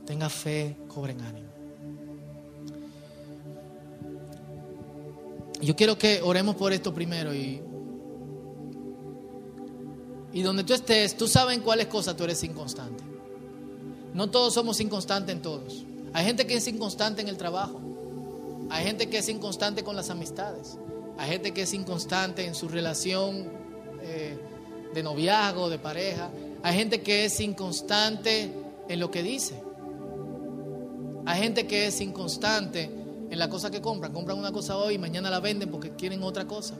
Tenga 0.06 0.28
fe, 0.28 0.76
cobren 0.88 1.20
ánimo. 1.22 1.50
Yo 5.60 5.74
quiero 5.74 5.98
que 5.98 6.20
oremos 6.22 6.56
por 6.56 6.72
esto 6.72 6.92
primero 6.94 7.34
y, 7.34 7.62
y 10.32 10.42
donde 10.42 10.64
tú 10.64 10.74
estés, 10.74 11.16
tú 11.16 11.26
sabes 11.26 11.56
en 11.56 11.62
cuáles 11.62 11.86
cosas 11.86 12.16
tú 12.16 12.24
eres 12.24 12.42
inconstante. 12.44 13.05
No 14.16 14.30
todos 14.30 14.54
somos 14.54 14.80
inconstantes 14.80 15.36
en 15.36 15.42
todos. 15.42 15.84
Hay 16.14 16.24
gente 16.24 16.46
que 16.46 16.56
es 16.56 16.66
inconstante 16.66 17.20
en 17.20 17.28
el 17.28 17.36
trabajo. 17.36 17.78
Hay 18.70 18.82
gente 18.82 19.10
que 19.10 19.18
es 19.18 19.28
inconstante 19.28 19.84
con 19.84 19.94
las 19.94 20.08
amistades. 20.08 20.78
Hay 21.18 21.28
gente 21.28 21.52
que 21.52 21.62
es 21.62 21.74
inconstante 21.74 22.46
en 22.46 22.54
su 22.54 22.66
relación 22.66 23.52
eh, 24.00 24.38
de 24.94 25.02
noviazgo, 25.02 25.68
de 25.68 25.78
pareja. 25.78 26.30
Hay 26.62 26.74
gente 26.74 27.02
que 27.02 27.26
es 27.26 27.38
inconstante 27.40 28.50
en 28.88 29.00
lo 29.00 29.10
que 29.10 29.22
dice. 29.22 29.62
Hay 31.26 31.42
gente 31.42 31.66
que 31.66 31.88
es 31.88 32.00
inconstante 32.00 32.90
en 33.30 33.38
la 33.38 33.50
cosa 33.50 33.70
que 33.70 33.82
compran. 33.82 34.14
Compran 34.14 34.38
una 34.38 34.50
cosa 34.50 34.78
hoy 34.78 34.94
y 34.94 34.98
mañana 34.98 35.28
la 35.28 35.40
venden 35.40 35.70
porque 35.70 35.90
quieren 35.90 36.22
otra 36.22 36.46
cosa. 36.46 36.74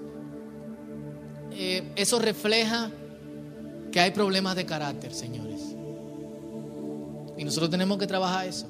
Eh, 1.50 1.92
eso 1.96 2.18
refleja 2.18 2.90
que 3.92 4.00
hay 4.00 4.12
problemas 4.12 4.56
de 4.56 4.64
carácter, 4.64 5.12
señores. 5.12 5.75
Y 7.36 7.44
nosotros 7.44 7.70
tenemos 7.70 7.98
que 7.98 8.06
trabajar 8.06 8.46
eso. 8.46 8.66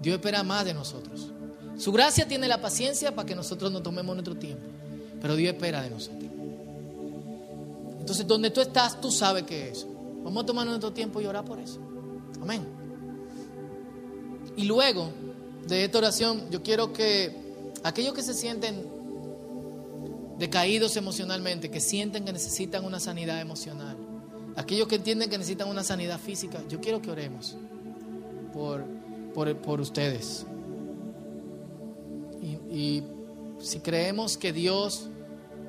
Dios 0.00 0.14
espera 0.14 0.42
más 0.42 0.64
de 0.64 0.74
nosotros. 0.74 1.32
Su 1.76 1.92
gracia 1.92 2.26
tiene 2.26 2.48
la 2.48 2.60
paciencia 2.60 3.14
para 3.14 3.26
que 3.26 3.34
nosotros 3.34 3.72
nos 3.72 3.82
tomemos 3.82 4.14
nuestro 4.14 4.36
tiempo. 4.36 4.64
Pero 5.20 5.36
Dios 5.36 5.54
espera 5.54 5.82
de 5.82 5.90
nosotros. 5.90 6.30
Entonces, 8.00 8.26
donde 8.26 8.50
tú 8.50 8.60
estás, 8.60 9.00
tú 9.00 9.10
sabes 9.10 9.44
que 9.44 9.68
es. 9.68 9.86
Vamos 10.22 10.42
a 10.42 10.46
tomar 10.46 10.66
nuestro 10.66 10.92
tiempo 10.92 11.20
y 11.20 11.26
orar 11.26 11.44
por 11.44 11.58
eso. 11.58 11.78
Amén. 12.40 12.66
Y 14.56 14.64
luego 14.64 15.10
de 15.66 15.84
esta 15.84 15.98
oración, 15.98 16.50
yo 16.50 16.62
quiero 16.62 16.92
que 16.92 17.34
aquellos 17.82 18.14
que 18.14 18.22
se 18.22 18.34
sienten 18.34 18.86
decaídos 20.38 20.96
emocionalmente, 20.96 21.70
que 21.70 21.80
sienten 21.80 22.24
que 22.24 22.32
necesitan 22.32 22.84
una 22.84 22.98
sanidad 22.98 23.40
emocional, 23.40 23.96
aquellos 24.56 24.88
que 24.88 24.96
entienden 24.96 25.30
que 25.30 25.38
necesitan 25.38 25.68
una 25.68 25.84
sanidad 25.84 26.18
física, 26.18 26.62
yo 26.68 26.80
quiero 26.80 27.00
que 27.00 27.10
oremos 27.10 27.56
por, 28.52 28.84
por, 29.34 29.80
ustedes. 29.80 30.46
Y, 32.42 32.58
y 32.74 33.04
si 33.58 33.80
creemos 33.80 34.36
que 34.36 34.52
Dios 34.52 35.08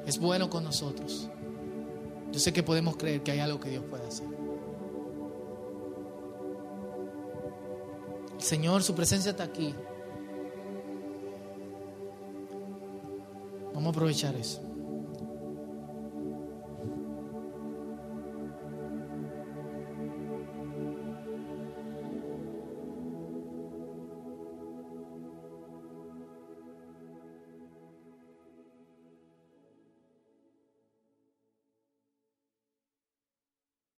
es 0.06 0.20
bueno 0.20 0.50
con 0.50 0.64
nosotros, 0.64 1.30
yo 2.32 2.40
sé 2.40 2.54
que 2.54 2.64
podemos 2.64 2.96
creer 2.98 3.22
que 3.24 3.32
hay 3.32 3.40
algo 3.40 3.60
que 3.60 3.70
Dios 3.70 3.84
puede 3.90 4.08
hacer. 4.08 4.28
Señor, 8.38 8.82
su 8.82 8.96
presencia 8.96 9.32
está 9.32 9.44
aquí. 9.44 9.76
Vamos 13.74 13.88
a 13.88 13.90
aprovechar 13.90 14.36
eso. 14.36 14.71